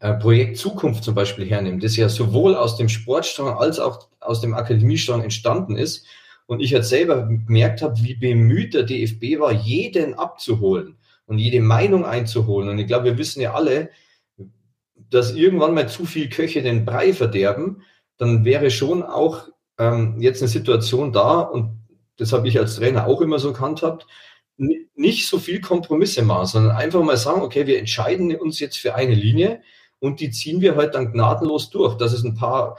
äh, 0.00 0.14
Projekt 0.14 0.56
Zukunft 0.56 1.04
zum 1.04 1.14
Beispiel 1.14 1.48
hernimmt, 1.48 1.84
das 1.84 1.96
ja 1.96 2.08
sowohl 2.08 2.56
aus 2.56 2.76
dem 2.76 2.88
Sportstrang 2.88 3.56
als 3.56 3.78
auch 3.78 4.08
aus 4.20 4.40
dem 4.40 4.54
Akademiestrang 4.54 5.22
entstanden 5.22 5.76
ist, 5.76 6.06
und 6.46 6.60
ich 6.60 6.70
jetzt 6.70 6.88
selber 6.88 7.26
gemerkt 7.26 7.82
habe, 7.82 8.02
wie 8.02 8.14
bemüht 8.14 8.74
der 8.74 8.82
DFB 8.82 9.40
war, 9.40 9.52
jeden 9.52 10.14
abzuholen 10.14 10.98
und 11.26 11.38
jede 11.38 11.60
Meinung 11.60 12.04
einzuholen. 12.04 12.68
Und 12.68 12.78
ich 12.78 12.86
glaube, 12.86 13.06
wir 13.06 13.18
wissen 13.18 13.40
ja 13.40 13.54
alle, 13.54 13.90
dass 14.96 15.34
irgendwann 15.34 15.74
mal 15.74 15.88
zu 15.88 16.04
viel 16.04 16.28
Köche 16.28 16.62
den 16.62 16.84
Brei 16.84 17.12
verderben, 17.12 17.82
dann 18.18 18.44
wäre 18.44 18.70
schon 18.70 19.02
auch 19.02 19.48
ähm, 19.78 20.16
jetzt 20.20 20.42
eine 20.42 20.48
Situation 20.48 21.12
da, 21.12 21.40
und 21.40 21.78
das 22.18 22.32
habe 22.32 22.48
ich 22.48 22.58
als 22.58 22.76
Trainer 22.76 23.06
auch 23.06 23.20
immer 23.20 23.38
so 23.38 23.52
gehandhabt, 23.52 24.06
nicht 24.94 25.26
so 25.26 25.38
viel 25.38 25.60
Kompromisse 25.60 26.22
machen, 26.22 26.46
sondern 26.46 26.76
einfach 26.76 27.02
mal 27.02 27.16
sagen, 27.16 27.42
okay, 27.42 27.66
wir 27.66 27.78
entscheiden 27.78 28.34
uns 28.36 28.60
jetzt 28.60 28.78
für 28.78 28.94
eine 28.94 29.14
Linie 29.14 29.62
und 29.98 30.20
die 30.20 30.30
ziehen 30.30 30.60
wir 30.60 30.76
halt 30.76 30.94
dann 30.94 31.12
gnadenlos 31.12 31.70
durch. 31.70 31.96
Dass 31.96 32.12
es 32.12 32.24
ein 32.24 32.34
paar 32.34 32.78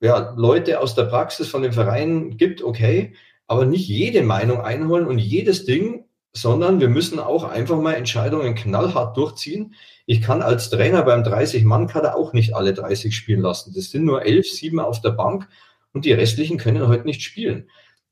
ja, 0.00 0.34
Leute 0.36 0.80
aus 0.80 0.94
der 0.94 1.04
Praxis 1.04 1.48
von 1.48 1.62
den 1.62 1.72
Vereinen 1.72 2.36
gibt, 2.36 2.62
okay, 2.62 3.14
aber 3.46 3.64
nicht 3.64 3.88
jede 3.88 4.22
Meinung 4.22 4.60
einholen 4.60 5.06
und 5.06 5.18
jedes 5.18 5.64
Ding, 5.64 6.04
sondern 6.34 6.80
wir 6.80 6.88
müssen 6.88 7.18
auch 7.18 7.44
einfach 7.44 7.80
mal 7.80 7.94
Entscheidungen 7.94 8.54
knallhart 8.54 9.16
durchziehen. 9.16 9.74
Ich 10.06 10.20
kann 10.20 10.42
als 10.42 10.70
Trainer 10.70 11.02
beim 11.02 11.22
30-Mann-Kader 11.22 12.16
auch 12.16 12.32
nicht 12.32 12.54
alle 12.54 12.74
30 12.74 13.14
spielen 13.14 13.40
lassen. 13.40 13.72
Das 13.74 13.90
sind 13.90 14.04
nur 14.04 14.22
elf, 14.22 14.46
sieben 14.46 14.78
auf 14.78 15.00
der 15.00 15.10
Bank 15.10 15.48
und 15.92 16.04
die 16.04 16.12
restlichen 16.12 16.58
können 16.58 16.86
heute 16.86 17.06
nicht 17.06 17.22
spielen. 17.22 17.68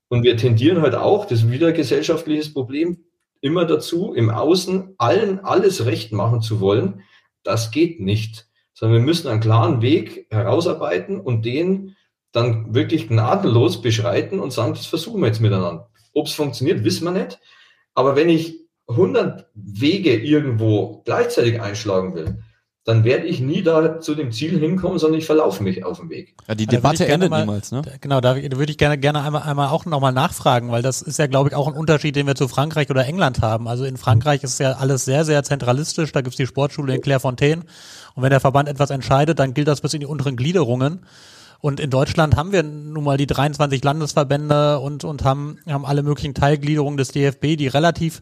Und 0.09 0.23
wir 0.23 0.37
tendieren 0.37 0.81
halt 0.81 0.95
auch, 0.95 1.25
das 1.25 1.39
ist 1.39 1.51
wieder 1.51 1.67
ein 1.67 1.73
gesellschaftliches 1.73 2.53
Problem, 2.53 3.03
immer 3.41 3.65
dazu, 3.65 4.13
im 4.13 4.29
Außen 4.29 4.95
allen 4.97 5.39
alles 5.39 5.85
recht 5.85 6.11
machen 6.11 6.41
zu 6.41 6.59
wollen. 6.59 7.01
Das 7.43 7.71
geht 7.71 7.99
nicht. 7.99 8.47
Sondern 8.73 8.99
wir 8.99 9.05
müssen 9.05 9.27
einen 9.27 9.41
klaren 9.41 9.81
Weg 9.81 10.27
herausarbeiten 10.29 11.19
und 11.19 11.45
den 11.45 11.95
dann 12.31 12.73
wirklich 12.75 13.07
gnadenlos 13.07 13.81
beschreiten 13.81 14.39
und 14.39 14.53
sagen, 14.53 14.73
das 14.73 14.85
versuchen 14.85 15.21
wir 15.21 15.27
jetzt 15.27 15.41
miteinander. 15.41 15.89
Ob 16.13 16.27
es 16.27 16.33
funktioniert, 16.33 16.83
wissen 16.83 17.05
wir 17.05 17.11
nicht. 17.11 17.39
Aber 17.93 18.15
wenn 18.15 18.29
ich 18.29 18.67
100 18.87 19.49
Wege 19.53 20.15
irgendwo 20.15 21.01
gleichzeitig 21.03 21.61
einschlagen 21.61 22.15
will, 22.15 22.43
dann 22.87 23.03
werde 23.03 23.27
ich 23.27 23.41
nie 23.41 23.63
da 23.63 23.99
zu 23.99 24.15
dem 24.15 24.31
Ziel 24.31 24.57
hinkommen, 24.57 24.97
sondern 24.97 25.19
ich 25.19 25.25
verlaufe 25.25 25.61
mich 25.61 25.83
auf 25.83 25.99
dem 25.99 26.09
Weg. 26.09 26.33
Ja, 26.47 26.55
die 26.55 26.67
Debatte 26.67 27.05
endet 27.05 27.29
mal, 27.29 27.41
niemals, 27.41 27.73
ne? 27.73 27.81
Genau, 27.99 28.21
da 28.21 28.37
würde 28.37 28.71
ich 28.71 28.77
gerne, 28.77 28.97
gerne 28.97 29.23
einmal, 29.23 29.41
einmal 29.41 29.67
auch 29.67 29.85
nochmal 29.85 30.13
nachfragen, 30.13 30.71
weil 30.71 30.81
das 30.81 31.01
ist 31.01 31.19
ja, 31.19 31.27
glaube 31.27 31.49
ich, 31.49 31.55
auch 31.55 31.67
ein 31.67 31.73
Unterschied, 31.73 32.15
den 32.15 32.27
wir 32.27 32.35
zu 32.35 32.47
Frankreich 32.47 32.89
oder 32.89 33.05
England 33.05 33.41
haben. 33.41 33.67
Also 33.67 33.83
in 33.83 33.97
Frankreich 33.97 34.41
ist 34.41 34.57
ja 34.61 34.77
alles 34.77 35.03
sehr, 35.03 35.25
sehr 35.25 35.43
zentralistisch. 35.43 36.13
Da 36.13 36.21
gibt's 36.21 36.37
die 36.37 36.47
Sportschule 36.47 36.95
in 36.95 37.01
Clairefontaine. 37.01 37.63
Und 38.15 38.23
wenn 38.23 38.29
der 38.29 38.39
Verband 38.39 38.69
etwas 38.69 38.89
entscheidet, 38.89 39.37
dann 39.37 39.53
gilt 39.53 39.67
das 39.67 39.81
bis 39.81 39.93
in 39.93 39.99
die 39.99 40.05
unteren 40.05 40.37
Gliederungen. 40.37 41.01
Und 41.59 41.81
in 41.81 41.89
Deutschland 41.89 42.37
haben 42.37 42.53
wir 42.53 42.63
nun 42.63 43.03
mal 43.03 43.17
die 43.17 43.27
23 43.27 43.83
Landesverbände 43.83 44.79
und, 44.79 45.03
und 45.03 45.25
haben, 45.25 45.57
haben 45.67 45.85
alle 45.85 46.03
möglichen 46.03 46.33
Teilgliederungen 46.33 46.95
des 46.95 47.09
DFB, 47.09 47.57
die 47.57 47.67
relativ 47.67 48.21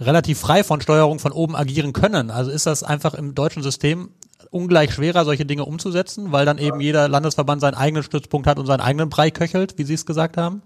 relativ 0.00 0.38
frei 0.38 0.64
von 0.64 0.80
Steuerung 0.80 1.18
von 1.18 1.32
oben 1.32 1.56
agieren 1.56 1.92
können. 1.92 2.30
Also 2.30 2.50
ist 2.50 2.66
das 2.66 2.82
einfach 2.82 3.14
im 3.14 3.34
deutschen 3.34 3.62
System 3.62 4.10
ungleich 4.50 4.92
schwerer, 4.92 5.24
solche 5.24 5.44
Dinge 5.44 5.64
umzusetzen, 5.64 6.32
weil 6.32 6.46
dann 6.46 6.58
eben 6.58 6.80
jeder 6.80 7.08
Landesverband 7.08 7.60
seinen 7.60 7.74
eigenen 7.74 8.02
Stützpunkt 8.02 8.46
hat 8.46 8.58
und 8.58 8.66
seinen 8.66 8.80
eigenen 8.80 9.08
Brei 9.08 9.30
köchelt, 9.30 9.76
wie 9.78 9.84
Sie 9.84 9.94
es 9.94 10.06
gesagt 10.06 10.36
haben? 10.36 10.62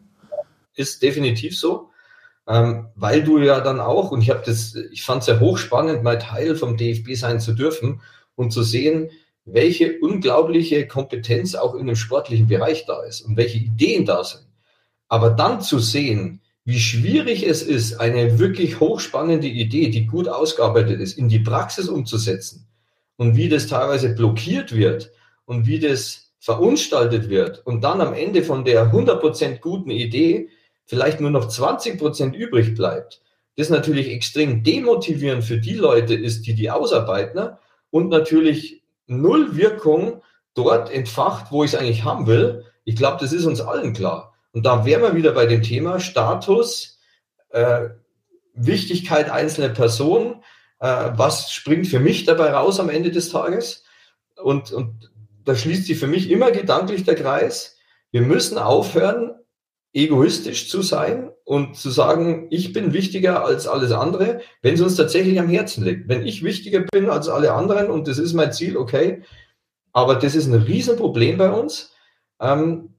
Ist 0.74 1.02
definitiv 1.02 1.58
so. 1.58 1.90
Ähm, 2.46 2.88
weil 2.96 3.22
du 3.22 3.38
ja 3.38 3.60
dann 3.60 3.80
auch, 3.80 4.10
und 4.10 4.20
ich 4.20 4.30
habe 4.30 4.42
das, 4.44 4.74
ich 4.74 5.04
fand 5.04 5.22
es 5.22 5.28
ja 5.28 5.38
hochspannend, 5.38 6.02
mal 6.02 6.18
Teil 6.18 6.56
vom 6.56 6.76
DFB 6.76 7.14
sein 7.14 7.40
zu 7.40 7.52
dürfen 7.52 8.00
und 8.34 8.52
zu 8.52 8.62
sehen, 8.62 9.10
welche 9.44 9.98
unglaubliche 10.00 10.86
Kompetenz 10.86 11.54
auch 11.54 11.74
in 11.74 11.86
dem 11.86 11.96
sportlichen 11.96 12.48
Bereich 12.48 12.84
da 12.86 13.02
ist 13.02 13.22
und 13.22 13.36
welche 13.36 13.58
Ideen 13.58 14.04
da 14.04 14.22
sind. 14.24 14.46
Aber 15.08 15.30
dann 15.30 15.60
zu 15.60 15.78
sehen, 15.78 16.40
wie 16.64 16.79
schwierig 16.79 17.46
es 17.46 17.62
ist, 17.62 18.01
eine 18.01 18.38
wirklich 18.38 18.79
hochspannende 18.79 19.48
Idee, 19.48 19.90
die 19.90 20.07
gut 20.07 20.29
ausgearbeitet 20.29 21.01
ist, 21.01 21.18
in 21.18 21.29
die 21.29 21.40
Praxis 21.40 21.88
umzusetzen 21.88 22.68
und 23.16 23.37
wie 23.37 23.48
das 23.48 23.66
teilweise 23.66 24.11
blockiert 24.14 24.75
wird 24.75 25.11
und 25.44 25.66
wie 25.66 25.81
das 25.81 26.33
verunstaltet 26.38 27.29
wird 27.29 27.64
und 27.66 27.83
dann 27.83 28.01
am 28.01 28.14
Ende 28.14 28.42
von 28.42 28.64
der 28.64 28.92
100% 28.92 29.61
guten 29.61 29.90
Idee 29.90 30.48
vielleicht 30.87 31.20
nur 31.20 31.31
noch 31.31 31.48
20% 31.48 32.35
übrig 32.35 32.75
bleibt, 32.75 33.22
das 33.57 33.70
natürlich 33.70 34.11
extrem 34.11 34.62
demotivierend 34.62 35.44
für 35.44 35.59
die 35.59 35.75
Leute 35.75 36.14
ist, 36.14 36.46
die 36.46 36.55
die 36.55 36.70
ausarbeiten 36.70 37.57
und 37.90 38.09
natürlich 38.09 38.83
null 39.07 39.57
Wirkung 39.57 40.22
dort 40.55 40.90
entfacht, 40.90 41.51
wo 41.51 41.64
ich 41.64 41.72
es 41.72 41.79
eigentlich 41.79 42.05
haben 42.05 42.27
will. 42.27 42.64
Ich 42.85 42.96
glaube, 42.96 43.18
das 43.20 43.33
ist 43.33 43.44
uns 43.44 43.61
allen 43.61 43.92
klar. 43.92 44.31
Und 44.52 44.64
da 44.64 44.84
wären 44.84 45.02
wir 45.02 45.14
wieder 45.14 45.32
bei 45.32 45.46
dem 45.46 45.62
Thema 45.62 45.98
Status, 45.98 47.00
äh, 47.50 47.88
Wichtigkeit 48.54 49.30
einzelner 49.30 49.70
Personen. 49.70 50.42
Äh, 50.78 51.12
was 51.14 51.52
springt 51.52 51.86
für 51.86 52.00
mich 52.00 52.24
dabei 52.24 52.52
raus 52.52 52.78
am 52.80 52.90
Ende 52.90 53.10
des 53.10 53.30
Tages? 53.30 53.84
Und, 54.36 54.72
und 54.72 55.10
da 55.44 55.54
schließt 55.54 55.86
sich 55.86 55.98
für 55.98 56.06
mich 56.06 56.30
immer 56.30 56.50
gedanklich 56.50 57.04
der 57.04 57.14
Kreis. 57.14 57.76
Wir 58.10 58.22
müssen 58.22 58.58
aufhören, 58.58 59.34
egoistisch 59.94 60.68
zu 60.68 60.82
sein 60.82 61.30
und 61.44 61.76
zu 61.76 61.90
sagen, 61.90 62.46
ich 62.50 62.72
bin 62.72 62.92
wichtiger 62.92 63.44
als 63.44 63.66
alles 63.66 63.92
andere, 63.92 64.40
wenn 64.62 64.74
es 64.74 64.80
uns 64.80 64.96
tatsächlich 64.96 65.38
am 65.38 65.48
Herzen 65.48 65.84
liegt. 65.84 66.08
Wenn 66.08 66.26
ich 66.26 66.42
wichtiger 66.42 66.80
bin 66.80 67.10
als 67.10 67.28
alle 67.28 67.52
anderen 67.52 67.90
und 67.90 68.08
das 68.08 68.18
ist 68.18 68.32
mein 68.32 68.52
Ziel, 68.52 68.76
okay. 68.76 69.22
Aber 69.92 70.14
das 70.14 70.34
ist 70.34 70.46
ein 70.46 70.54
Riesenproblem 70.54 71.36
bei 71.36 71.50
uns. 71.50 71.92
Ähm, 72.40 72.94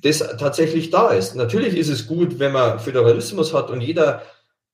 das 0.00 0.18
tatsächlich 0.38 0.90
da 0.90 1.10
ist. 1.10 1.36
Natürlich 1.36 1.76
ist 1.76 1.88
es 1.88 2.06
gut, 2.06 2.38
wenn 2.38 2.52
man 2.52 2.78
Föderalismus 2.78 3.52
hat 3.52 3.70
und 3.70 3.80
jeder 3.80 4.22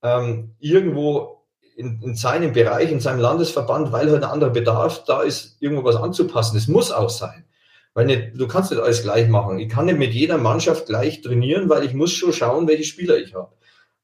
ähm, 0.02 0.54
irgendwo 0.58 1.44
in, 1.76 2.00
in 2.02 2.14
seinem 2.14 2.52
Bereich, 2.52 2.90
in 2.90 3.00
seinem 3.00 3.20
Landesverband, 3.20 3.92
weil 3.92 4.10
halt 4.10 4.24
ein 4.24 4.30
anderer 4.30 4.50
Bedarf 4.50 5.04
da 5.04 5.22
ist, 5.22 5.56
irgendwo 5.60 5.84
was 5.84 5.96
anzupassen. 5.96 6.56
Das 6.56 6.68
muss 6.68 6.90
auch 6.90 7.10
sein. 7.10 7.44
Weil 7.92 8.06
nicht, 8.06 8.32
du 8.34 8.46
kannst 8.46 8.70
nicht 8.70 8.82
alles 8.82 9.02
gleich 9.02 9.28
machen. 9.28 9.58
Ich 9.58 9.68
kann 9.68 9.86
nicht 9.86 9.98
mit 9.98 10.12
jeder 10.12 10.38
Mannschaft 10.38 10.86
gleich 10.86 11.22
trainieren, 11.22 11.68
weil 11.68 11.84
ich 11.84 11.94
muss 11.94 12.12
schon 12.12 12.32
schauen, 12.32 12.68
welche 12.68 12.84
Spieler 12.84 13.16
ich 13.18 13.34
habe. 13.34 13.52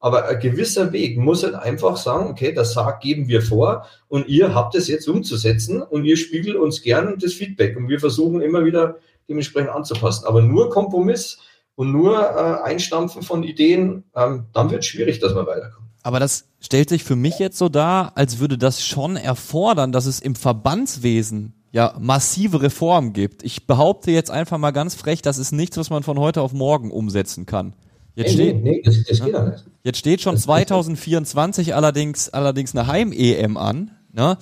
Aber 0.00 0.26
ein 0.26 0.40
gewisser 0.40 0.92
Weg 0.92 1.16
muss 1.16 1.44
halt 1.44 1.54
einfach 1.54 1.96
sagen, 1.96 2.30
okay, 2.30 2.52
das 2.52 2.72
sagt, 2.72 3.02
geben 3.02 3.28
wir 3.28 3.40
vor 3.40 3.86
und 4.08 4.28
ihr 4.28 4.52
habt 4.54 4.74
es 4.74 4.88
jetzt 4.88 5.08
umzusetzen 5.08 5.80
und 5.80 6.04
ihr 6.04 6.16
spiegelt 6.16 6.56
uns 6.56 6.82
gern 6.82 7.18
das 7.20 7.34
Feedback 7.34 7.76
und 7.76 7.88
wir 7.88 8.00
versuchen 8.00 8.40
immer 8.40 8.64
wieder 8.64 8.96
dementsprechend 9.28 9.70
anzupassen. 9.70 10.26
Aber 10.26 10.42
nur 10.42 10.70
Kompromiss 10.70 11.38
und 11.74 11.92
nur 11.92 12.18
äh, 12.18 12.62
Einstampfen 12.62 13.22
von 13.22 13.42
Ideen, 13.42 14.04
ähm, 14.14 14.46
dann 14.52 14.70
wird 14.70 14.80
es 14.80 14.86
schwierig, 14.86 15.20
dass 15.20 15.34
wir 15.34 15.46
weiterkommen. 15.46 15.90
Aber 16.02 16.18
das 16.18 16.48
stellt 16.60 16.88
sich 16.88 17.04
für 17.04 17.16
mich 17.16 17.38
jetzt 17.38 17.58
so 17.58 17.68
dar, 17.68 18.12
als 18.16 18.38
würde 18.40 18.58
das 18.58 18.84
schon 18.84 19.16
erfordern, 19.16 19.92
dass 19.92 20.06
es 20.06 20.20
im 20.20 20.34
Verbandswesen 20.34 21.54
ja 21.70 21.94
massive 21.98 22.62
Reformen 22.62 23.12
gibt. 23.12 23.42
Ich 23.44 23.66
behaupte 23.66 24.10
jetzt 24.10 24.30
einfach 24.30 24.58
mal 24.58 24.72
ganz 24.72 24.94
frech, 24.94 25.22
das 25.22 25.38
ist 25.38 25.52
nichts, 25.52 25.76
was 25.76 25.90
man 25.90 26.02
von 26.02 26.18
heute 26.18 26.42
auf 26.42 26.52
morgen 26.52 26.90
umsetzen 26.90 27.46
kann. 27.46 27.74
Jetzt 28.14 28.36
nee, 28.36 28.50
steht, 28.50 28.62
nee, 28.62 28.82
das, 28.84 29.02
das 29.04 29.24
geht 29.24 29.32
ja. 29.32 29.54
Jetzt 29.84 29.98
steht 29.98 30.20
schon 30.20 30.36
2024 30.36 31.74
allerdings 31.74 32.28
allerdings 32.28 32.76
eine 32.76 32.86
Heim-EM 32.86 33.56
an. 33.56 33.90
Ne? 34.12 34.36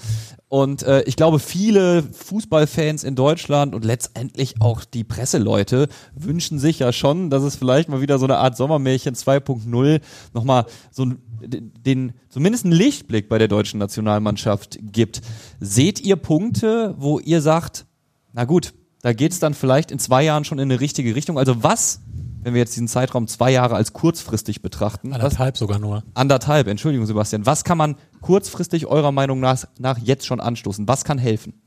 Und 0.49 0.83
äh, 0.83 1.03
ich 1.03 1.15
glaube, 1.15 1.39
viele 1.39 2.03
Fußballfans 2.03 3.05
in 3.05 3.15
Deutschland 3.15 3.73
und 3.73 3.85
letztendlich 3.85 4.61
auch 4.61 4.85
die 4.85 5.05
Presseleute 5.05 5.89
wünschen 6.13 6.59
sich 6.59 6.81
ja 6.81 6.93
schon, 6.93 7.31
dass 7.31 7.45
es 7.45 7.55
vielleicht 7.55 7.89
mal 7.89 8.01
wieder 8.01 8.19
so 8.19 8.25
eine 8.25 8.39
Art 8.39 8.57
Sommermärchen 8.57 9.15
2.0 9.15 10.01
nochmal 10.35 10.67
so 10.91 11.07
den, 11.41 12.13
zumindest 12.29 12.65
einen 12.65 12.75
Lichtblick 12.75 13.29
bei 13.29 13.39
der 13.39 13.47
deutschen 13.47 13.79
Nationalmannschaft 13.79 14.79
gibt. 14.83 15.23
Seht 15.61 16.01
ihr 16.01 16.17
Punkte, 16.17 16.97
wo 16.99 17.21
ihr 17.21 17.41
sagt, 17.41 17.87
na 18.33 18.45
gut, 18.45 18.75
da 19.03 19.13
geht's 19.13 19.39
dann 19.39 19.55
vielleicht 19.55 19.93
in 19.93 20.01
zwei 20.01 20.25
Jahren 20.25 20.45
schon 20.45 20.59
in 20.59 20.71
eine 20.71 20.81
richtige 20.81 21.15
Richtung? 21.15 21.39
Also 21.39 21.63
was 21.63 22.01
wenn 22.43 22.55
wir 22.55 22.61
jetzt 22.61 22.75
diesen 22.75 22.89
Zeitraum 22.89 23.27
zwei 23.27 23.51
Jahre 23.51 23.75
als 23.75 23.93
kurzfristig 23.93 24.63
betrachten. 24.63 25.13
Anderthalb 25.13 25.55
was, 25.55 25.59
sogar 25.59 25.79
nur. 25.79 26.03
Anderthalb, 26.15 26.67
Entschuldigung, 26.69 27.07
Sebastian. 27.07 27.47
Was 27.47 27.65
kann 27.65 27.79
man 27.79 27.97
kurzfristig 28.21 28.87
eurer 28.87 29.13
Meinung 29.13 29.41
nach, 29.41 29.65
nach 29.79 29.99
jetzt 29.99 30.27
schon 30.27 30.41
anstoßen? 30.41 30.89
Was 30.89 31.05
kann 31.05 31.19
helfen? 31.19 31.61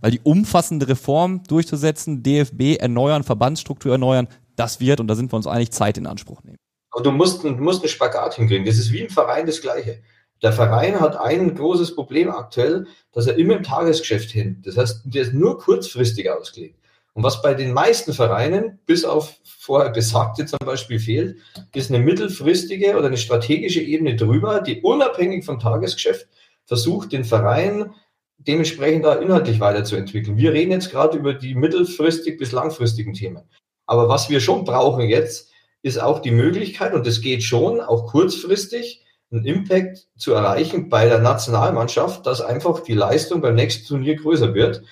Weil 0.00 0.12
die 0.12 0.20
umfassende 0.22 0.88
Reform 0.88 1.42
durchzusetzen, 1.44 2.22
DFB 2.22 2.76
erneuern, 2.78 3.22
Verbandsstruktur 3.22 3.92
erneuern, 3.92 4.28
das 4.56 4.80
wird, 4.80 5.00
und 5.00 5.08
da 5.08 5.14
sind 5.14 5.32
wir 5.32 5.36
uns 5.36 5.46
einig, 5.46 5.70
Zeit 5.70 5.98
in 5.98 6.06
Anspruch 6.06 6.42
nehmen. 6.42 6.58
Aber 6.90 7.02
du 7.02 7.10
musst, 7.10 7.42
du 7.42 7.50
musst 7.50 7.82
einen 7.82 7.88
Spagat 7.88 8.34
hinkriegen. 8.34 8.66
Das 8.66 8.78
ist 8.78 8.92
wie 8.92 9.00
im 9.00 9.10
Verein 9.10 9.46
das 9.46 9.60
Gleiche. 9.60 10.02
Der 10.42 10.52
Verein 10.52 11.00
hat 11.00 11.16
ein 11.16 11.54
großes 11.54 11.94
Problem 11.94 12.28
aktuell, 12.30 12.86
dass 13.12 13.28
er 13.28 13.38
immer 13.38 13.56
im 13.56 13.62
Tagesgeschäft 13.62 14.30
hin. 14.30 14.60
Das 14.64 14.76
heißt, 14.76 15.02
der 15.04 15.22
ist 15.22 15.32
nur 15.32 15.58
kurzfristig 15.58 16.28
ausgelegt. 16.28 16.81
Und 17.14 17.22
was 17.22 17.42
bei 17.42 17.54
den 17.54 17.72
meisten 17.72 18.14
Vereinen, 18.14 18.78
bis 18.86 19.04
auf 19.04 19.38
vorher 19.44 19.90
besagte 19.90 20.46
zum 20.46 20.58
Beispiel 20.64 20.98
fehlt, 20.98 21.38
ist 21.74 21.90
eine 21.90 22.02
mittelfristige 22.02 22.96
oder 22.96 23.08
eine 23.08 23.18
strategische 23.18 23.82
Ebene 23.82 24.16
drüber, 24.16 24.60
die 24.60 24.80
unabhängig 24.80 25.44
vom 25.44 25.58
Tagesgeschäft 25.58 26.26
versucht, 26.64 27.12
den 27.12 27.24
Verein 27.24 27.92
dementsprechend 28.38 29.04
da 29.04 29.14
inhaltlich 29.14 29.60
weiterzuentwickeln. 29.60 30.36
Wir 30.36 30.52
reden 30.52 30.72
jetzt 30.72 30.90
gerade 30.90 31.18
über 31.18 31.34
die 31.34 31.54
mittelfristig 31.54 32.38
bis 32.38 32.52
langfristigen 32.52 33.12
Themen. 33.12 33.42
Aber 33.86 34.08
was 34.08 34.30
wir 34.30 34.40
schon 34.40 34.64
brauchen 34.64 35.08
jetzt, 35.08 35.50
ist 35.82 36.00
auch 36.00 36.20
die 36.20 36.30
Möglichkeit, 36.30 36.94
und 36.94 37.06
das 37.06 37.20
geht 37.20 37.42
schon, 37.42 37.80
auch 37.80 38.06
kurzfristig, 38.06 39.04
einen 39.30 39.44
Impact 39.44 40.08
zu 40.16 40.32
erreichen 40.32 40.88
bei 40.88 41.08
der 41.08 41.18
Nationalmannschaft, 41.18 42.26
dass 42.26 42.40
einfach 42.40 42.80
die 42.80 42.94
Leistung 42.94 43.40
beim 43.40 43.54
nächsten 43.54 43.86
Turnier 43.86 44.16
größer 44.16 44.54
wird. 44.54 44.82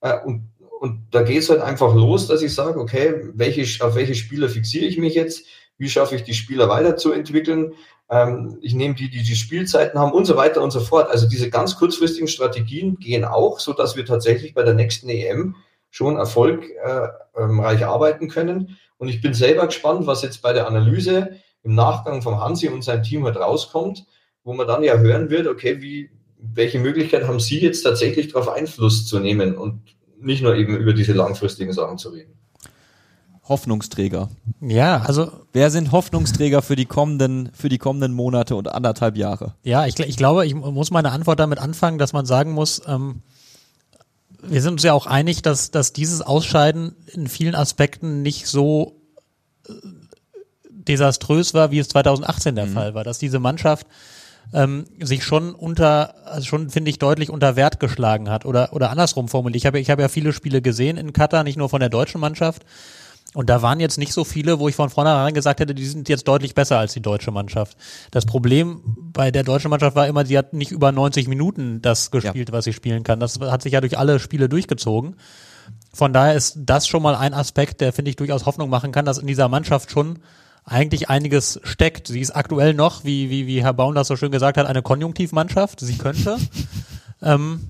Äh, 0.00 0.18
und, 0.24 0.48
und 0.80 1.08
da 1.10 1.22
geht 1.22 1.38
es 1.38 1.50
halt 1.50 1.60
einfach 1.60 1.94
los, 1.94 2.28
dass 2.28 2.40
ich 2.40 2.54
sage, 2.54 2.78
okay, 2.78 3.30
welche, 3.34 3.84
auf 3.84 3.96
welche 3.96 4.14
Spieler 4.14 4.48
fixiere 4.48 4.86
ich 4.86 4.96
mich 4.96 5.14
jetzt? 5.14 5.44
Wie 5.76 5.88
schaffe 5.88 6.14
ich 6.14 6.22
die 6.22 6.34
Spieler 6.34 6.68
weiterzuentwickeln? 6.68 7.74
Ähm, 8.08 8.58
ich 8.62 8.74
nehme 8.74 8.94
die, 8.94 9.10
die 9.10 9.24
die 9.24 9.34
Spielzeiten 9.34 9.98
haben 9.98 10.12
und 10.12 10.24
so 10.24 10.36
weiter 10.36 10.62
und 10.62 10.70
so 10.70 10.80
fort. 10.80 11.10
Also 11.10 11.28
diese 11.28 11.50
ganz 11.50 11.76
kurzfristigen 11.76 12.28
Strategien 12.28 12.96
gehen 12.98 13.24
auch, 13.24 13.58
so 13.58 13.72
dass 13.72 13.96
wir 13.96 14.06
tatsächlich 14.06 14.54
bei 14.54 14.62
der 14.62 14.74
nächsten 14.74 15.08
EM 15.08 15.56
schon 15.90 16.16
erfolgreich 16.16 16.70
äh, 17.80 17.84
arbeiten 17.84 18.28
können. 18.28 18.78
Und 18.98 19.08
ich 19.08 19.20
bin 19.20 19.34
selber 19.34 19.66
gespannt, 19.66 20.06
was 20.06 20.22
jetzt 20.22 20.42
bei 20.42 20.52
der 20.52 20.68
Analyse 20.68 21.30
im 21.64 21.74
Nachgang 21.74 22.22
vom 22.22 22.40
Hansi 22.40 22.68
und 22.68 22.82
seinem 22.82 23.02
Team 23.02 23.24
halt 23.24 23.36
rauskommt, 23.36 24.06
wo 24.44 24.52
man 24.54 24.68
dann 24.68 24.84
ja 24.84 24.96
hören 24.98 25.28
wird, 25.28 25.48
okay, 25.48 25.82
wie, 25.82 26.10
welche 26.38 26.78
Möglichkeit 26.78 27.26
haben 27.26 27.40
Sie 27.40 27.58
jetzt 27.58 27.82
tatsächlich 27.82 28.32
darauf 28.32 28.48
Einfluss 28.48 29.06
zu 29.06 29.18
nehmen 29.18 29.56
und 29.56 29.97
nicht 30.20 30.42
nur 30.42 30.54
eben 30.54 30.76
über 30.76 30.92
diese 30.92 31.12
langfristigen 31.12 31.72
Sachen 31.72 31.98
zu 31.98 32.10
reden. 32.10 32.32
Hoffnungsträger. 33.48 34.28
Ja, 34.60 35.02
also 35.02 35.32
wer 35.52 35.70
sind 35.70 35.90
Hoffnungsträger 35.90 36.60
für 36.60 36.76
die 36.76 36.84
kommenden 36.84 37.50
für 37.54 37.70
die 37.70 37.78
kommenden 37.78 38.12
Monate 38.12 38.56
und 38.56 38.70
anderthalb 38.70 39.16
Jahre? 39.16 39.54
Ja, 39.62 39.86
ich, 39.86 39.98
ich 39.98 40.16
glaube, 40.18 40.46
ich 40.46 40.54
muss 40.54 40.90
meine 40.90 41.12
Antwort 41.12 41.40
damit 41.40 41.58
anfangen, 41.58 41.98
dass 41.98 42.12
man 42.12 42.26
sagen 42.26 42.52
muss, 42.52 42.82
ähm, 42.86 43.22
wir 44.42 44.62
sind 44.62 44.74
uns 44.74 44.82
ja 44.82 44.92
auch 44.92 45.06
einig, 45.06 45.42
dass, 45.42 45.70
dass 45.70 45.92
dieses 45.92 46.20
Ausscheiden 46.20 46.94
in 47.12 47.26
vielen 47.26 47.54
Aspekten 47.54 48.22
nicht 48.22 48.46
so 48.46 49.00
äh, 49.66 49.72
desaströs 50.70 51.54
war, 51.54 51.70
wie 51.70 51.78
es 51.78 51.88
2018 51.88 52.54
der 52.54 52.66
mhm. 52.66 52.72
Fall 52.72 52.94
war, 52.94 53.04
dass 53.04 53.18
diese 53.18 53.38
Mannschaft 53.38 53.86
ähm, 54.52 54.86
sich 55.00 55.24
schon 55.24 55.54
unter, 55.54 56.14
also 56.26 56.46
schon 56.46 56.70
finde 56.70 56.90
ich 56.90 56.98
deutlich 56.98 57.30
unter 57.30 57.56
Wert 57.56 57.80
geschlagen 57.80 58.30
hat 58.30 58.46
oder 58.46 58.72
oder 58.72 58.90
andersrum 58.90 59.28
formuliert. 59.28 59.56
Ich 59.56 59.66
habe 59.66 59.78
ich 59.78 59.90
habe 59.90 60.02
ja 60.02 60.08
viele 60.08 60.32
Spiele 60.32 60.62
gesehen 60.62 60.96
in 60.96 61.12
Katar, 61.12 61.44
nicht 61.44 61.56
nur 61.56 61.68
von 61.68 61.80
der 61.80 61.90
deutschen 61.90 62.20
Mannschaft. 62.20 62.64
Und 63.34 63.50
da 63.50 63.60
waren 63.60 63.78
jetzt 63.78 63.98
nicht 63.98 64.14
so 64.14 64.24
viele, 64.24 64.58
wo 64.58 64.68
ich 64.68 64.74
von 64.74 64.88
vornherein 64.88 65.34
gesagt 65.34 65.60
hätte, 65.60 65.74
die 65.74 65.84
sind 65.84 66.08
jetzt 66.08 66.26
deutlich 66.26 66.54
besser 66.54 66.78
als 66.78 66.94
die 66.94 67.02
deutsche 67.02 67.30
Mannschaft. 67.30 67.76
Das 68.10 68.24
Problem 68.24 68.80
bei 69.12 69.30
der 69.30 69.42
deutschen 69.42 69.70
Mannschaft 69.70 69.96
war 69.96 70.08
immer, 70.08 70.24
sie 70.24 70.38
hat 70.38 70.54
nicht 70.54 70.70
über 70.70 70.92
90 70.92 71.28
Minuten 71.28 71.82
das 71.82 72.10
gespielt, 72.10 72.48
ja. 72.48 72.52
was 72.54 72.64
sie 72.64 72.72
spielen 72.72 73.02
kann. 73.02 73.20
Das 73.20 73.38
hat 73.38 73.62
sich 73.62 73.74
ja 73.74 73.82
durch 73.82 73.98
alle 73.98 74.18
Spiele 74.18 74.48
durchgezogen. 74.48 75.16
Von 75.92 76.14
daher 76.14 76.34
ist 76.34 76.58
das 76.64 76.88
schon 76.88 77.02
mal 77.02 77.14
ein 77.14 77.34
Aspekt, 77.34 77.82
der 77.82 77.92
finde 77.92 78.10
ich 78.10 78.16
durchaus 78.16 78.46
Hoffnung 78.46 78.70
machen 78.70 78.92
kann, 78.92 79.04
dass 79.04 79.18
in 79.18 79.26
dieser 79.26 79.48
Mannschaft 79.48 79.90
schon 79.90 80.20
eigentlich 80.68 81.08
einiges 81.08 81.60
steckt. 81.64 82.08
Sie 82.08 82.20
ist 82.20 82.30
aktuell 82.30 82.74
noch, 82.74 83.04
wie, 83.04 83.30
wie, 83.30 83.46
wie 83.46 83.62
Herr 83.62 83.74
Baum 83.74 83.94
das 83.94 84.08
so 84.08 84.16
schön 84.16 84.30
gesagt 84.30 84.56
hat, 84.56 84.66
eine 84.66 84.82
Konjunktivmannschaft. 84.82 85.80
Sie 85.80 85.98
könnte. 85.98 86.36
ähm, 87.22 87.60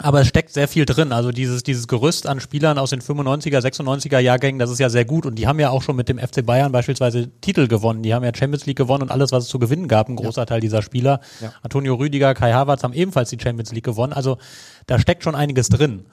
aber 0.00 0.20
es 0.20 0.28
steckt 0.28 0.52
sehr 0.52 0.68
viel 0.68 0.84
drin. 0.84 1.10
Also 1.10 1.32
dieses, 1.32 1.64
dieses 1.64 1.88
Gerüst 1.88 2.28
an 2.28 2.38
Spielern 2.38 2.78
aus 2.78 2.90
den 2.90 3.00
95er, 3.00 3.58
96er 3.58 4.20
Jahrgängen, 4.20 4.60
das 4.60 4.70
ist 4.70 4.78
ja 4.78 4.90
sehr 4.90 5.04
gut. 5.04 5.26
Und 5.26 5.34
die 5.34 5.48
haben 5.48 5.58
ja 5.58 5.70
auch 5.70 5.82
schon 5.82 5.96
mit 5.96 6.08
dem 6.08 6.18
FC 6.18 6.46
Bayern 6.46 6.70
beispielsweise 6.70 7.28
Titel 7.40 7.66
gewonnen. 7.66 8.04
Die 8.04 8.14
haben 8.14 8.24
ja 8.24 8.30
Champions 8.32 8.66
League 8.66 8.76
gewonnen 8.76 9.02
und 9.02 9.10
alles, 9.10 9.32
was 9.32 9.44
es 9.44 9.50
zu 9.50 9.58
gewinnen 9.58 9.88
gab, 9.88 10.08
ein 10.08 10.14
großer 10.14 10.42
ja. 10.42 10.46
Teil 10.46 10.60
dieser 10.60 10.82
Spieler. 10.82 11.20
Ja. 11.40 11.52
Antonio 11.62 11.96
Rüdiger, 11.96 12.34
Kai 12.34 12.52
Havertz 12.52 12.84
haben 12.84 12.94
ebenfalls 12.94 13.30
die 13.30 13.38
Champions 13.42 13.72
League 13.72 13.84
gewonnen. 13.84 14.12
Also 14.12 14.38
da 14.86 15.00
steckt 15.00 15.24
schon 15.24 15.34
einiges 15.34 15.68
drin. 15.68 16.06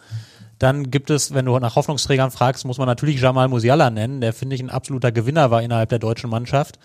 Dann 0.59 0.89
gibt 0.89 1.09
es, 1.09 1.33
wenn 1.33 1.45
du 1.45 1.57
nach 1.59 1.75
Hoffnungsträgern 1.75 2.31
fragst, 2.31 2.65
muss 2.65 2.77
man 2.77 2.87
natürlich 2.87 3.19
Jamal 3.19 3.47
Musiala 3.47 3.89
nennen, 3.89 4.21
der 4.21 4.33
finde 4.33 4.55
ich 4.55 4.61
ein 4.61 4.69
absoluter 4.69 5.11
Gewinner 5.11 5.51
war 5.51 5.61
innerhalb 5.61 5.89
der 5.89 5.99
deutschen 5.99 6.29
Mannschaft 6.29 6.79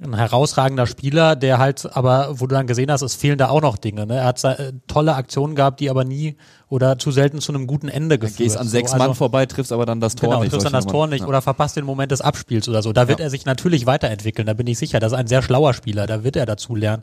ein 0.00 0.14
herausragender 0.14 0.86
Spieler, 0.86 1.34
der 1.34 1.58
halt, 1.58 1.96
aber 1.96 2.40
wo 2.40 2.46
du 2.46 2.54
dann 2.54 2.66
gesehen 2.66 2.90
hast, 2.90 3.02
es 3.02 3.16
fehlen 3.16 3.36
da 3.36 3.48
auch 3.48 3.60
noch 3.60 3.76
Dinge. 3.76 4.06
Ne? 4.06 4.16
Er 4.16 4.24
hat 4.26 4.42
äh, 4.44 4.72
tolle 4.86 5.14
Aktionen 5.14 5.56
gehabt, 5.56 5.80
die 5.80 5.90
aber 5.90 6.04
nie 6.04 6.36
oder 6.68 6.98
zu 6.98 7.10
selten 7.10 7.40
zu 7.40 7.52
einem 7.52 7.66
guten 7.66 7.88
Ende 7.88 8.18
geführt. 8.18 8.38
Du 8.38 8.42
gehst 8.44 8.56
an 8.56 8.68
sechs 8.68 8.90
so, 8.90 8.94
also, 8.94 9.06
Mann 9.06 9.14
vorbei, 9.16 9.46
triffst 9.46 9.72
aber 9.72 9.86
dann 9.86 10.00
das 10.00 10.14
Tor 10.14 10.28
genau, 10.28 10.42
nicht. 10.42 10.50
triffst 10.50 10.66
dann 10.66 10.72
das 10.72 10.86
Tor 10.86 11.06
nicht 11.08 11.22
ja. 11.22 11.26
oder 11.26 11.42
verpasst 11.42 11.76
den 11.76 11.84
Moment 11.84 12.12
des 12.12 12.20
Abspiels 12.20 12.68
oder 12.68 12.82
so. 12.82 12.92
Da 12.92 13.08
wird 13.08 13.18
ja. 13.18 13.26
er 13.26 13.30
sich 13.30 13.44
natürlich 13.44 13.86
weiterentwickeln, 13.86 14.46
da 14.46 14.54
bin 14.54 14.66
ich 14.66 14.78
sicher. 14.78 15.00
Das 15.00 15.12
ist 15.12 15.18
ein 15.18 15.26
sehr 15.26 15.42
schlauer 15.42 15.74
Spieler, 15.74 16.06
da 16.06 16.22
wird 16.22 16.36
er 16.36 16.46
dazu 16.46 16.76
lernen. 16.76 17.02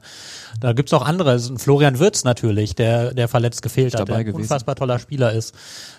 Da 0.61 0.73
gibt's 0.73 0.93
auch 0.93 1.05
andere, 1.05 1.33
ein 1.33 1.57
Florian 1.57 1.99
Wirtz 1.99 2.23
natürlich, 2.23 2.75
der, 2.75 3.13
der 3.13 3.27
verletzt 3.27 3.61
gefehlt 3.61 3.95
hat, 3.99 4.07
der 4.07 4.15
ein 4.15 4.31
unfassbar 4.31 4.75
toller 4.75 4.99
Spieler 4.99 5.33
ist. 5.33 5.53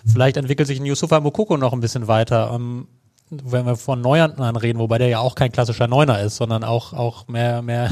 Vielleicht 0.05 0.37
entwickelt 0.37 0.67
sich 0.67 0.79
ein 0.79 0.85
Yusufa 0.85 1.19
Mokoko 1.19 1.57
noch 1.57 1.73
ein 1.73 1.79
bisschen 1.79 2.07
weiter. 2.07 2.51
Ähm, 2.55 2.87
wenn 3.29 3.65
wir 3.65 3.75
von 3.75 4.01
Neuern 4.01 4.55
reden, 4.55 4.79
wobei 4.79 4.97
der 4.97 5.07
ja 5.07 5.19
auch 5.19 5.35
kein 5.35 5.51
klassischer 5.51 5.87
Neuner 5.87 6.19
ist, 6.21 6.37
sondern 6.37 6.63
auch, 6.63 6.93
auch 6.93 7.27
mehr, 7.27 7.61
mehr 7.61 7.91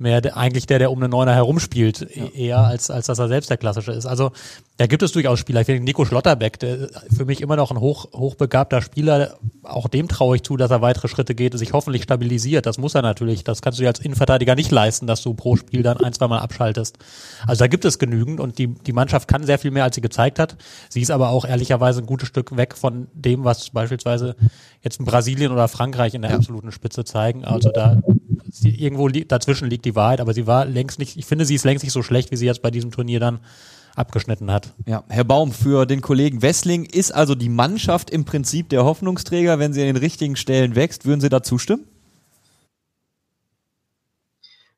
mehr 0.00 0.20
der, 0.20 0.36
eigentlich 0.36 0.66
der, 0.66 0.78
der 0.78 0.90
um 0.90 1.00
den 1.00 1.10
Neuner 1.10 1.34
herumspielt, 1.34 2.06
ja. 2.14 2.26
eher 2.28 2.58
als, 2.58 2.90
als 2.90 3.06
dass 3.06 3.18
er 3.18 3.28
selbst 3.28 3.50
der 3.50 3.56
Klassische 3.56 3.92
ist. 3.92 4.06
Also 4.06 4.32
da 4.78 4.86
gibt 4.86 5.02
es 5.02 5.12
durchaus 5.12 5.38
Spieler. 5.38 5.60
Ich 5.60 5.66
finde 5.66 5.84
Nico 5.84 6.04
Schlotterbeck, 6.04 6.58
der 6.58 6.88
für 7.14 7.24
mich 7.26 7.40
immer 7.40 7.56
noch 7.56 7.70
ein 7.70 7.80
hoch, 7.80 8.12
hochbegabter 8.12 8.80
Spieler, 8.82 9.36
auch 9.62 9.88
dem 9.88 10.08
traue 10.08 10.36
ich 10.36 10.42
zu, 10.42 10.56
dass 10.56 10.70
er 10.70 10.80
weitere 10.80 11.08
Schritte 11.08 11.34
geht 11.34 11.52
und 11.52 11.58
sich 11.58 11.72
hoffentlich 11.72 12.02
stabilisiert. 12.02 12.66
Das 12.66 12.78
muss 12.78 12.94
er 12.94 13.02
natürlich. 13.02 13.44
Das 13.44 13.60
kannst 13.60 13.78
du 13.78 13.82
dir 13.82 13.88
als 13.88 14.00
Innenverteidiger 14.00 14.54
nicht 14.54 14.70
leisten, 14.70 15.06
dass 15.06 15.22
du 15.22 15.34
pro 15.34 15.56
Spiel 15.56 15.82
dann 15.82 15.98
ein, 15.98 16.12
zweimal 16.12 16.40
abschaltest. 16.40 16.98
Also 17.46 17.58
da 17.60 17.66
gibt 17.66 17.84
es 17.84 17.98
genügend 17.98 18.40
und 18.40 18.58
die, 18.58 18.68
die 18.68 18.92
Mannschaft 18.92 19.28
kann 19.28 19.44
sehr 19.44 19.58
viel 19.58 19.70
mehr, 19.70 19.84
als 19.84 19.94
sie 19.94 20.00
gezeigt 20.00 20.38
hat. 20.38 20.56
Sie 20.88 21.02
ist 21.02 21.10
aber 21.10 21.28
auch 21.28 21.44
ehrlicherweise 21.44 22.00
ein 22.00 22.06
gutes 22.06 22.28
Stück 22.28 22.56
weg 22.56 22.74
von 22.76 23.08
dem, 23.12 23.44
was 23.44 23.70
beispielsweise 23.70 24.34
jetzt 24.82 24.98
in 24.98 25.04
Brasilien 25.04 25.52
oder 25.52 25.68
Frankreich 25.68 26.14
in 26.14 26.22
der 26.22 26.34
absoluten 26.34 26.72
Spitze 26.72 27.04
zeigen. 27.04 27.44
Also 27.44 27.70
da 27.70 28.00
sie, 28.50 28.70
irgendwo 28.70 29.08
li 29.08 29.26
dazwischen 29.26 29.68
liegt 29.68 29.84
die 29.84 29.94
Wahrheit, 29.94 30.20
aber 30.20 30.34
sie 30.34 30.46
war 30.46 30.64
längst 30.64 30.98
nicht, 30.98 31.16
ich 31.16 31.26
finde, 31.26 31.44
sie 31.44 31.54
ist 31.54 31.64
längst 31.64 31.84
nicht 31.84 31.92
so 31.92 32.02
schlecht, 32.02 32.30
wie 32.30 32.36
sie 32.36 32.46
jetzt 32.46 32.62
bei 32.62 32.70
diesem 32.70 32.90
Turnier 32.90 33.20
dann 33.20 33.40
abgeschnitten 33.96 34.50
hat. 34.50 34.72
Ja, 34.86 35.04
Herr 35.08 35.24
Baum, 35.24 35.52
für 35.52 35.86
den 35.86 36.00
Kollegen 36.00 36.42
Wessling 36.42 36.84
ist 36.84 37.12
also 37.12 37.34
die 37.34 37.48
Mannschaft 37.48 38.10
im 38.10 38.24
Prinzip 38.24 38.68
der 38.68 38.84
Hoffnungsträger, 38.84 39.58
wenn 39.58 39.72
sie 39.72 39.80
an 39.80 39.88
den 39.88 39.96
richtigen 39.96 40.36
Stellen 40.36 40.76
wächst. 40.76 41.04
Würden 41.06 41.20
Sie 41.20 41.28
da 41.28 41.42
zustimmen? 41.42 41.86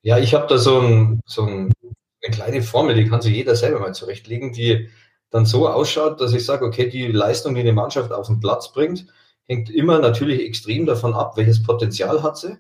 Ja, 0.03 0.19
ich 0.19 0.35
habe 0.35 0.47
da 0.49 0.59
so, 0.59 0.81
ein, 0.81 1.21
so 1.27 1.43
ein, 1.43 1.73
eine 1.83 2.35
kleine 2.35 2.63
Formel, 2.63 2.97
die 2.97 3.09
kann 3.09 3.23
sich 3.23 3.35
jeder 3.35 3.55
selber 3.55 3.81
mal 3.81 3.95
zurechtlegen, 3.95 4.53
die 4.53 4.89
dann 5.31 5.47
so 5.47 5.69
ausschaut, 5.69 6.21
dass 6.21 6.33
ich 6.33 6.45
sage, 6.45 6.65
okay, 6.65 6.89
die 6.89 7.07
Leistung, 7.07 7.55
die 7.55 7.61
eine 7.61 7.73
Mannschaft 7.73 8.13
auf 8.13 8.27
den 8.27 8.41
Platz 8.41 8.73
bringt, 8.73 9.07
hängt 9.45 9.71
immer 9.71 9.99
natürlich 9.99 10.41
extrem 10.41 10.87
davon 10.87 11.15
ab, 11.15 11.37
welches 11.37 11.63
Potenzial 11.63 12.23
hat 12.23 12.37
sie 12.37 12.59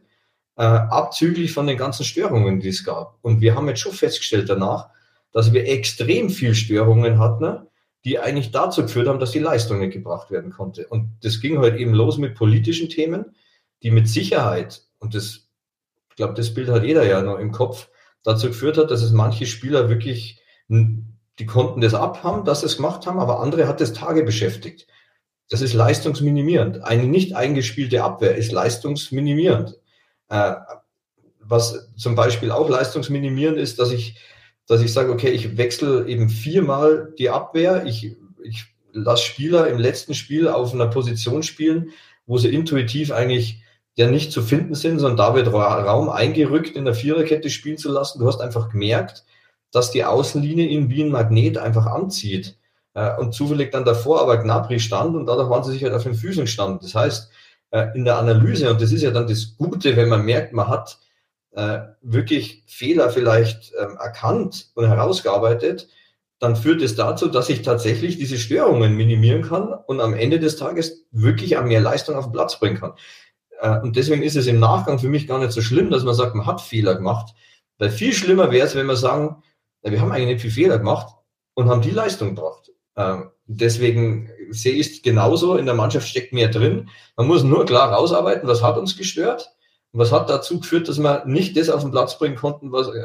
äh, 0.56 0.62
abzüglich 0.62 1.52
von 1.52 1.66
den 1.66 1.78
ganzen 1.78 2.04
Störungen, 2.04 2.60
die 2.60 2.68
es 2.68 2.84
gab. 2.84 3.18
Und 3.22 3.40
wir 3.40 3.54
haben 3.54 3.68
jetzt 3.68 3.80
schon 3.80 3.92
festgestellt 3.92 4.48
danach, 4.48 4.88
dass 5.32 5.52
wir 5.52 5.66
extrem 5.66 6.30
viel 6.30 6.54
Störungen 6.54 7.18
hatten, 7.18 7.66
die 8.04 8.18
eigentlich 8.18 8.50
dazu 8.50 8.82
geführt 8.82 9.08
haben, 9.08 9.20
dass 9.20 9.30
die 9.30 9.38
Leistung 9.38 9.78
nicht 9.78 9.92
gebracht 9.92 10.30
werden 10.30 10.50
konnte. 10.50 10.86
Und 10.88 11.18
das 11.22 11.40
ging 11.40 11.58
halt 11.58 11.76
eben 11.76 11.94
los 11.94 12.18
mit 12.18 12.34
politischen 12.34 12.88
Themen, 12.88 13.34
die 13.82 13.90
mit 13.90 14.08
Sicherheit, 14.08 14.82
und 14.98 15.14
das, 15.14 15.48
ich 16.10 16.16
glaube, 16.16 16.34
das 16.34 16.52
Bild 16.52 16.68
hat 16.68 16.84
jeder 16.84 17.04
ja 17.04 17.22
noch 17.22 17.38
im 17.38 17.52
Kopf, 17.52 17.88
dazu 18.22 18.48
geführt 18.48 18.78
hat, 18.78 18.90
dass 18.90 19.02
es 19.02 19.12
manche 19.12 19.46
Spieler 19.46 19.88
wirklich, 19.88 20.40
die 20.68 21.46
konnten 21.46 21.80
das 21.80 21.94
abhaben, 21.94 22.44
dass 22.44 22.60
sie 22.60 22.66
es 22.66 22.76
gemacht 22.76 23.06
haben, 23.06 23.18
aber 23.18 23.40
andere 23.40 23.66
hat 23.66 23.80
es 23.80 23.92
Tage 23.92 24.22
beschäftigt. 24.22 24.86
Das 25.48 25.60
ist 25.60 25.74
leistungsminimierend. 25.74 26.82
Eine 26.84 27.04
nicht 27.04 27.34
eingespielte 27.34 28.02
Abwehr 28.02 28.36
ist 28.36 28.52
leistungsminimierend. 28.52 29.78
Äh, 30.32 30.54
was 31.40 31.92
zum 31.96 32.14
Beispiel 32.14 32.50
auch 32.50 32.68
leistungsminimierend 32.70 33.58
ist, 33.58 33.78
dass 33.78 33.92
ich, 33.92 34.18
dass 34.66 34.80
ich 34.80 34.92
sage, 34.92 35.12
okay, 35.12 35.30
ich 35.30 35.58
wechsle 35.58 36.06
eben 36.08 36.30
viermal 36.30 37.12
die 37.18 37.28
Abwehr, 37.28 37.84
ich, 37.84 38.16
ich 38.42 38.64
lasse 38.92 39.24
Spieler 39.24 39.68
im 39.68 39.78
letzten 39.78 40.14
Spiel 40.14 40.48
auf 40.48 40.72
einer 40.72 40.86
Position 40.86 41.42
spielen, 41.42 41.90
wo 42.24 42.38
sie 42.38 42.48
intuitiv 42.48 43.12
eigentlich 43.12 43.62
ja 43.94 44.10
nicht 44.10 44.32
zu 44.32 44.40
finden 44.40 44.74
sind, 44.74 45.00
sondern 45.00 45.18
da 45.18 45.34
wird 45.34 45.52
Raum 45.52 46.08
eingerückt, 46.08 46.76
in 46.76 46.86
der 46.86 46.94
Viererkette 46.94 47.50
spielen 47.50 47.76
zu 47.76 47.92
lassen. 47.92 48.18
Du 48.18 48.26
hast 48.26 48.40
einfach 48.40 48.70
gemerkt, 48.70 49.24
dass 49.70 49.90
die 49.90 50.04
Außenlinie 50.04 50.66
ihn 50.66 50.88
wie 50.88 51.02
ein 51.02 51.10
Magnet 51.10 51.58
einfach 51.58 51.86
anzieht. 51.86 52.56
äh, 52.94 53.16
und 53.18 53.34
zufällig 53.34 53.70
dann 53.72 53.84
davor 53.84 54.22
aber 54.22 54.38
Gnabry 54.38 54.80
stand 54.80 55.16
und 55.16 55.26
dadurch 55.26 55.50
waren 55.50 55.64
sie 55.64 55.72
sich 55.72 55.84
halt 55.84 55.94
auf 55.94 56.04
den 56.04 56.14
Füßen 56.14 56.44
gestanden. 56.44 56.78
Das 56.82 56.94
heißt, 56.94 57.30
in 57.94 58.04
der 58.04 58.18
Analyse, 58.18 58.70
und 58.70 58.80
das 58.80 58.92
ist 58.92 59.02
ja 59.02 59.10
dann 59.10 59.26
das 59.26 59.56
Gute, 59.56 59.96
wenn 59.96 60.08
man 60.08 60.24
merkt, 60.24 60.52
man 60.52 60.68
hat 60.68 60.98
äh, 61.52 61.80
wirklich 62.02 62.64
Fehler 62.66 63.10
vielleicht 63.10 63.72
ähm, 63.80 63.96
erkannt 63.96 64.70
und 64.74 64.86
herausgearbeitet, 64.86 65.88
dann 66.38 66.56
führt 66.56 66.82
es 66.82 66.96
dazu, 66.96 67.28
dass 67.28 67.48
ich 67.48 67.62
tatsächlich 67.62 68.18
diese 68.18 68.36
Störungen 68.36 68.96
minimieren 68.96 69.42
kann 69.42 69.72
und 69.72 70.00
am 70.00 70.12
Ende 70.14 70.40
des 70.40 70.56
Tages 70.56 71.06
wirklich 71.12 71.56
auch 71.56 71.64
mehr 71.64 71.80
Leistung 71.80 72.16
auf 72.16 72.24
den 72.24 72.32
Platz 72.32 72.58
bringen 72.58 72.80
kann. 72.80 72.94
Äh, 73.60 73.80
und 73.80 73.96
deswegen 73.96 74.22
ist 74.22 74.36
es 74.36 74.46
im 74.46 74.58
Nachgang 74.60 74.98
für 74.98 75.08
mich 75.08 75.26
gar 75.26 75.38
nicht 75.38 75.52
so 75.52 75.62
schlimm, 75.62 75.90
dass 75.90 76.04
man 76.04 76.14
sagt, 76.14 76.34
man 76.34 76.46
hat 76.46 76.60
Fehler 76.60 76.94
gemacht. 76.94 77.34
Weil 77.78 77.90
viel 77.90 78.12
schlimmer 78.12 78.50
wäre 78.50 78.66
es, 78.66 78.74
wenn 78.74 78.86
wir 78.86 78.96
sagen, 78.96 79.42
wir 79.82 80.00
haben 80.00 80.12
eigentlich 80.12 80.34
nicht 80.34 80.42
viel 80.42 80.50
Fehler 80.50 80.78
gemacht 80.78 81.14
und 81.54 81.68
haben 81.68 81.82
die 81.82 81.90
Leistung 81.90 82.34
gebracht. 82.34 82.70
Deswegen 83.56 84.30
sehe 84.50 84.72
ich 84.72 84.86
es 84.88 85.02
genauso, 85.02 85.56
in 85.56 85.66
der 85.66 85.74
Mannschaft 85.74 86.08
steckt 86.08 86.32
mehr 86.32 86.48
drin. 86.48 86.88
Man 87.16 87.26
muss 87.26 87.42
nur 87.42 87.64
klar 87.64 87.92
rausarbeiten, 87.92 88.48
was 88.48 88.62
hat 88.62 88.78
uns 88.78 88.96
gestört 88.96 89.50
und 89.92 90.00
was 90.00 90.12
hat 90.12 90.30
dazu 90.30 90.60
geführt, 90.60 90.88
dass 90.88 90.98
wir 90.98 91.24
nicht 91.26 91.56
das 91.56 91.68
auf 91.68 91.82
den 91.82 91.90
Platz 91.90 92.18
bringen 92.18 92.36
konnten, 92.36 92.72
was 92.72 92.88
äh, 92.88 93.02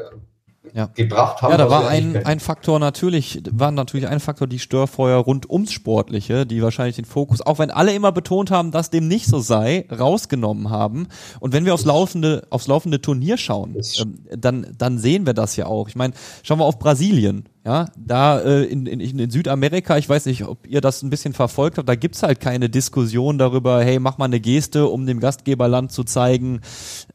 ja. 0.74 0.88
gebracht 0.88 1.42
haben. 1.42 1.52
Ja, 1.52 1.58
da 1.58 1.70
war 1.70 1.88
ein, 1.88 2.26
ein 2.26 2.40
Faktor 2.40 2.80
natürlich, 2.80 3.42
war 3.52 3.72
natürlich 3.72 4.08
ein 4.08 4.20
Faktor 4.20 4.48
die 4.48 4.60
Störfeuer 4.60 5.18
rund 5.18 5.50
ums 5.50 5.72
Sportliche, 5.72 6.46
die 6.46 6.62
wahrscheinlich 6.62 6.96
den 6.96 7.06
Fokus, 7.06 7.42
auch 7.42 7.60
wenn 7.60 7.72
alle 7.72 7.94
immer 7.94 8.12
betont 8.12 8.52
haben, 8.52 8.72
dass 8.72 8.90
dem 8.90 9.08
nicht 9.08 9.28
so 9.28 9.40
sei, 9.40 9.86
rausgenommen 9.92 10.70
haben. 10.70 11.08
Und 11.40 11.54
wenn 11.54 11.66
wir 11.66 11.74
aufs 11.74 11.86
laufende, 11.86 12.48
aufs 12.50 12.68
laufende 12.68 13.02
Turnier 13.02 13.38
schauen, 13.38 13.76
ähm, 14.00 14.20
dann, 14.36 14.68
dann 14.78 14.98
sehen 14.98 15.26
wir 15.26 15.34
das 15.34 15.56
ja 15.56 15.66
auch. 15.66 15.88
Ich 15.90 15.96
meine, 15.96 16.14
schauen 16.44 16.60
wir 16.60 16.66
auf 16.66 16.80
Brasilien. 16.80 17.48
Ja, 17.68 17.90
da 17.98 18.40
äh, 18.40 18.64
in, 18.64 18.86
in, 18.86 19.02
in 19.02 19.30
Südamerika, 19.30 19.98
ich 19.98 20.08
weiß 20.08 20.28
nicht, 20.28 20.46
ob 20.46 20.66
ihr 20.66 20.80
das 20.80 21.04
ein 21.04 21.10
bisschen 21.10 21.34
verfolgt 21.34 21.78
habt, 21.78 21.90
da 21.90 21.96
gibt's 21.96 22.24
halt 22.24 22.40
keine 22.40 22.70
Diskussion 22.70 23.38
darüber, 23.38 23.84
hey, 23.84 24.00
mach 24.00 24.18
mal 24.18 24.24
eine 24.24 24.40
Geste, 24.40 24.88
um 24.88 25.06
dem 25.06 25.20
Gastgeberland 25.20 25.92
zu 25.92 26.06
zeigen, 26.06 26.62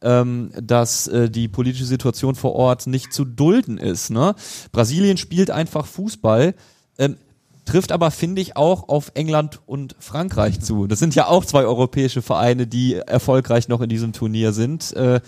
ähm, 0.02 0.50
dass 0.62 1.08
äh, 1.08 1.30
die 1.30 1.48
politische 1.48 1.86
Situation 1.86 2.34
vor 2.34 2.52
Ort 2.54 2.86
nicht 2.86 3.14
zu 3.14 3.24
dulden 3.24 3.78
ist. 3.78 4.10
Ne? 4.10 4.34
Brasilien 4.72 5.16
spielt 5.16 5.50
einfach 5.50 5.86
Fußball. 5.86 6.54
Ähm, 6.98 7.16
trifft 7.64 7.90
aber, 7.90 8.10
finde 8.10 8.42
ich, 8.42 8.54
auch 8.54 8.90
auf 8.90 9.12
England 9.14 9.60
und 9.64 9.96
Frankreich 10.00 10.60
zu. 10.60 10.86
Das 10.86 10.98
sind 10.98 11.14
ja 11.14 11.28
auch 11.28 11.46
zwei 11.46 11.64
europäische 11.64 12.20
Vereine, 12.20 12.66
die 12.66 12.96
erfolgreich 12.96 13.68
noch 13.68 13.80
in 13.80 13.88
diesem 13.88 14.12
Turnier 14.12 14.52
sind. 14.52 14.92
Äh, 14.96 15.22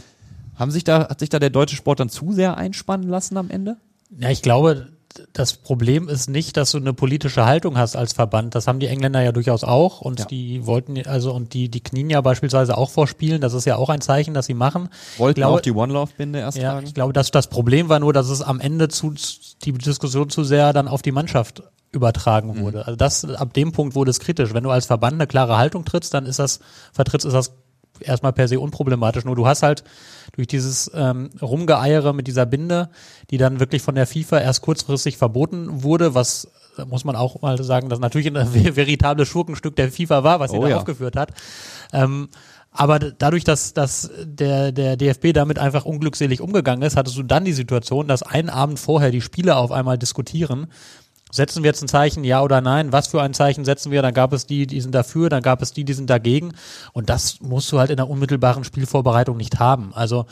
haben 0.54 0.70
sich 0.70 0.84
da, 0.84 1.08
hat 1.08 1.20
sich 1.20 1.30
da 1.30 1.38
der 1.38 1.48
deutsche 1.48 1.76
Sport 1.76 2.00
dann 2.00 2.10
zu 2.10 2.32
sehr 2.32 2.58
einspannen 2.58 3.08
lassen 3.08 3.38
am 3.38 3.48
Ende? 3.48 3.78
Ja, 4.18 4.28
ich 4.28 4.42
glaube, 4.42 4.93
das 5.32 5.54
Problem 5.54 6.08
ist 6.08 6.28
nicht, 6.28 6.56
dass 6.56 6.72
du 6.72 6.78
eine 6.78 6.92
politische 6.92 7.44
Haltung 7.44 7.78
hast 7.78 7.96
als 7.96 8.12
Verband. 8.12 8.54
Das 8.54 8.66
haben 8.66 8.80
die 8.80 8.86
Engländer 8.86 9.22
ja 9.22 9.32
durchaus 9.32 9.64
auch 9.64 10.00
und 10.00 10.20
ja. 10.20 10.26
die 10.26 10.66
wollten 10.66 11.00
also 11.06 11.32
und 11.32 11.54
die 11.54 11.68
die 11.68 11.80
knien 11.80 12.10
ja 12.10 12.20
beispielsweise 12.20 12.76
auch 12.76 12.90
vorspielen. 12.90 13.40
Das 13.40 13.54
ist 13.54 13.64
ja 13.64 13.76
auch 13.76 13.88
ein 13.88 14.00
Zeichen, 14.00 14.34
dass 14.34 14.46
sie 14.46 14.54
machen. 14.54 14.88
Wollten 15.18 15.40
glaube, 15.40 15.58
auch 15.58 15.60
die 15.60 15.72
One 15.72 15.92
Love 15.92 16.12
Binde 16.16 16.40
erst 16.40 16.58
ja, 16.58 16.72
tragen. 16.72 16.86
Ich 16.86 16.94
glaube, 16.94 17.12
dass 17.12 17.30
das 17.30 17.48
Problem 17.48 17.88
war 17.88 18.00
nur, 18.00 18.12
dass 18.12 18.28
es 18.28 18.42
am 18.42 18.60
Ende 18.60 18.88
zu 18.88 19.14
die 19.64 19.72
Diskussion 19.72 20.30
zu 20.30 20.44
sehr 20.44 20.72
dann 20.72 20.88
auf 20.88 21.02
die 21.02 21.12
Mannschaft 21.12 21.62
übertragen 21.92 22.48
mhm. 22.48 22.60
wurde. 22.60 22.78
Mhm. 22.78 22.84
Also 22.84 22.96
das 22.96 23.24
ab 23.24 23.54
dem 23.54 23.72
Punkt 23.72 23.94
wurde 23.94 24.10
es 24.10 24.20
kritisch. 24.20 24.52
Wenn 24.52 24.64
du 24.64 24.70
als 24.70 24.86
Verband 24.86 25.14
eine 25.14 25.26
klare 25.26 25.56
Haltung 25.56 25.84
trittst, 25.84 26.12
dann 26.12 26.26
ist 26.26 26.38
das 26.38 26.60
vertrittst, 26.92 27.26
ist 27.26 27.34
das 27.34 27.52
erstmal 28.06 28.32
per 28.32 28.48
se 28.48 28.60
unproblematisch. 28.60 29.24
Nur 29.24 29.36
du 29.36 29.46
hast 29.46 29.62
halt 29.62 29.84
durch 30.32 30.46
dieses 30.46 30.90
ähm, 30.94 31.30
Rumgeeiere 31.40 32.12
mit 32.12 32.26
dieser 32.26 32.46
Binde, 32.46 32.90
die 33.30 33.38
dann 33.38 33.60
wirklich 33.60 33.82
von 33.82 33.94
der 33.94 34.06
FIFA 34.06 34.40
erst 34.40 34.62
kurzfristig 34.62 35.16
verboten 35.16 35.82
wurde, 35.82 36.14
was 36.14 36.48
muss 36.86 37.04
man 37.04 37.14
auch 37.14 37.40
mal 37.40 37.62
sagen, 37.62 37.88
das 37.88 38.00
natürlich 38.00 38.26
ein 38.26 38.36
veritables 38.76 39.28
Schurkenstück 39.28 39.76
der 39.76 39.92
FIFA 39.92 40.24
war, 40.24 40.40
was 40.40 40.50
sie 40.50 40.58
oh, 40.58 40.62
da 40.62 40.70
ja. 40.70 40.76
aufgeführt 40.76 41.16
hat. 41.16 41.30
Ähm, 41.92 42.28
aber 42.76 42.98
dadurch, 42.98 43.44
dass, 43.44 43.72
dass 43.72 44.10
der, 44.24 44.72
der 44.72 44.96
DFB 44.96 45.32
damit 45.32 45.60
einfach 45.60 45.84
unglückselig 45.84 46.40
umgegangen 46.40 46.82
ist, 46.82 46.96
hattest 46.96 47.16
du 47.16 47.22
dann 47.22 47.44
die 47.44 47.52
Situation, 47.52 48.08
dass 48.08 48.24
einen 48.24 48.50
Abend 48.50 48.80
vorher 48.80 49.12
die 49.12 49.20
Spieler 49.20 49.58
auf 49.58 49.70
einmal 49.70 49.96
diskutieren 49.96 50.66
setzen 51.34 51.62
wir 51.62 51.68
jetzt 51.68 51.82
ein 51.82 51.88
Zeichen, 51.88 52.24
ja 52.24 52.42
oder 52.42 52.60
nein? 52.60 52.92
Was 52.92 53.08
für 53.08 53.20
ein 53.22 53.34
Zeichen 53.34 53.64
setzen 53.64 53.90
wir? 53.90 54.02
Dann 54.02 54.14
gab 54.14 54.32
es 54.32 54.46
die, 54.46 54.66
die 54.66 54.80
sind 54.80 54.94
dafür, 54.94 55.28
dann 55.28 55.42
gab 55.42 55.62
es 55.62 55.72
die, 55.72 55.84
die 55.84 55.92
sind 55.94 56.08
dagegen. 56.08 56.52
Und 56.92 57.10
das 57.10 57.40
musst 57.40 57.70
du 57.72 57.78
halt 57.78 57.90
in 57.90 57.96
der 57.96 58.08
unmittelbaren 58.08 58.64
Spielvorbereitung 58.64 59.36
nicht 59.36 59.58
haben. 59.58 59.92
Also 59.94 60.26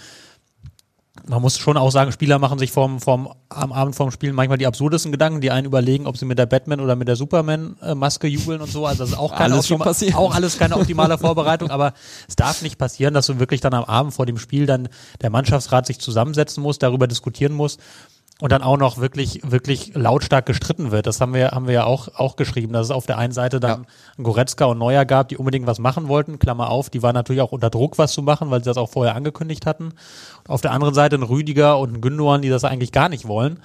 man 1.26 1.42
muss 1.42 1.58
schon 1.58 1.76
auch 1.76 1.90
sagen, 1.90 2.10
Spieler 2.10 2.38
machen 2.38 2.58
sich 2.58 2.72
vom, 2.72 2.98
vom, 2.98 3.32
am 3.50 3.72
Abend 3.72 3.94
vorm 3.94 4.10
Spielen 4.10 4.34
manchmal 4.34 4.56
die 4.56 4.66
absurdesten 4.66 5.12
Gedanken, 5.12 5.40
die 5.42 5.50
einen 5.50 5.66
überlegen, 5.66 6.06
ob 6.06 6.16
sie 6.16 6.24
mit 6.24 6.38
der 6.38 6.46
Batman 6.46 6.80
oder 6.80 6.96
mit 6.96 7.06
der 7.06 7.16
Superman-Maske 7.16 8.26
jubeln 8.26 8.62
und 8.62 8.70
so. 8.70 8.86
Also 8.86 9.04
das 9.04 9.10
ist 9.10 9.18
auch 9.18 9.34
keine, 9.34 9.54
alles 9.54 9.70
optima- 9.70 10.16
auch 10.16 10.34
alles 10.34 10.58
keine 10.58 10.76
optimale 10.76 11.18
Vorbereitung, 11.18 11.70
aber 11.70 11.92
es 12.26 12.34
darf 12.34 12.62
nicht 12.62 12.78
passieren, 12.78 13.12
dass 13.12 13.26
du 13.26 13.38
wirklich 13.38 13.60
dann 13.60 13.74
am 13.74 13.84
Abend 13.84 14.14
vor 14.14 14.24
dem 14.24 14.38
Spiel 14.38 14.64
dann 14.66 14.88
der 15.20 15.30
Mannschaftsrat 15.30 15.86
sich 15.86 15.98
zusammensetzen 15.98 16.62
muss, 16.62 16.78
darüber 16.78 17.06
diskutieren 17.06 17.52
muss 17.52 17.76
und 18.42 18.50
dann 18.50 18.64
auch 18.64 18.76
noch 18.76 18.98
wirklich, 18.98 19.40
wirklich 19.44 19.94
lautstark 19.94 20.46
gestritten 20.46 20.90
wird. 20.90 21.06
Das 21.06 21.20
haben 21.20 21.32
wir, 21.32 21.52
haben 21.52 21.68
wir 21.68 21.74
ja 21.74 21.84
auch, 21.84 22.08
auch 22.16 22.34
geschrieben, 22.34 22.72
dass 22.72 22.86
es 22.86 22.90
auf 22.90 23.06
der 23.06 23.16
einen 23.16 23.32
Seite 23.32 23.60
dann 23.60 23.86
ja. 24.18 24.24
Goretzka 24.24 24.64
und 24.64 24.78
Neuer 24.78 25.04
gab, 25.04 25.28
die 25.28 25.36
unbedingt 25.36 25.68
was 25.68 25.78
machen 25.78 26.08
wollten, 26.08 26.40
Klammer 26.40 26.68
auf, 26.68 26.90
die 26.90 27.04
waren 27.04 27.14
natürlich 27.14 27.40
auch 27.40 27.52
unter 27.52 27.70
Druck, 27.70 27.98
was 27.98 28.12
zu 28.12 28.20
machen, 28.20 28.50
weil 28.50 28.58
sie 28.58 28.68
das 28.68 28.78
auch 28.78 28.90
vorher 28.90 29.14
angekündigt 29.14 29.64
hatten. 29.64 29.90
Und 29.90 30.48
auf 30.48 30.60
der 30.60 30.72
anderen 30.72 30.92
Seite 30.92 31.14
ein 31.14 31.22
Rüdiger 31.22 31.78
und 31.78 31.94
ein 31.94 32.00
Gündogan, 32.00 32.42
die 32.42 32.48
das 32.48 32.64
eigentlich 32.64 32.90
gar 32.90 33.08
nicht 33.08 33.28
wollen 33.28 33.60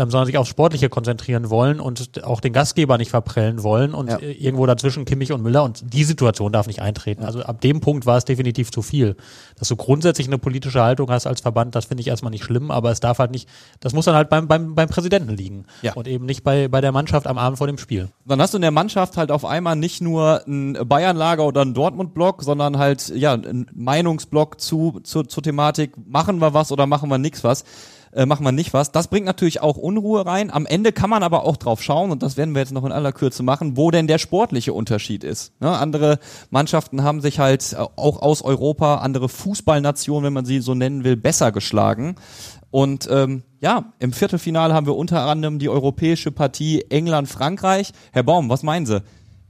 ähm, 0.00 0.10
sondern 0.10 0.26
sich 0.26 0.38
aufs 0.38 0.48
Sportliche 0.48 0.88
konzentrieren 0.88 1.50
wollen 1.50 1.78
und 1.78 2.24
auch 2.24 2.40
den 2.40 2.54
Gastgeber 2.54 2.96
nicht 2.96 3.10
verprellen 3.10 3.62
wollen 3.62 3.92
und 3.92 4.08
ja. 4.08 4.16
Äh, 4.16 4.32
irgendwo 4.32 4.64
dazwischen 4.64 5.04
Kimmich 5.04 5.30
und 5.30 5.42
Müller 5.42 5.62
und 5.62 5.92
die 5.92 6.04
Situation 6.04 6.52
darf 6.52 6.66
nicht 6.66 6.80
eintreten. 6.80 7.22
Also 7.22 7.42
ab 7.42 7.60
dem 7.60 7.80
Punkt 7.80 8.06
war 8.06 8.16
es 8.16 8.24
definitiv 8.24 8.70
zu 8.70 8.80
viel. 8.80 9.16
Dass 9.58 9.68
du 9.68 9.76
grundsätzlich 9.76 10.26
eine 10.26 10.38
politische 10.38 10.82
Haltung 10.82 11.10
hast 11.10 11.26
als 11.26 11.42
Verband, 11.42 11.74
das 11.74 11.84
finde 11.84 12.00
ich 12.00 12.08
erstmal 12.08 12.30
nicht 12.30 12.44
schlimm, 12.44 12.70
aber 12.70 12.90
es 12.90 13.00
darf 13.00 13.18
halt 13.18 13.30
nicht, 13.30 13.46
das 13.80 13.92
muss 13.92 14.06
dann 14.06 14.14
halt 14.14 14.30
beim, 14.30 14.48
beim, 14.48 14.74
beim 14.74 14.88
Präsidenten 14.88 15.36
liegen 15.36 15.66
ja. 15.82 15.92
und 15.92 16.08
eben 16.08 16.24
nicht 16.24 16.44
bei, 16.44 16.68
bei 16.68 16.80
der 16.80 16.92
Mannschaft 16.92 17.26
am 17.26 17.36
Abend 17.36 17.58
vor 17.58 17.66
dem 17.66 17.76
Spiel. 17.76 18.08
Dann 18.24 18.40
hast 18.40 18.54
du 18.54 18.58
in 18.58 18.62
der 18.62 18.70
Mannschaft 18.70 19.18
halt 19.18 19.30
auf 19.30 19.44
einmal 19.44 19.76
nicht 19.76 20.00
nur 20.00 20.42
ein 20.46 20.72
Bayern-Lager 20.72 21.44
oder 21.44 21.60
ein 21.60 21.74
Dortmund-Block, 21.74 22.42
sondern 22.42 22.78
halt 22.78 23.08
ja 23.08 23.34
ein 23.34 23.66
Meinungsblock 23.74 24.60
zu, 24.60 25.00
zu, 25.02 25.24
zur 25.24 25.42
Thematik, 25.42 25.92
machen 26.06 26.38
wir 26.38 26.54
was 26.54 26.72
oder 26.72 26.86
machen 26.86 27.10
wir 27.10 27.18
nichts 27.18 27.44
was 27.44 27.64
äh, 28.12 28.26
machen 28.26 28.44
wir 28.44 28.52
nicht 28.52 28.72
was. 28.72 28.92
Das 28.92 29.08
bringt 29.08 29.26
natürlich 29.26 29.60
auch 29.60 29.76
Unruhe 29.76 30.26
rein. 30.26 30.50
Am 30.50 30.66
Ende 30.66 30.92
kann 30.92 31.10
man 31.10 31.22
aber 31.22 31.44
auch 31.44 31.56
drauf 31.56 31.82
schauen, 31.82 32.10
und 32.10 32.22
das 32.22 32.36
werden 32.36 32.54
wir 32.54 32.60
jetzt 32.60 32.72
noch 32.72 32.84
in 32.84 32.92
aller 32.92 33.12
Kürze 33.12 33.42
machen, 33.42 33.76
wo 33.76 33.90
denn 33.90 34.06
der 34.06 34.18
sportliche 34.18 34.72
Unterschied 34.72 35.22
ist. 35.22 35.52
Ne? 35.60 35.70
Andere 35.70 36.18
Mannschaften 36.50 37.02
haben 37.02 37.20
sich 37.20 37.38
halt 37.38 37.72
äh, 37.72 37.76
auch 37.76 38.20
aus 38.20 38.42
Europa, 38.42 38.96
andere 38.96 39.28
Fußballnationen, 39.28 40.24
wenn 40.24 40.32
man 40.32 40.44
sie 40.44 40.60
so 40.60 40.74
nennen 40.74 41.04
will, 41.04 41.16
besser 41.16 41.52
geschlagen. 41.52 42.16
Und 42.70 43.08
ähm, 43.10 43.42
ja, 43.60 43.92
im 43.98 44.12
Viertelfinale 44.12 44.74
haben 44.74 44.86
wir 44.86 44.96
unter 44.96 45.22
anderem 45.22 45.58
die 45.58 45.68
europäische 45.68 46.30
Partie 46.30 46.84
England-Frankreich. 46.88 47.92
Herr 48.12 48.22
Baum, 48.22 48.48
was 48.48 48.62
meinen 48.62 48.86
Sie? 48.86 49.02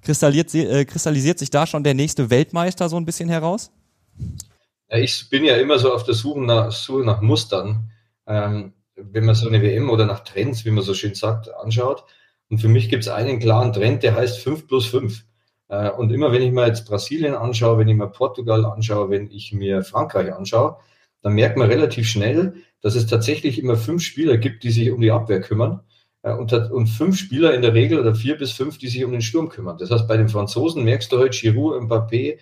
Kristallisiert, 0.03 0.55
äh, 0.55 0.85
kristallisiert 0.85 1.39
sich 1.39 1.51
da 1.51 1.67
schon 1.67 1.85
der 1.85 1.95
nächste 1.95 2.31
Weltmeister 2.31 2.89
so 2.89 2.97
ein 2.97 3.05
bisschen 3.05 3.29
heraus? 3.29 3.71
Ich 4.89 5.29
bin 5.31 5.45
ja 5.45 5.57
immer 5.57 5.79
so 5.79 5.93
auf 5.93 6.05
der 6.05 6.15
Suche 6.15 6.41
nach, 6.41 6.73
Suche 6.73 7.05
nach 7.05 7.21
Mustern 7.21 7.91
ähm, 8.31 8.73
wenn 8.95 9.25
man 9.25 9.35
so 9.35 9.49
eine 9.49 9.61
WM 9.61 9.91
oder 9.91 10.07
nach 10.07 10.21
Trends, 10.21 10.65
wie 10.65 10.71
man 10.71 10.85
so 10.85 10.95
schön 10.95 11.15
sagt, 11.15 11.53
anschaut. 11.55 12.05
Und 12.49 12.59
für 12.59 12.69
mich 12.69 12.89
gibt 12.89 13.05
es 13.05 13.09
einen 13.09 13.41
klaren 13.41 13.73
Trend, 13.73 14.03
der 14.03 14.15
heißt 14.15 14.39
5 14.39 14.69
plus 14.69 14.87
5. 14.87 15.25
Äh, 15.69 15.91
und 15.91 16.13
immer 16.13 16.33
wenn 16.33 16.43
ich 16.43 16.53
mir 16.53 16.67
jetzt 16.67 16.87
Brasilien 16.87 17.35
anschaue, 17.35 17.79
wenn 17.79 17.89
ich 17.89 17.97
mir 17.97 18.09
Portugal 18.09 18.65
anschaue, 18.65 19.11
wenn 19.11 19.31
ich 19.31 19.53
mir 19.53 19.83
Frankreich 19.83 20.33
anschaue, 20.33 20.77
dann 21.23 21.35
merkt 21.35 21.57
man 21.57 21.69
relativ 21.69 22.09
schnell, 22.09 22.55
dass 22.81 22.95
es 22.95 23.07
tatsächlich 23.07 23.59
immer 23.59 23.77
fünf 23.77 24.03
Spieler 24.03 24.39
gibt, 24.39 24.65
die 24.65 24.71
sich 24.71 24.91
um 24.91 25.01
die 25.01 25.11
Abwehr 25.11 25.41
kümmern. 25.41 25.81
Äh, 26.23 26.35
und, 26.35 26.53
und 26.53 26.87
fünf 26.87 27.19
Spieler 27.19 27.55
in 27.55 27.63
der 27.63 27.75
Regel 27.75 27.99
oder 27.99 28.15
vier 28.15 28.37
bis 28.37 28.53
fünf, 28.53 28.79
die 28.79 28.89
sich 28.89 29.05
um 29.05 29.13
den 29.13 29.23
Sturm 29.23 29.49
kümmern. 29.49 29.79
Das 29.79 29.91
heißt, 29.91 30.07
bei 30.07 30.17
den 30.17 30.29
Franzosen 30.29 30.85
merkst 30.85 31.11
du 31.11 31.19
heute 31.19 31.37
Giroud, 31.37 31.83
Mbappé, 31.83 32.39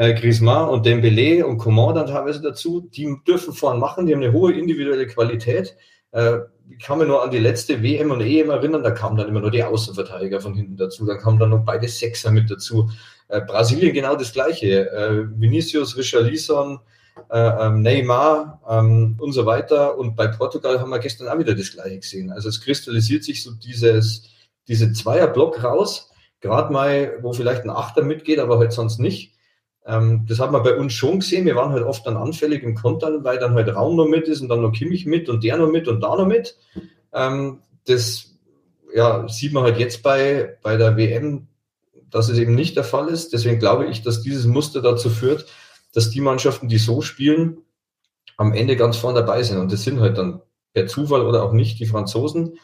äh, 0.00 0.14
Griezmann 0.14 0.70
und 0.70 0.86
Dembele 0.86 1.46
und 1.46 1.58
Coman 1.58 1.94
dann 1.94 2.06
teilweise 2.06 2.40
dazu, 2.40 2.80
die 2.80 3.16
dürfen 3.28 3.52
vorn 3.52 3.78
machen, 3.78 4.06
die 4.06 4.14
haben 4.14 4.22
eine 4.22 4.32
hohe 4.32 4.54
individuelle 4.54 5.06
Qualität. 5.06 5.76
Äh, 6.12 6.38
ich 6.70 6.78
kann 6.78 6.98
mich 6.98 7.06
nur 7.06 7.22
an 7.22 7.30
die 7.30 7.38
letzte 7.38 7.82
WM 7.82 8.10
und 8.10 8.22
EM 8.22 8.48
erinnern, 8.48 8.82
da 8.82 8.92
kamen 8.92 9.18
dann 9.18 9.28
immer 9.28 9.40
nur 9.40 9.50
die 9.50 9.62
Außenverteidiger 9.62 10.40
von 10.40 10.54
hinten 10.54 10.78
dazu, 10.78 11.04
dann 11.04 11.18
kamen 11.18 11.38
dann 11.38 11.50
noch 11.50 11.66
beide 11.66 11.86
Sechser 11.86 12.30
mit 12.30 12.50
dazu. 12.50 12.88
Äh, 13.28 13.42
Brasilien 13.42 13.92
genau 13.92 14.16
das 14.16 14.32
gleiche. 14.32 14.90
Äh, 14.90 15.38
Vinicius, 15.38 15.94
Richarlison, 15.98 16.80
äh, 17.30 17.66
ähm, 17.66 17.82
Neymar 17.82 18.62
ähm, 18.70 19.16
und 19.18 19.32
so 19.32 19.44
weiter. 19.44 19.98
Und 19.98 20.16
bei 20.16 20.28
Portugal 20.28 20.80
haben 20.80 20.88
wir 20.88 20.98
gestern 20.98 21.28
auch 21.28 21.38
wieder 21.38 21.54
das 21.54 21.72
gleiche 21.72 21.98
gesehen. 21.98 22.32
Also 22.32 22.48
es 22.48 22.62
kristallisiert 22.62 23.22
sich 23.22 23.42
so 23.42 23.50
dieses, 23.52 24.30
diese 24.66 24.94
Zweierblock 24.94 25.62
raus, 25.62 26.10
gerade 26.40 26.72
mal, 26.72 27.18
wo 27.20 27.34
vielleicht 27.34 27.64
ein 27.64 27.70
Achter 27.70 28.02
mitgeht, 28.02 28.38
aber 28.38 28.58
halt 28.58 28.72
sonst 28.72 28.98
nicht. 28.98 29.34
Ähm, 29.86 30.26
das 30.28 30.40
hat 30.40 30.52
man 30.52 30.62
bei 30.62 30.76
uns 30.76 30.92
schon 30.92 31.20
gesehen. 31.20 31.46
Wir 31.46 31.56
waren 31.56 31.72
halt 31.72 31.84
oft 31.84 32.06
dann 32.06 32.16
anfällig 32.16 32.62
im 32.62 32.74
Kontern, 32.74 33.24
weil 33.24 33.38
dann 33.38 33.54
halt 33.54 33.74
Raum 33.74 33.96
noch 33.96 34.06
mit 34.06 34.28
ist 34.28 34.40
und 34.40 34.48
dann 34.48 34.62
noch 34.62 34.72
Kimmich 34.72 35.06
mit 35.06 35.28
und 35.28 35.42
der 35.42 35.56
noch 35.56 35.70
mit 35.70 35.88
und 35.88 36.00
da 36.00 36.16
noch 36.16 36.26
mit. 36.26 36.56
Ähm, 37.12 37.60
das 37.86 38.30
ja, 38.94 39.26
sieht 39.28 39.52
man 39.52 39.64
halt 39.64 39.78
jetzt 39.78 40.02
bei, 40.02 40.58
bei 40.62 40.76
der 40.76 40.96
WM, 40.96 41.48
dass 42.10 42.28
es 42.28 42.38
eben 42.38 42.54
nicht 42.54 42.76
der 42.76 42.84
Fall 42.84 43.08
ist. 43.08 43.32
Deswegen 43.32 43.58
glaube 43.58 43.86
ich, 43.86 44.02
dass 44.02 44.22
dieses 44.22 44.46
Muster 44.46 44.82
dazu 44.82 45.10
führt, 45.10 45.46
dass 45.94 46.10
die 46.10 46.20
Mannschaften, 46.20 46.68
die 46.68 46.78
so 46.78 47.00
spielen, 47.00 47.58
am 48.36 48.52
Ende 48.52 48.76
ganz 48.76 48.96
vorne 48.96 49.20
dabei 49.20 49.42
sind. 49.42 49.58
Und 49.58 49.72
das 49.72 49.82
sind 49.82 50.00
halt 50.00 50.18
dann 50.18 50.42
per 50.72 50.86
Zufall 50.86 51.22
oder 51.22 51.42
auch 51.42 51.52
nicht 51.52 51.78
die 51.78 51.86
Franzosen, 51.86 52.58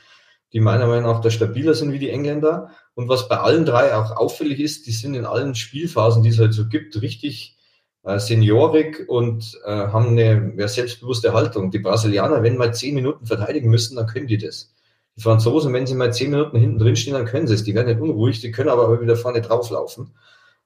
die 0.53 0.61
meiner 0.61 0.87
Meinung 0.87 1.11
nach 1.11 1.21
da 1.21 1.31
stabiler 1.31 1.75
sind 1.75 1.93
wie 1.93 1.99
die 1.99 2.11
Engländer. 2.11 2.71
Und 2.97 3.11
was 3.11 3.29
bei 3.29 3.37
allen 3.37 3.67
drei 3.67 3.95
auch 3.95 4.17
auffällig 4.17 4.59
ist, 4.59 4.87
die 4.87 4.91
sind 4.91 5.15
in 5.15 5.27
allen 5.27 5.55
Spielphasen, 5.55 6.23
die 6.23 6.31
es 6.31 6.39
halt 6.39 6.55
so 6.55 6.67
gibt, 6.67 7.01
richtig 7.03 7.59
äh, 8.05 8.19
seniorig 8.19 9.07
und 9.07 9.61
äh, 9.67 9.71
haben 9.71 10.09
eine 10.09 10.55
ja, 10.57 10.67
selbstbewusste 10.67 11.35
Haltung. 11.35 11.71
Die 11.71 11.79
Brasilianer, 11.79 12.43
wenn 12.43 12.57
mal 12.57 12.73
zehn 12.73 12.95
Minuten 12.95 13.27
verteidigen 13.27 13.69
müssen, 13.69 13.97
dann 13.97 14.07
können 14.07 14.27
die 14.27 14.39
das. 14.39 14.73
Die 15.15 15.21
Franzosen, 15.21 15.75
wenn 15.75 15.87
sie 15.87 15.95
mal 15.95 16.11
zehn 16.11 16.31
Minuten 16.31 16.59
hinten 16.59 16.79
drin 16.79 16.97
stehen, 16.97 17.13
dann 17.13 17.27
können 17.27 17.47
sie 17.47 17.53
es. 17.53 17.65
Die 17.65 17.75
werden 17.75 17.89
nicht 17.89 18.01
unruhig, 18.01 18.41
die 18.41 18.51
können 18.51 18.71
aber 18.71 18.99
wieder 18.99 19.17
vorne 19.17 19.43
drauflaufen. 19.43 20.15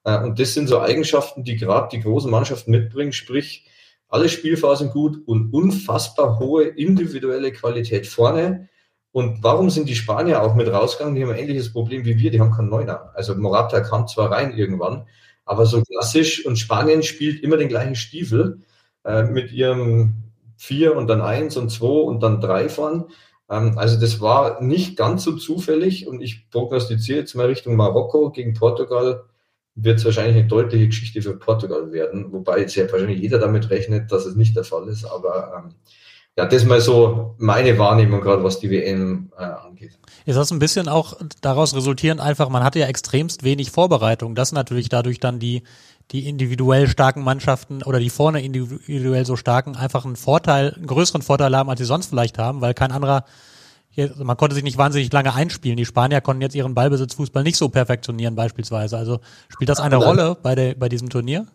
Äh, 0.05 0.23
und 0.23 0.39
das 0.39 0.53
sind 0.53 0.69
so 0.69 0.79
Eigenschaften, 0.79 1.43
die 1.43 1.57
gerade 1.57 1.89
die 1.91 2.01
großen 2.01 2.31
Mannschaften 2.31 2.71
mitbringen, 2.71 3.11
sprich 3.11 3.67
alle 4.07 4.29
Spielphasen 4.29 4.89
gut 4.89 5.21
und 5.27 5.53
unfassbar 5.53 6.39
hohe 6.39 6.63
individuelle 6.63 7.51
Qualität 7.51 8.07
vorne. 8.07 8.69
Und 9.11 9.43
warum 9.43 9.69
sind 9.69 9.89
die 9.89 9.95
Spanier 9.95 10.41
auch 10.41 10.55
mit 10.55 10.71
rausgegangen? 10.71 11.15
Die 11.15 11.23
haben 11.23 11.31
ein 11.31 11.39
ähnliches 11.39 11.73
Problem 11.73 12.05
wie 12.05 12.17
wir, 12.17 12.31
die 12.31 12.39
haben 12.39 12.51
keinen 12.51 12.69
Neuner. 12.69 13.11
Also 13.13 13.35
Morata 13.35 13.81
kam 13.81 14.07
zwar 14.07 14.31
rein 14.31 14.55
irgendwann, 14.55 15.05
aber 15.45 15.65
so 15.65 15.81
klassisch 15.81 16.45
und 16.45 16.57
Spanien 16.57 17.03
spielt 17.03 17.43
immer 17.43 17.57
den 17.57 17.67
gleichen 17.67 17.95
Stiefel 17.95 18.59
äh, 19.03 19.23
mit 19.23 19.51
ihrem 19.51 20.13
vier 20.57 20.95
und 20.95 21.07
dann 21.07 21.21
eins 21.21 21.57
und 21.57 21.69
zwei 21.69 21.87
und 21.87 22.21
dann 22.23 22.39
drei 22.39 22.69
vorn. 22.69 23.05
Ähm, 23.49 23.77
also 23.77 23.99
das 23.99 24.21
war 24.21 24.61
nicht 24.61 24.95
ganz 24.95 25.23
so 25.23 25.35
zufällig 25.35 26.07
und 26.07 26.21
ich 26.21 26.49
prognostiziere 26.49 27.19
jetzt 27.19 27.35
mal 27.35 27.47
Richtung 27.47 27.75
Marokko 27.75 28.31
gegen 28.31 28.53
Portugal 28.53 29.23
wird 29.75 29.99
es 29.99 30.05
wahrscheinlich 30.05 30.37
eine 30.37 30.47
deutliche 30.47 30.87
Geschichte 30.87 31.21
für 31.21 31.37
Portugal 31.37 31.91
werden, 31.91 32.31
wobei 32.31 32.59
jetzt 32.59 32.75
ja 32.75 32.91
wahrscheinlich 32.91 33.21
jeder 33.21 33.39
damit 33.39 33.69
rechnet, 33.69 34.11
dass 34.11 34.25
es 34.25 34.35
nicht 34.35 34.55
der 34.55 34.63
Fall 34.63 34.87
ist, 34.87 35.05
aber 35.05 35.63
ähm, 35.65 35.75
ja, 36.37 36.45
das 36.45 36.63
ist 36.63 36.67
mal 36.67 36.79
so 36.79 37.35
meine 37.37 37.77
Wahrnehmung 37.77 38.21
gerade, 38.21 38.43
was 38.43 38.59
die 38.59 38.69
WM 38.69 39.31
äh, 39.37 39.43
angeht. 39.43 39.97
Ist 40.25 40.37
das 40.37 40.51
ein 40.51 40.59
bisschen 40.59 40.87
auch 40.87 41.17
daraus 41.41 41.75
resultierend 41.75 42.21
einfach, 42.21 42.49
man 42.49 42.63
hatte 42.63 42.79
ja 42.79 42.87
extremst 42.87 43.43
wenig 43.43 43.71
Vorbereitung, 43.71 44.33
dass 44.35 44.51
natürlich 44.51 44.87
dadurch 44.87 45.19
dann 45.19 45.39
die, 45.39 45.63
die 46.11 46.29
individuell 46.29 46.87
starken 46.87 47.23
Mannschaften 47.23 47.83
oder 47.83 47.99
die 47.99 48.09
vorne 48.09 48.43
individuell 48.43 49.25
so 49.25 49.35
starken 49.35 49.75
einfach 49.75 50.05
einen 50.05 50.15
Vorteil, 50.15 50.73
einen 50.73 50.87
größeren 50.87 51.21
Vorteil 51.21 51.55
haben, 51.55 51.69
als 51.69 51.79
sie 51.79 51.85
sonst 51.85 52.07
vielleicht 52.07 52.37
haben, 52.37 52.61
weil 52.61 52.73
kein 52.73 52.91
anderer 52.91 53.25
man 54.17 54.37
konnte 54.37 54.55
sich 54.55 54.63
nicht 54.63 54.77
wahnsinnig 54.77 55.11
lange 55.11 55.33
einspielen. 55.33 55.75
Die 55.75 55.85
Spanier 55.85 56.21
konnten 56.21 56.41
jetzt 56.41 56.55
ihren 56.55 56.73
Ballbesitzfußball 56.73 57.43
nicht 57.43 57.57
so 57.57 57.67
perfektionieren 57.67 58.35
beispielsweise. 58.35 58.97
Also 58.97 59.19
spielt 59.49 59.69
das 59.69 59.81
eine. 59.81 59.97
Rolle 59.97 60.37
bei, 60.41 60.55
der, 60.55 60.75
bei 60.75 60.87
diesem 60.87 61.09
Turnier? 61.09 61.45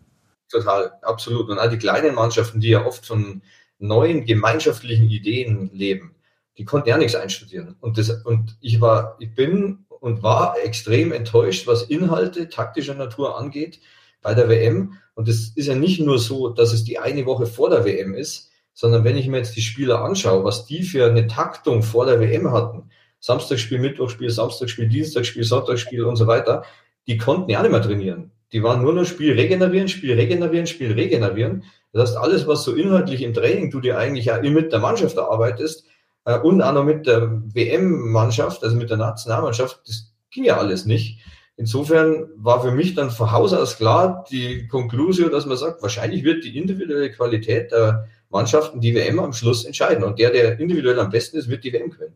Total, 0.50 0.92
absolut. 1.00 1.48
Und 1.48 1.58
all 1.58 1.70
die 1.70 1.78
kleinen 1.78 2.14
Mannschaften, 2.14 2.60
die 2.60 2.68
ja 2.68 2.84
oft 2.84 3.06
von 3.06 3.40
neuen 3.78 4.24
gemeinschaftlichen 4.24 5.08
Ideen 5.08 5.70
leben, 5.72 6.14
die 6.58 6.64
konnten 6.64 6.88
ja 6.88 6.98
nichts 6.98 7.14
einstudieren. 7.14 7.76
Und, 7.80 7.98
das, 7.98 8.10
und 8.24 8.56
ich 8.60 8.80
war, 8.80 9.16
ich 9.20 9.34
bin 9.34 9.84
und 10.00 10.22
war 10.22 10.56
extrem 10.62 11.12
enttäuscht, 11.12 11.66
was 11.66 11.84
Inhalte 11.84 12.48
taktischer 12.48 12.94
Natur 12.94 13.38
angeht 13.38 13.80
bei 14.22 14.34
der 14.34 14.48
WM. 14.48 14.94
Und 15.14 15.28
es 15.28 15.50
ist 15.56 15.66
ja 15.66 15.74
nicht 15.74 16.00
nur 16.00 16.18
so, 16.18 16.48
dass 16.48 16.72
es 16.72 16.84
die 16.84 16.98
eine 16.98 17.26
Woche 17.26 17.46
vor 17.46 17.70
der 17.70 17.84
WM 17.84 18.14
ist, 18.14 18.50
sondern 18.72 19.04
wenn 19.04 19.16
ich 19.16 19.26
mir 19.26 19.38
jetzt 19.38 19.56
die 19.56 19.62
Spieler 19.62 20.02
anschaue, 20.02 20.44
was 20.44 20.66
die 20.66 20.82
für 20.82 21.06
eine 21.06 21.26
Taktung 21.26 21.82
vor 21.82 22.06
der 22.06 22.20
WM 22.20 22.52
hatten, 22.52 22.90
Samstagspiel, 23.20 23.78
Mittwochspiel, 23.78 24.30
Samstagspiel, 24.30 24.88
Dienstagspiel, 24.88 25.44
Sonntagsspiel 25.44 26.04
und 26.04 26.16
so 26.16 26.26
weiter, 26.26 26.64
die 27.06 27.16
konnten 27.16 27.50
ja 27.50 27.62
nicht 27.62 27.70
mehr 27.70 27.82
trainieren. 27.82 28.30
Die 28.52 28.62
waren 28.62 28.82
nur 28.82 28.92
noch 28.92 29.04
Spiel 29.04 29.32
regenerieren, 29.32 29.88
Spiel 29.88 30.14
regenerieren, 30.14 30.66
Spiel 30.66 30.92
regenerieren. 30.92 31.64
Das 31.96 32.10
heißt, 32.10 32.18
alles, 32.18 32.46
was 32.46 32.62
so 32.62 32.74
inhaltlich 32.74 33.22
im 33.22 33.32
Training 33.32 33.70
du 33.70 33.80
dir 33.80 33.96
eigentlich 33.96 34.26
ja 34.26 34.38
mit 34.42 34.70
der 34.70 34.80
Mannschaft 34.80 35.16
erarbeitest 35.16 35.86
äh, 36.26 36.38
und 36.38 36.60
auch 36.60 36.74
noch 36.74 36.84
mit 36.84 37.06
der 37.06 37.42
WM-Mannschaft, 37.54 38.62
also 38.62 38.76
mit 38.76 38.90
der 38.90 38.98
Nationalmannschaft, 38.98 39.80
das 39.86 40.12
ging 40.30 40.44
ja 40.44 40.58
alles 40.58 40.84
nicht. 40.84 41.20
Insofern 41.56 42.28
war 42.36 42.60
für 42.60 42.70
mich 42.70 42.94
dann 42.94 43.10
von 43.10 43.32
Haus 43.32 43.54
aus 43.54 43.78
klar 43.78 44.26
die 44.30 44.68
Konklusion, 44.68 45.30
dass 45.30 45.46
man 45.46 45.56
sagt, 45.56 45.80
wahrscheinlich 45.80 46.22
wird 46.22 46.44
die 46.44 46.58
individuelle 46.58 47.10
Qualität 47.10 47.72
der 47.72 48.06
Mannschaften 48.28 48.82
die 48.82 48.94
WM 48.94 49.18
am 49.18 49.32
Schluss 49.32 49.64
entscheiden. 49.64 50.04
Und 50.04 50.18
der, 50.18 50.30
der 50.32 50.60
individuell 50.60 51.00
am 51.00 51.08
besten 51.08 51.38
ist, 51.38 51.48
wird 51.48 51.64
die 51.64 51.72
WM 51.72 51.90
gewinnen. 51.90 52.14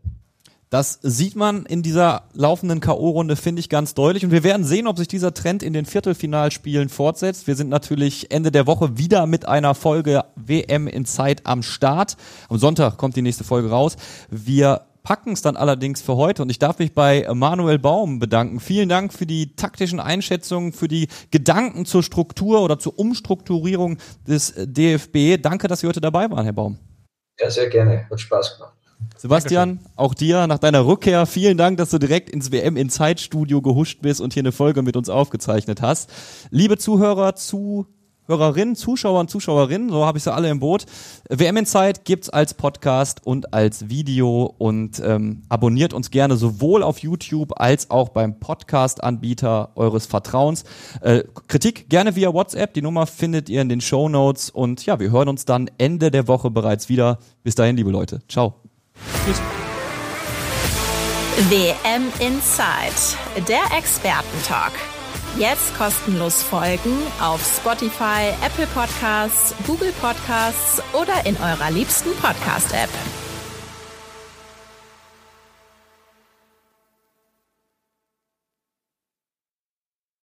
Das 0.70 1.00
sieht 1.02 1.34
man 1.34 1.66
in 1.66 1.82
dieser 1.82 2.28
laufenden 2.32 2.78
K.O.-Runde, 2.78 3.34
finde 3.34 3.58
ich, 3.58 3.68
ganz 3.68 3.94
deutlich. 3.94 4.24
Und 4.24 4.30
wir 4.30 4.44
werden 4.44 4.64
sehen, 4.64 4.86
ob 4.86 4.98
sich 4.98 5.08
dieser 5.08 5.34
Trend 5.34 5.64
in 5.64 5.72
den 5.72 5.84
Viertelfinalspielen 5.84 6.88
fortsetzt. 6.88 7.48
Wir 7.48 7.56
sind 7.56 7.70
natürlich 7.70 8.30
Ende 8.30 8.52
der 8.52 8.68
Woche 8.68 8.96
wieder 8.96 9.26
mit 9.26 9.48
einer 9.48 9.74
Folge 9.74 10.24
WM 10.36 10.86
in 10.86 11.06
Zeit 11.06 11.44
am 11.44 11.64
Start. 11.64 12.16
Am 12.48 12.58
Sonntag 12.58 12.98
kommt 12.98 13.16
die 13.16 13.22
nächste 13.22 13.42
Folge 13.42 13.68
raus. 13.68 13.96
Wir 14.30 14.82
packen 15.02 15.32
es 15.32 15.42
dann 15.42 15.56
allerdings 15.56 16.02
für 16.02 16.14
heute 16.14 16.42
und 16.42 16.50
ich 16.50 16.60
darf 16.60 16.78
mich 16.78 16.94
bei 16.94 17.26
Manuel 17.34 17.80
Baum 17.80 18.20
bedanken. 18.20 18.60
Vielen 18.60 18.88
Dank 18.88 19.12
für 19.12 19.26
die 19.26 19.56
taktischen 19.56 19.98
Einschätzungen, 19.98 20.72
für 20.72 20.86
die 20.86 21.08
Gedanken 21.32 21.84
zur 21.84 22.04
Struktur 22.04 22.62
oder 22.62 22.78
zur 22.78 22.96
Umstrukturierung 22.96 23.98
des 24.28 24.54
DFB. 24.56 25.42
Danke, 25.42 25.66
dass 25.66 25.80
Sie 25.80 25.88
heute 25.88 26.00
dabei 26.00 26.30
waren, 26.30 26.44
Herr 26.44 26.52
Baum. 26.52 26.78
Ja, 27.40 27.50
sehr 27.50 27.68
gerne. 27.68 28.06
Hat 28.08 28.20
Spaß 28.20 28.56
gemacht. 28.56 28.74
Sebastian, 29.16 29.68
Dankeschön. 29.68 29.92
auch 29.96 30.14
dir 30.14 30.46
nach 30.46 30.58
deiner 30.58 30.86
Rückkehr 30.86 31.26
vielen 31.26 31.58
Dank, 31.58 31.76
dass 31.76 31.90
du 31.90 31.98
direkt 31.98 32.30
ins 32.30 32.52
WM 32.52 32.76
in 32.76 32.88
Zeitstudio 32.88 33.60
gehuscht 33.60 34.00
bist 34.00 34.20
und 34.20 34.32
hier 34.32 34.42
eine 34.42 34.52
Folge 34.52 34.82
mit 34.82 34.96
uns 34.96 35.08
aufgezeichnet 35.08 35.82
hast. 35.82 36.10
Liebe 36.50 36.78
Zuhörer, 36.78 37.34
zu 37.34 37.86
Hörerinnen, 38.30 38.76
Zuschauer 38.76 39.18
und 39.18 39.28
Zuschauerinnen, 39.28 39.90
so 39.90 40.06
habe 40.06 40.16
ich 40.16 40.24
sie 40.24 40.32
alle 40.32 40.48
im 40.50 40.60
Boot. 40.60 40.86
WM 41.28 41.56
in 41.56 41.66
Zeit 41.66 42.04
gibt's 42.04 42.30
als 42.30 42.54
Podcast 42.54 43.26
und 43.26 43.52
als 43.52 43.88
Video 43.88 44.54
und 44.56 45.02
ähm, 45.04 45.42
abonniert 45.48 45.92
uns 45.92 46.12
gerne 46.12 46.36
sowohl 46.36 46.84
auf 46.84 47.00
YouTube 47.00 47.60
als 47.60 47.90
auch 47.90 48.10
beim 48.10 48.38
Podcast-Anbieter 48.38 49.72
eures 49.74 50.06
Vertrauens. 50.06 50.62
Äh, 51.00 51.24
Kritik 51.48 51.90
gerne 51.90 52.14
via 52.14 52.32
WhatsApp, 52.32 52.72
die 52.72 52.82
Nummer 52.82 53.06
findet 53.06 53.48
ihr 53.48 53.62
in 53.62 53.68
den 53.68 53.80
Show 53.80 54.08
Notes 54.08 54.48
und 54.48 54.86
ja, 54.86 55.00
wir 55.00 55.10
hören 55.10 55.28
uns 55.28 55.44
dann 55.44 55.68
Ende 55.78 56.12
der 56.12 56.28
Woche 56.28 56.50
bereits 56.50 56.88
wieder. 56.88 57.18
Bis 57.42 57.56
dahin, 57.56 57.76
liebe 57.76 57.90
Leute. 57.90 58.20
Ciao. 58.28 58.69
WM 61.48 62.12
Inside, 62.18 63.44
der 63.48 63.62
Expertentalk. 63.76 64.72
Jetzt 65.38 65.76
kostenlos 65.78 66.42
folgen 66.42 66.98
auf 67.20 67.40
Spotify, 67.42 68.30
Apple 68.44 68.66
Podcasts, 68.74 69.54
Google 69.66 69.92
Podcasts 70.00 70.82
oder 70.92 71.24
in 71.24 71.36
eurer 71.36 71.70
liebsten 71.70 72.10
Podcast-App. 72.16 72.90